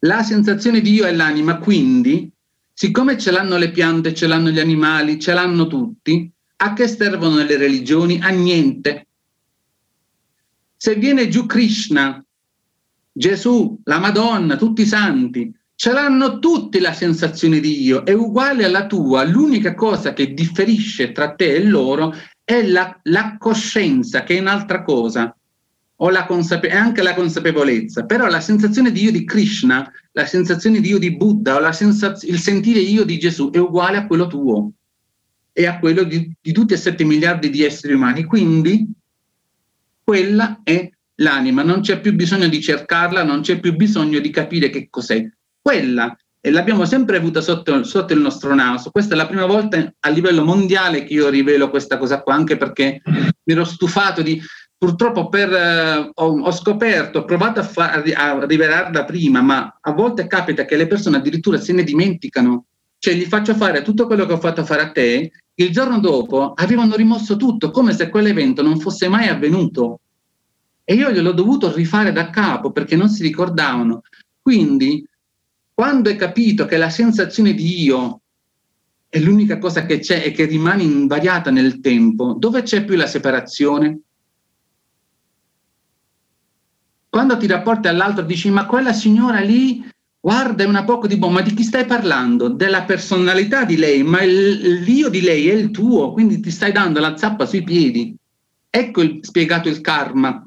La 0.00 0.22
sensazione 0.22 0.80
di 0.80 0.92
io 0.92 1.06
è 1.06 1.12
l'anima, 1.12 1.58
quindi, 1.58 2.30
siccome 2.72 3.16
ce 3.16 3.30
l'hanno 3.30 3.56
le 3.56 3.70
piante, 3.70 4.12
ce 4.12 4.26
l'hanno 4.26 4.50
gli 4.50 4.60
animali, 4.60 5.18
ce 5.18 5.32
l'hanno 5.32 5.66
tutti, 5.66 6.30
a 6.56 6.72
che 6.72 6.88
servono 6.88 7.42
le 7.42 7.56
religioni? 7.56 8.18
A 8.20 8.28
niente. 8.28 9.06
Se 10.76 10.94
viene 10.94 11.28
giù 11.28 11.46
Krishna, 11.46 12.22
Gesù, 13.12 13.80
la 13.84 13.98
Madonna, 13.98 14.56
tutti 14.56 14.82
i 14.82 14.86
santi, 14.86 15.52
ce 15.74 15.92
l'hanno 15.92 16.38
tutti 16.38 16.80
la 16.80 16.92
sensazione 16.92 17.60
di 17.60 17.82
io, 17.82 18.04
è 18.04 18.12
uguale 18.12 18.64
alla 18.64 18.86
tua, 18.86 19.24
l'unica 19.24 19.74
cosa 19.74 20.12
che 20.12 20.34
differisce 20.34 21.12
tra 21.12 21.34
te 21.34 21.54
e 21.54 21.64
loro 21.64 22.14
è 22.44 22.62
la, 22.62 22.98
la 23.04 23.36
coscienza, 23.38 24.22
che 24.22 24.36
è 24.36 24.40
un'altra 24.40 24.82
cosa 24.82 25.34
o 25.98 26.10
la 26.10 26.26
consape- 26.26 26.70
anche 26.70 27.02
la 27.02 27.14
consapevolezza, 27.14 28.04
però 28.04 28.26
la 28.26 28.40
sensazione 28.40 28.92
di 28.92 29.04
io 29.04 29.10
di 29.10 29.24
Krishna, 29.24 29.90
la 30.12 30.26
sensazione 30.26 30.80
di 30.80 30.90
io 30.90 30.98
di 30.98 31.16
Buddha 31.16 31.56
o 31.56 31.72
sensaz- 31.72 32.24
il 32.24 32.38
sentire 32.38 32.80
io 32.80 33.04
di 33.04 33.18
Gesù 33.18 33.50
è 33.50 33.56
uguale 33.56 33.96
a 33.96 34.06
quello 34.06 34.26
tuo 34.26 34.72
e 35.58 35.64
a 35.64 35.78
quello 35.78 36.02
di, 36.02 36.30
di 36.38 36.52
tutti 36.52 36.74
e 36.74 36.76
sette 36.76 37.02
miliardi 37.02 37.48
di 37.48 37.64
esseri 37.64 37.94
umani. 37.94 38.24
Quindi 38.24 38.86
quella 40.04 40.60
è 40.62 40.90
l'anima, 41.14 41.62
non 41.62 41.80
c'è 41.80 41.98
più 41.98 42.14
bisogno 42.14 42.46
di 42.46 42.60
cercarla, 42.60 43.24
non 43.24 43.40
c'è 43.40 43.58
più 43.58 43.74
bisogno 43.74 44.18
di 44.18 44.28
capire 44.28 44.68
che 44.68 44.88
cos'è. 44.90 45.26
Quella 45.62 46.14
e 46.42 46.50
l'abbiamo 46.50 46.84
sempre 46.84 47.16
avuta 47.16 47.40
sotto, 47.40 47.82
sotto, 47.84 48.12
il 48.12 48.20
nostro 48.20 48.54
naso. 48.54 48.90
Questa 48.90 49.14
è 49.14 49.16
la 49.16 49.26
prima 49.26 49.46
volta 49.46 49.94
a 49.98 50.08
livello 50.10 50.44
mondiale 50.44 51.04
che 51.04 51.14
io 51.14 51.30
rivelo 51.30 51.70
questa 51.70 51.96
cosa 51.96 52.20
qua, 52.20 52.34
anche 52.34 52.58
perché 52.58 53.00
mi 53.04 53.52
ero 53.54 53.64
stufato 53.64 54.20
di... 54.20 54.38
Purtroppo 54.78 55.30
per, 55.30 55.50
eh, 55.54 56.10
ho, 56.12 56.40
ho, 56.40 56.52
scoperto, 56.52 57.20
ho 57.20 57.24
provato 57.24 57.60
a, 57.60 57.62
fa, 57.62 57.92
a 57.92 58.44
rivelarla 58.44 59.06
prima, 59.06 59.40
ma 59.40 59.78
a 59.80 59.92
volte 59.92 60.26
capita 60.26 60.66
che 60.66 60.76
le 60.76 60.86
persone 60.86 61.16
addirittura 61.16 61.58
se 61.58 61.72
ne 61.72 61.82
dimenticano. 61.82 62.66
Cioè 62.98 63.14
gli 63.14 63.24
faccio 63.24 63.54
fare 63.54 63.82
tutto 63.82 64.06
quello 64.06 64.26
che 64.26 64.32
ho 64.32 64.40
fatto 64.40 64.64
fare 64.64 64.82
a 64.82 64.90
te, 64.90 65.30
il 65.54 65.70
giorno 65.70 66.00
dopo 66.00 66.52
avevano 66.52 66.96
rimosso 66.96 67.36
tutto, 67.36 67.70
come 67.70 67.92
se 67.92 68.08
quell'evento 68.08 68.62
non 68.62 68.78
fosse 68.78 69.08
mai 69.08 69.28
avvenuto. 69.28 70.00
E 70.84 70.94
io 70.94 71.10
gliel'ho 71.10 71.32
dovuto 71.32 71.72
rifare 71.72 72.12
da 72.12 72.30
capo 72.30 72.70
perché 72.70 72.96
non 72.96 73.08
si 73.08 73.22
ricordavano. 73.22 74.02
Quindi 74.40 75.06
quando 75.72 76.08
hai 76.08 76.16
capito 76.16 76.64
che 76.64 76.76
la 76.76 76.90
sensazione 76.90 77.52
di 77.52 77.82
io 77.82 78.20
è 79.08 79.18
l'unica 79.18 79.58
cosa 79.58 79.84
che 79.84 79.98
c'è 79.98 80.22
e 80.24 80.32
che 80.32 80.44
rimane 80.44 80.82
invariata 80.82 81.50
nel 81.50 81.80
tempo, 81.80 82.34
dove 82.38 82.62
c'è 82.62 82.84
più 82.84 82.96
la 82.96 83.06
separazione? 83.06 84.00
Quando 87.08 87.36
ti 87.36 87.46
rapporti 87.46 87.88
all'altro 87.88 88.22
dici 88.22 88.50
ma 88.50 88.66
quella 88.66 88.92
signora 88.92 89.40
lì, 89.40 89.82
guarda 90.26 90.64
è 90.64 90.66
una 90.66 90.82
poco 90.82 91.06
di 91.06 91.16
ma 91.18 91.40
di 91.40 91.54
chi 91.54 91.62
stai 91.62 91.84
parlando? 91.84 92.48
Della 92.48 92.82
personalità 92.82 93.64
di 93.64 93.76
lei, 93.76 94.02
ma 94.02 94.22
il, 94.22 94.82
l'io 94.82 95.08
di 95.08 95.20
lei 95.20 95.48
è 95.48 95.52
il 95.52 95.70
tuo, 95.70 96.10
quindi 96.10 96.40
ti 96.40 96.50
stai 96.50 96.72
dando 96.72 96.98
la 96.98 97.16
zappa 97.16 97.46
sui 97.46 97.62
piedi. 97.62 98.12
Ecco 98.68 99.02
il, 99.02 99.20
spiegato 99.22 99.68
il 99.68 99.80
karma 99.80 100.44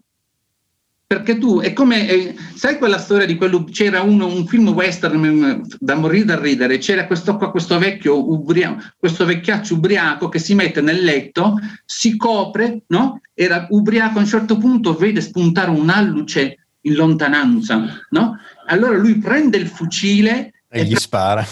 perché 1.07 1.37
tu 1.37 1.61
è 1.61 1.71
come 1.71 2.09
eh, 2.09 2.35
sai 2.55 2.77
quella 2.77 2.97
storia 2.97 3.25
di 3.25 3.37
quello 3.37 3.63
c'era 3.63 4.01
uno, 4.01 4.27
un 4.27 4.45
film 4.45 4.67
western 4.67 5.17
mm, 5.17 5.61
da 5.79 5.95
morire 5.95 6.25
da 6.25 6.39
ridere 6.39 6.77
c'era 6.77 7.07
questo 7.07 7.35
qua 7.35 7.49
questo 7.49 7.79
vecchio 7.79 8.31
ubriaco 8.31 8.83
questo 8.95 9.25
vecchiaccio 9.25 9.73
ubriaco 9.73 10.29
che 10.29 10.37
si 10.37 10.53
mette 10.53 10.81
nel 10.81 11.03
letto 11.03 11.57
si 11.83 12.15
copre 12.15 12.83
no 12.87 13.21
era 13.33 13.65
ubriaco 13.71 14.19
a 14.19 14.21
un 14.21 14.27
certo 14.27 14.57
punto 14.57 14.93
vede 14.93 15.21
spuntare 15.21 15.71
un'alluce 15.71 16.67
in 16.81 16.93
lontananza 16.93 18.05
no 18.11 18.37
allora 18.69 18.97
lui 18.97 19.17
prende 19.17 19.57
il 19.57 19.67
fucile 19.67 20.63
e, 20.69 20.79
e 20.79 20.85
gli 20.85 20.95
spara 20.95 21.45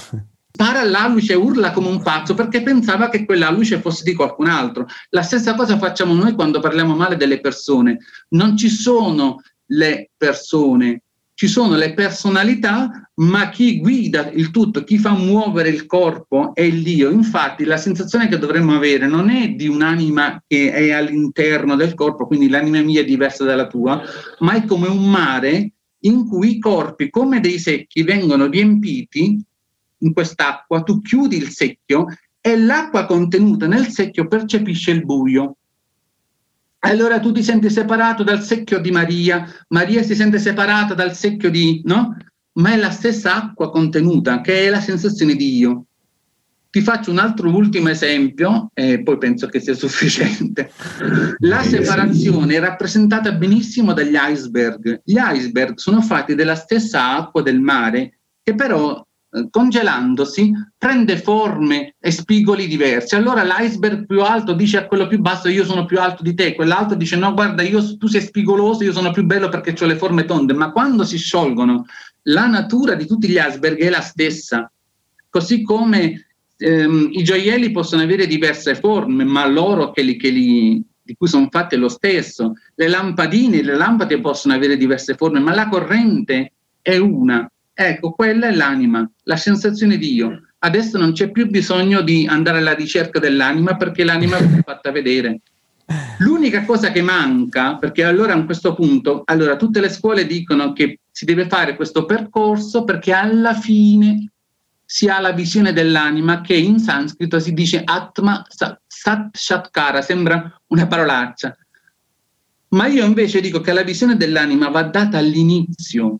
spara 0.58 0.80
all'alluce 0.80 1.34
e 1.34 1.36
urla 1.36 1.72
come 1.72 1.88
un 1.88 2.02
pazzo 2.02 2.34
perché 2.34 2.64
pensava 2.64 3.10
che 3.10 3.26
quell'alluce 3.26 3.80
fosse 3.80 4.04
di 4.04 4.16
qualcun 4.16 4.48
altro. 4.48 4.88
La 5.10 5.22
stessa 5.22 5.54
cosa 5.54 5.78
facciamo 5.78 6.16
noi 6.16 6.34
quando 6.34 6.60
parliamo 6.60 6.96
male 6.96 7.16
delle 7.16 7.40
persone. 7.40 8.00
Non 8.30 8.58
ci 8.58 8.68
sono 8.68 9.40
le 9.68 10.10
persone, 10.18 11.04
ci 11.36 11.48
sono 11.48 11.76
le 11.76 11.94
personalità, 11.94 12.90
ma 13.18 13.50
chi 13.50 13.80
guida 13.80 14.32
il 14.32 14.50
tutto, 14.50 14.84
chi 14.84 14.98
fa 14.98 15.12
muovere 15.12 15.70
il 15.70 15.86
corpo 15.86 16.56
è 16.56 16.62
il 16.62 16.82
Dio. 16.82 17.12
Infatti 17.12 17.64
la 17.64 17.78
sensazione 17.78 18.28
che 18.28 18.40
dovremmo 18.40 18.76
avere 18.76 19.06
non 19.06 19.30
è 19.30 19.50
di 19.50 19.68
un'anima 19.68 20.42
che 20.48 20.72
è 20.72 20.92
all'interno 20.92 21.76
del 21.76 21.94
corpo, 21.94 22.26
quindi 22.26 22.50
l'anima 22.50 22.82
mia 22.82 23.02
è 23.02 23.06
diversa 23.06 23.44
dalla 23.44 23.68
tua, 23.68 24.02
ma 24.40 24.54
è 24.54 24.66
come 24.66 24.88
un 24.88 25.08
mare 25.08 25.74
in 26.08 26.28
cui 26.28 26.56
i 26.56 26.60
corpi, 26.60 27.10
come 27.10 27.40
dei 27.40 27.60
secchi, 27.60 28.04
vengono 28.04 28.48
riempiti 28.48 29.40
in 30.00 30.14
quest'acqua, 30.14 30.84
tu 30.84 31.02
chiudi 31.02 31.38
il 31.38 31.50
secchio 31.50 32.06
e 32.40 32.58
l'acqua 32.58 33.06
contenuta 33.06 33.68
nel 33.68 33.88
secchio 33.88 34.28
percepisce 34.28 34.92
il 34.92 35.06
buio. 35.06 35.58
Allora 36.80 37.20
tu 37.20 37.32
ti 37.32 37.44
senti 37.44 37.70
separato 37.70 38.24
dal 38.24 38.44
secchio 38.44 38.80
di 38.80 38.92
Maria, 38.92 39.46
Maria 39.70 40.04
si 40.04 40.16
sente 40.16 40.40
separata 40.40 40.94
dal 40.94 41.16
secchio 41.16 41.50
di, 41.50 41.82
no? 41.86 42.16
Ma 42.54 42.72
è 42.72 42.78
la 42.78 42.92
stessa 42.92 43.36
acqua 43.36 43.70
contenuta, 43.70 44.42
che 44.42 44.66
è 44.66 44.70
la 44.70 44.80
sensazione 44.80 45.36
di 45.36 45.58
io. 45.58 45.86
Ti 46.78 46.84
faccio 46.84 47.10
un 47.10 47.18
altro 47.18 47.50
ultimo 47.50 47.90
esempio 47.90 48.70
e 48.72 49.02
poi 49.02 49.18
penso 49.18 49.48
che 49.48 49.60
sia 49.60 49.74
sufficiente. 49.74 50.70
La 51.40 51.64
separazione 51.64 52.54
è 52.54 52.60
rappresentata 52.60 53.32
benissimo 53.32 53.94
dagli 53.94 54.16
iceberg. 54.16 55.02
Gli 55.04 55.18
iceberg 55.18 55.76
sono 55.78 56.04
fatti 56.04 56.36
della 56.36 56.54
stessa 56.54 57.16
acqua 57.18 57.42
del 57.42 57.62
mare 57.62 58.20
che 58.44 58.54
però 58.54 59.04
eh, 59.32 59.48
congelandosi 59.50 60.52
prende 60.78 61.18
forme 61.18 61.96
e 62.00 62.12
spigoli 62.12 62.68
diversi. 62.68 63.16
Allora 63.16 63.42
l'iceberg 63.42 64.06
più 64.06 64.22
alto 64.22 64.54
dice 64.54 64.78
a 64.78 64.86
quello 64.86 65.08
più 65.08 65.20
basso 65.20 65.50
io 65.50 65.66
sono 65.66 65.86
più 65.86 66.00
alto 66.00 66.22
di 66.22 66.36
te, 66.36 66.54
quell'altro 66.54 66.96
dice 66.96 67.16
no 67.16 67.34
guarda 67.34 67.64
io, 67.64 67.98
tu 67.98 68.06
sei 68.06 68.22
spigoloso, 68.22 68.84
io 68.84 68.94
sono 68.94 69.10
più 69.10 69.24
bello 69.24 69.50
perché 69.50 69.74
ho 69.84 69.88
le 69.88 69.98
forme 69.98 70.26
tonde, 70.26 70.54
ma 70.54 70.70
quando 70.70 71.04
si 71.04 71.18
sciolgono 71.18 71.88
la 72.26 72.46
natura 72.46 72.94
di 72.94 73.08
tutti 73.08 73.28
gli 73.28 73.40
iceberg 73.40 73.80
è 73.80 73.90
la 73.90 74.02
stessa, 74.02 74.72
così 75.28 75.64
come 75.64 76.22
ehm, 76.58 77.10
i 77.12 77.24
gioielli 77.24 77.72
possono 77.72 78.02
avere 78.02 78.28
diverse 78.28 78.76
forme, 78.76 79.24
ma 79.24 79.46
l'oro 79.48 79.92
che 79.92 80.02
li, 80.02 80.18
che 80.18 80.30
li, 80.30 80.84
di 81.02 81.16
cui 81.16 81.28
sono 81.28 81.48
fatte 81.50 81.76
è 81.76 81.80
lo 81.80 81.90
stesso, 81.90 82.54
le 82.76 82.88
lampadine, 82.88 83.62
le 83.62 83.76
lampade 83.76 84.20
possono 84.20 84.54
avere 84.54 84.78
diverse 84.78 85.16
forme, 85.16 85.40
ma 85.40 85.54
la 85.54 85.68
corrente 85.68 86.54
è 86.82 86.98
una 86.98 87.50
Ecco, 87.80 88.10
quella 88.10 88.48
è 88.48 88.56
l'anima, 88.56 89.08
la 89.26 89.38
sensazione 89.38 89.98
di 89.98 90.16
io. 90.16 90.48
Adesso 90.58 90.98
non 90.98 91.12
c'è 91.12 91.30
più 91.30 91.48
bisogno 91.48 92.02
di 92.02 92.26
andare 92.26 92.58
alla 92.58 92.74
ricerca 92.74 93.20
dell'anima 93.20 93.78
perché 93.78 94.04
l'anima 94.04 94.38
è 94.38 94.64
fatta 94.66 94.92
vedere. 94.92 95.42
L'unica 96.18 96.66
cosa 96.66 96.92
che 96.92 97.04
manca, 97.04 97.76
perché 97.76 98.04
allora 98.04 98.34
a 98.34 98.46
questo 98.46 98.74
punto, 98.74 99.22
allora 99.26 99.58
tutte 99.58 99.80
le 99.80 99.90
scuole 99.90 100.26
dicono 100.26 100.74
che 100.74 101.02
si 101.12 101.24
deve 101.24 101.48
fare 101.48 101.76
questo 101.76 102.06
percorso 102.06 102.84
perché 102.84 103.14
alla 103.14 103.54
fine 103.54 104.32
si 104.90 105.10
ha 105.10 105.20
la 105.20 105.34
visione 105.34 105.74
dell'anima 105.74 106.40
che 106.40 106.56
in 106.56 106.80
sanscrito 106.80 107.40
si 107.40 107.54
dice 107.54 107.82
Atma 107.84 108.46
Sat 108.48 109.36
Shatkara, 109.36 110.02
sembra 110.02 110.50
una 110.68 110.88
parolaccia. 110.88 111.56
Ma 112.70 112.88
io 112.88 113.04
invece 113.04 113.42
dico 113.42 113.60
che 113.60 113.74
la 113.74 113.84
visione 113.84 114.16
dell'anima 114.16 114.70
va 114.70 114.84
data 114.84 115.18
all'inizio, 115.18 116.20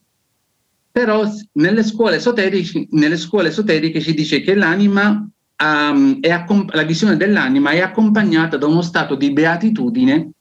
però 0.92 1.24
nelle 1.54 1.84
scuole, 1.84 2.18
esoteriche, 2.18 2.88
nelle 2.92 3.18
scuole 3.18 3.50
esoteriche 3.50 4.02
si 4.02 4.14
dice 4.14 4.42
che 4.42 4.54
l'anima 4.54 5.12
um, 5.64 6.20
è 6.20 6.30
accomp- 6.30 6.74
la 6.74 6.84
visione 6.84 7.16
dell'anima 7.16 7.72
è 7.72 7.80
accompagnata 7.80 8.58
da 8.58 8.66
uno 8.66 8.82
stato 8.82 9.16
di 9.16 9.32
beatitudine 9.32 10.32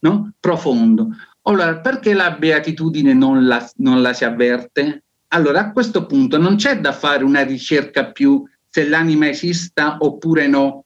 no? 0.00 0.32
profondo. 0.40 1.10
Allora, 1.42 1.78
perché 1.78 2.12
la 2.12 2.32
beatitudine 2.32 3.12
non 3.12 3.46
la, 3.46 3.70
non 3.76 4.02
la 4.02 4.12
si 4.12 4.24
avverte? 4.24 5.04
Allora, 5.28 5.60
a 5.60 5.72
questo 5.72 6.06
punto 6.06 6.38
non 6.38 6.56
c'è 6.56 6.80
da 6.80 6.92
fare 6.92 7.22
una 7.24 7.42
ricerca 7.42 8.10
più 8.10 8.44
se 8.68 8.88
l'anima 8.88 9.28
esista 9.28 9.98
oppure 10.00 10.46
no, 10.46 10.84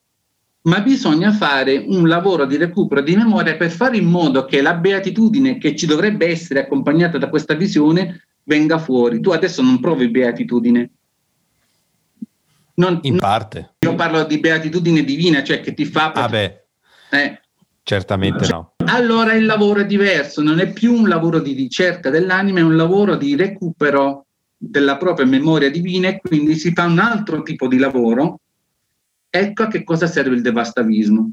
ma 0.63 0.81
bisogna 0.81 1.31
fare 1.31 1.77
un 1.77 2.07
lavoro 2.07 2.45
di 2.45 2.57
recupero 2.57 3.01
di 3.01 3.15
memoria 3.15 3.55
per 3.55 3.69
fare 3.69 3.97
in 3.97 4.05
modo 4.05 4.45
che 4.45 4.61
la 4.61 4.75
beatitudine 4.75 5.57
che 5.57 5.75
ci 5.75 5.85
dovrebbe 5.85 6.27
essere 6.27 6.61
accompagnata 6.61 7.17
da 7.17 7.29
questa 7.29 7.53
visione 7.53 8.27
venga 8.43 8.77
fuori. 8.77 9.19
Tu 9.19 9.31
adesso 9.31 9.61
non 9.61 9.79
provi 9.79 10.09
beatitudine. 10.09 10.89
Non, 12.75 12.99
in 13.03 13.17
parte. 13.19 13.75
Io 13.79 13.95
parlo 13.95 14.23
di 14.23 14.39
beatitudine 14.39 15.03
divina, 15.03 15.43
cioè 15.43 15.59
che 15.61 15.73
ti 15.73 15.85
fa... 15.85 16.11
Ah 16.11 16.27
beh, 16.27 16.65
eh. 17.11 17.41
certamente 17.83 18.45
cioè, 18.45 18.53
no. 18.55 18.73
Allora 18.85 19.33
il 19.33 19.45
lavoro 19.45 19.81
è 19.81 19.85
diverso, 19.85 20.41
non 20.41 20.59
è 20.59 20.71
più 20.71 20.93
un 20.93 21.07
lavoro 21.07 21.39
di 21.39 21.53
ricerca 21.53 22.09
dell'anima, 22.09 22.59
è 22.59 22.63
un 22.63 22.75
lavoro 22.75 23.15
di 23.15 23.35
recupero 23.35 24.25
della 24.69 24.97
propria 24.97 25.25
memoria 25.25 25.69
divina 25.69 26.07
e 26.07 26.19
quindi 26.19 26.55
si 26.55 26.71
fa 26.73 26.85
un 26.85 26.99
altro 26.99 27.43
tipo 27.43 27.67
di 27.67 27.77
lavoro. 27.77 28.39
Ecco 29.29 29.63
a 29.63 29.67
che 29.67 29.83
cosa 29.83 30.07
serve 30.07 30.35
il 30.35 30.41
devastavismo. 30.41 31.31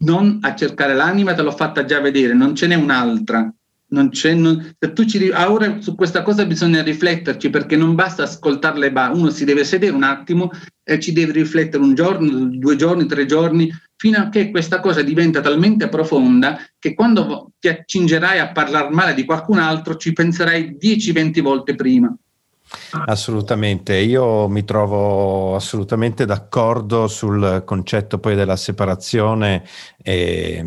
Non 0.00 0.38
a 0.42 0.54
cercare 0.54 0.94
l'anima, 0.94 1.34
te 1.34 1.42
l'ho 1.42 1.50
fatta 1.50 1.84
già 1.84 2.00
vedere, 2.00 2.34
non 2.34 2.54
ce 2.54 2.66
n'è 2.66 2.74
un'altra 2.74 3.52
non 3.90 4.10
c'è, 4.10 4.34
non, 4.34 4.74
se 4.78 4.92
tu 4.92 5.04
ci, 5.04 5.30
ora 5.30 5.80
su 5.80 5.94
questa 5.94 6.22
cosa 6.22 6.44
bisogna 6.44 6.82
rifletterci 6.82 7.48
perché 7.48 7.76
non 7.76 7.94
basta 7.94 8.24
ascoltarle, 8.24 8.92
uno 9.12 9.30
si 9.30 9.44
deve 9.44 9.64
sedere 9.64 9.94
un 9.94 10.02
attimo 10.02 10.50
e 10.82 11.00
ci 11.00 11.12
deve 11.12 11.32
riflettere 11.32 11.82
un 11.82 11.94
giorno, 11.94 12.48
due 12.50 12.76
giorni, 12.76 13.06
tre 13.06 13.24
giorni, 13.24 13.70
fino 13.98 14.18
a 14.18 14.28
che 14.28 14.50
questa 14.50 14.78
cosa 14.78 15.02
diventa 15.02 15.40
talmente 15.40 15.88
profonda 15.88 16.56
che 16.78 16.94
quando 16.94 17.50
ti 17.58 17.66
accingerai 17.66 18.38
a 18.38 18.52
parlare 18.52 18.90
male 18.90 19.12
di 19.12 19.24
qualcun 19.24 19.58
altro 19.58 19.96
ci 19.96 20.12
penserai 20.12 20.78
10-20 20.80 21.42
volte 21.42 21.74
prima. 21.74 22.16
Assolutamente, 23.06 23.96
io 23.96 24.46
mi 24.48 24.64
trovo 24.64 25.56
assolutamente 25.56 26.26
d'accordo 26.26 27.08
sul 27.08 27.62
concetto 27.64 28.18
poi 28.18 28.36
della 28.36 28.56
separazione. 28.56 29.64
E, 30.00 30.64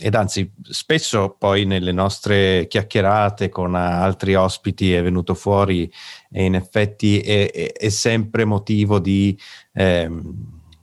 ed 0.00 0.14
anzi 0.14 0.52
spesso 0.62 1.34
poi 1.38 1.64
nelle 1.64 1.92
nostre 1.92 2.66
chiacchierate 2.68 3.48
con 3.48 3.74
altri 3.74 4.34
ospiti 4.34 4.92
è 4.92 5.02
venuto 5.02 5.34
fuori 5.34 5.90
e 6.30 6.44
in 6.44 6.54
effetti 6.54 7.18
è, 7.20 7.50
è, 7.50 7.72
è 7.72 7.88
sempre 7.88 8.44
motivo 8.44 9.00
di, 9.00 9.36
eh, 9.72 10.08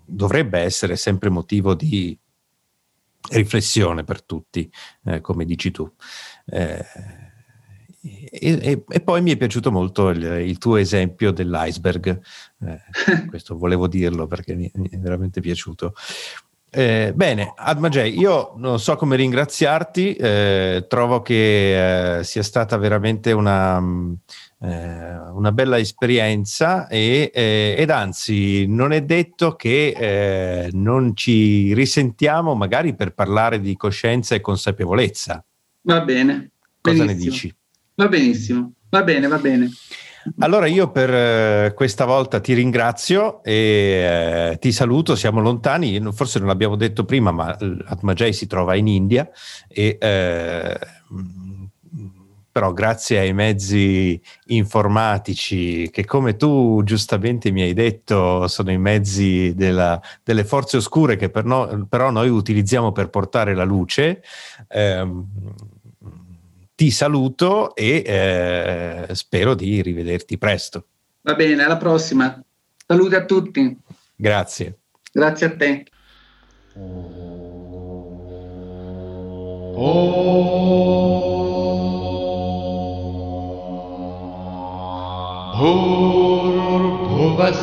dovrebbe 0.05 0.59
essere 0.59 0.95
sempre 0.95 1.29
motivo 1.29 1.73
di 1.73 2.17
riflessione 3.31 4.03
per 4.03 4.23
tutti, 4.23 4.71
eh, 5.05 5.21
come 5.21 5.45
dici 5.45 5.71
tu. 5.71 5.91
Eh, 6.45 6.85
e, 8.29 8.83
e, 8.87 9.01
poi 9.01 9.21
mi 9.21 9.31
è 9.31 9.37
piaciuto 9.37 9.71
molto 9.71 10.09
il, 10.09 10.21
il 10.21 10.57
tuo 10.59 10.75
esempio 10.75 11.31
dell'iceberg, 11.31 12.21
eh, 12.61 12.81
questo 13.27 13.57
volevo 13.57 13.87
dirlo 13.87 14.27
perché 14.27 14.53
mi, 14.53 14.69
mi 14.75 14.89
è 14.89 14.99
veramente 14.99 15.41
piaciuto. 15.41 15.93
Eh, 16.77 17.13
bene, 17.15 17.53
Admajay, 17.55 18.19
io 18.19 18.51
non 18.57 18.81
so 18.81 18.97
come 18.97 19.15
ringraziarti, 19.15 20.13
eh, 20.15 20.85
trovo 20.89 21.21
che 21.21 22.17
eh, 22.17 22.23
sia 22.25 22.43
stata 22.43 22.75
veramente 22.75 23.31
una, 23.31 23.81
eh, 24.59 25.17
una 25.31 25.53
bella 25.53 25.77
esperienza 25.79 26.89
e, 26.89 27.31
eh, 27.33 27.75
ed 27.77 27.89
anzi 27.89 28.65
non 28.67 28.91
è 28.91 29.03
detto 29.03 29.55
che 29.55 29.95
eh, 29.97 30.69
non 30.73 31.15
ci 31.15 31.73
risentiamo 31.73 32.55
magari 32.55 32.93
per 32.93 33.13
parlare 33.13 33.61
di 33.61 33.77
coscienza 33.77 34.35
e 34.35 34.41
consapevolezza. 34.41 35.41
Va 35.83 36.01
bene. 36.01 36.51
Cosa 36.81 37.05
benissimo. 37.05 37.05
ne 37.05 37.15
dici? 37.15 37.55
Va 37.95 38.07
benissimo, 38.09 38.73
va 38.89 39.01
bene, 39.01 39.27
va 39.27 39.37
bene. 39.37 39.69
Allora 40.39 40.65
io 40.65 40.89
per 40.89 41.13
eh, 41.13 41.73
questa 41.75 42.05
volta 42.05 42.39
ti 42.39 42.53
ringrazio 42.53 43.43
e 43.43 44.51
eh, 44.53 44.57
ti 44.59 44.71
saluto, 44.71 45.15
siamo 45.15 45.39
lontani, 45.39 46.01
forse 46.11 46.39
non 46.39 46.47
l'abbiamo 46.47 46.75
detto 46.75 47.05
prima, 47.05 47.31
ma 47.31 47.55
Atmajay 47.55 48.33
si 48.33 48.47
trova 48.47 48.75
in 48.75 48.87
India 48.87 49.29
e 49.67 49.97
eh, 49.99 50.79
però 52.55 52.71
grazie 52.71 53.19
ai 53.19 53.33
mezzi 53.33 54.19
informatici 54.45 55.89
che 55.89 56.05
come 56.05 56.37
tu 56.37 56.81
giustamente 56.85 57.51
mi 57.51 57.61
hai 57.61 57.73
detto 57.73 58.47
sono 58.47 58.71
i 58.71 58.77
mezzi 58.77 59.53
della, 59.53 60.01
delle 60.23 60.45
forze 60.45 60.77
oscure 60.77 61.17
che 61.17 61.29
per 61.29 61.43
no, 61.43 61.85
però 61.89 62.11
noi 62.11 62.29
utilizziamo 62.29 62.93
per 62.93 63.09
portare 63.09 63.53
la 63.53 63.65
luce, 63.65 64.23
ehm, 64.69 65.27
ti 66.74 66.90
saluto 66.90 67.74
e 67.74 68.02
eh, 68.06 69.14
spero 69.14 69.54
di 69.54 69.82
rivederti 69.82 70.38
presto. 70.38 70.86
Va 71.22 71.34
bene, 71.34 71.64
alla 71.64 71.76
prossima. 71.76 72.42
Saluti 72.86 73.14
a 73.14 73.24
tutti. 73.24 73.76
Grazie. 74.16 74.78
Grazie 75.12 75.46
a 75.46 75.56
te. 75.56 75.84
भूर्भुवस्वः 86.70 87.60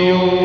Senhor. 0.00 0.39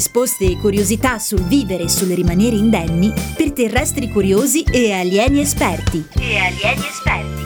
Risposte 0.00 0.46
e 0.46 0.56
curiosità 0.56 1.18
sul 1.18 1.42
vivere 1.42 1.82
e 1.82 1.88
sul 1.90 2.08
rimanere 2.08 2.56
indenni 2.56 3.12
per 3.36 3.52
terrestri 3.52 4.08
curiosi 4.08 4.62
e 4.62 4.92
alieni 4.92 5.40
esperti. 5.40 6.08
E 6.18 6.38
alieni 6.38 6.86
esperti. 6.86 7.42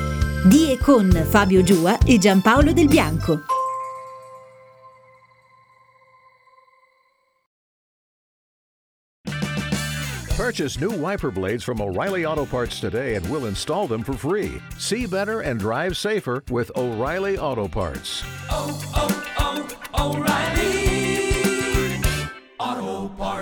Di 0.47 0.71
e 0.71 0.79
con 0.79 1.11
Fabio 1.29 1.65
Giua 1.65 1.99
e 2.07 2.17
Giampaolo 2.17 2.73
Del 2.73 2.87
Bianco. 2.87 3.41
Purchase 10.37 10.79
new 10.79 10.93
wiper 10.93 11.33
blades 11.33 11.65
from 11.65 11.81
O'Reilly 11.81 12.25
Auto 12.25 12.45
Parts 12.45 12.79
today 12.79 13.17
and 13.17 13.29
we'll 13.29 13.47
install 13.47 13.89
them 13.89 14.05
for 14.05 14.13
free. 14.13 14.61
See 14.79 15.07
better 15.07 15.41
and 15.41 15.59
drive 15.59 15.97
safer 15.97 16.45
with 16.51 16.71
O'Reilly 16.77 17.37
Auto 17.37 17.67
Parts. 17.67 18.23
oh, 18.51 18.71
oh, 18.95 19.67
O'Reilly 19.95 20.84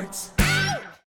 Auto 0.02 0.08
Parts. 0.08 0.31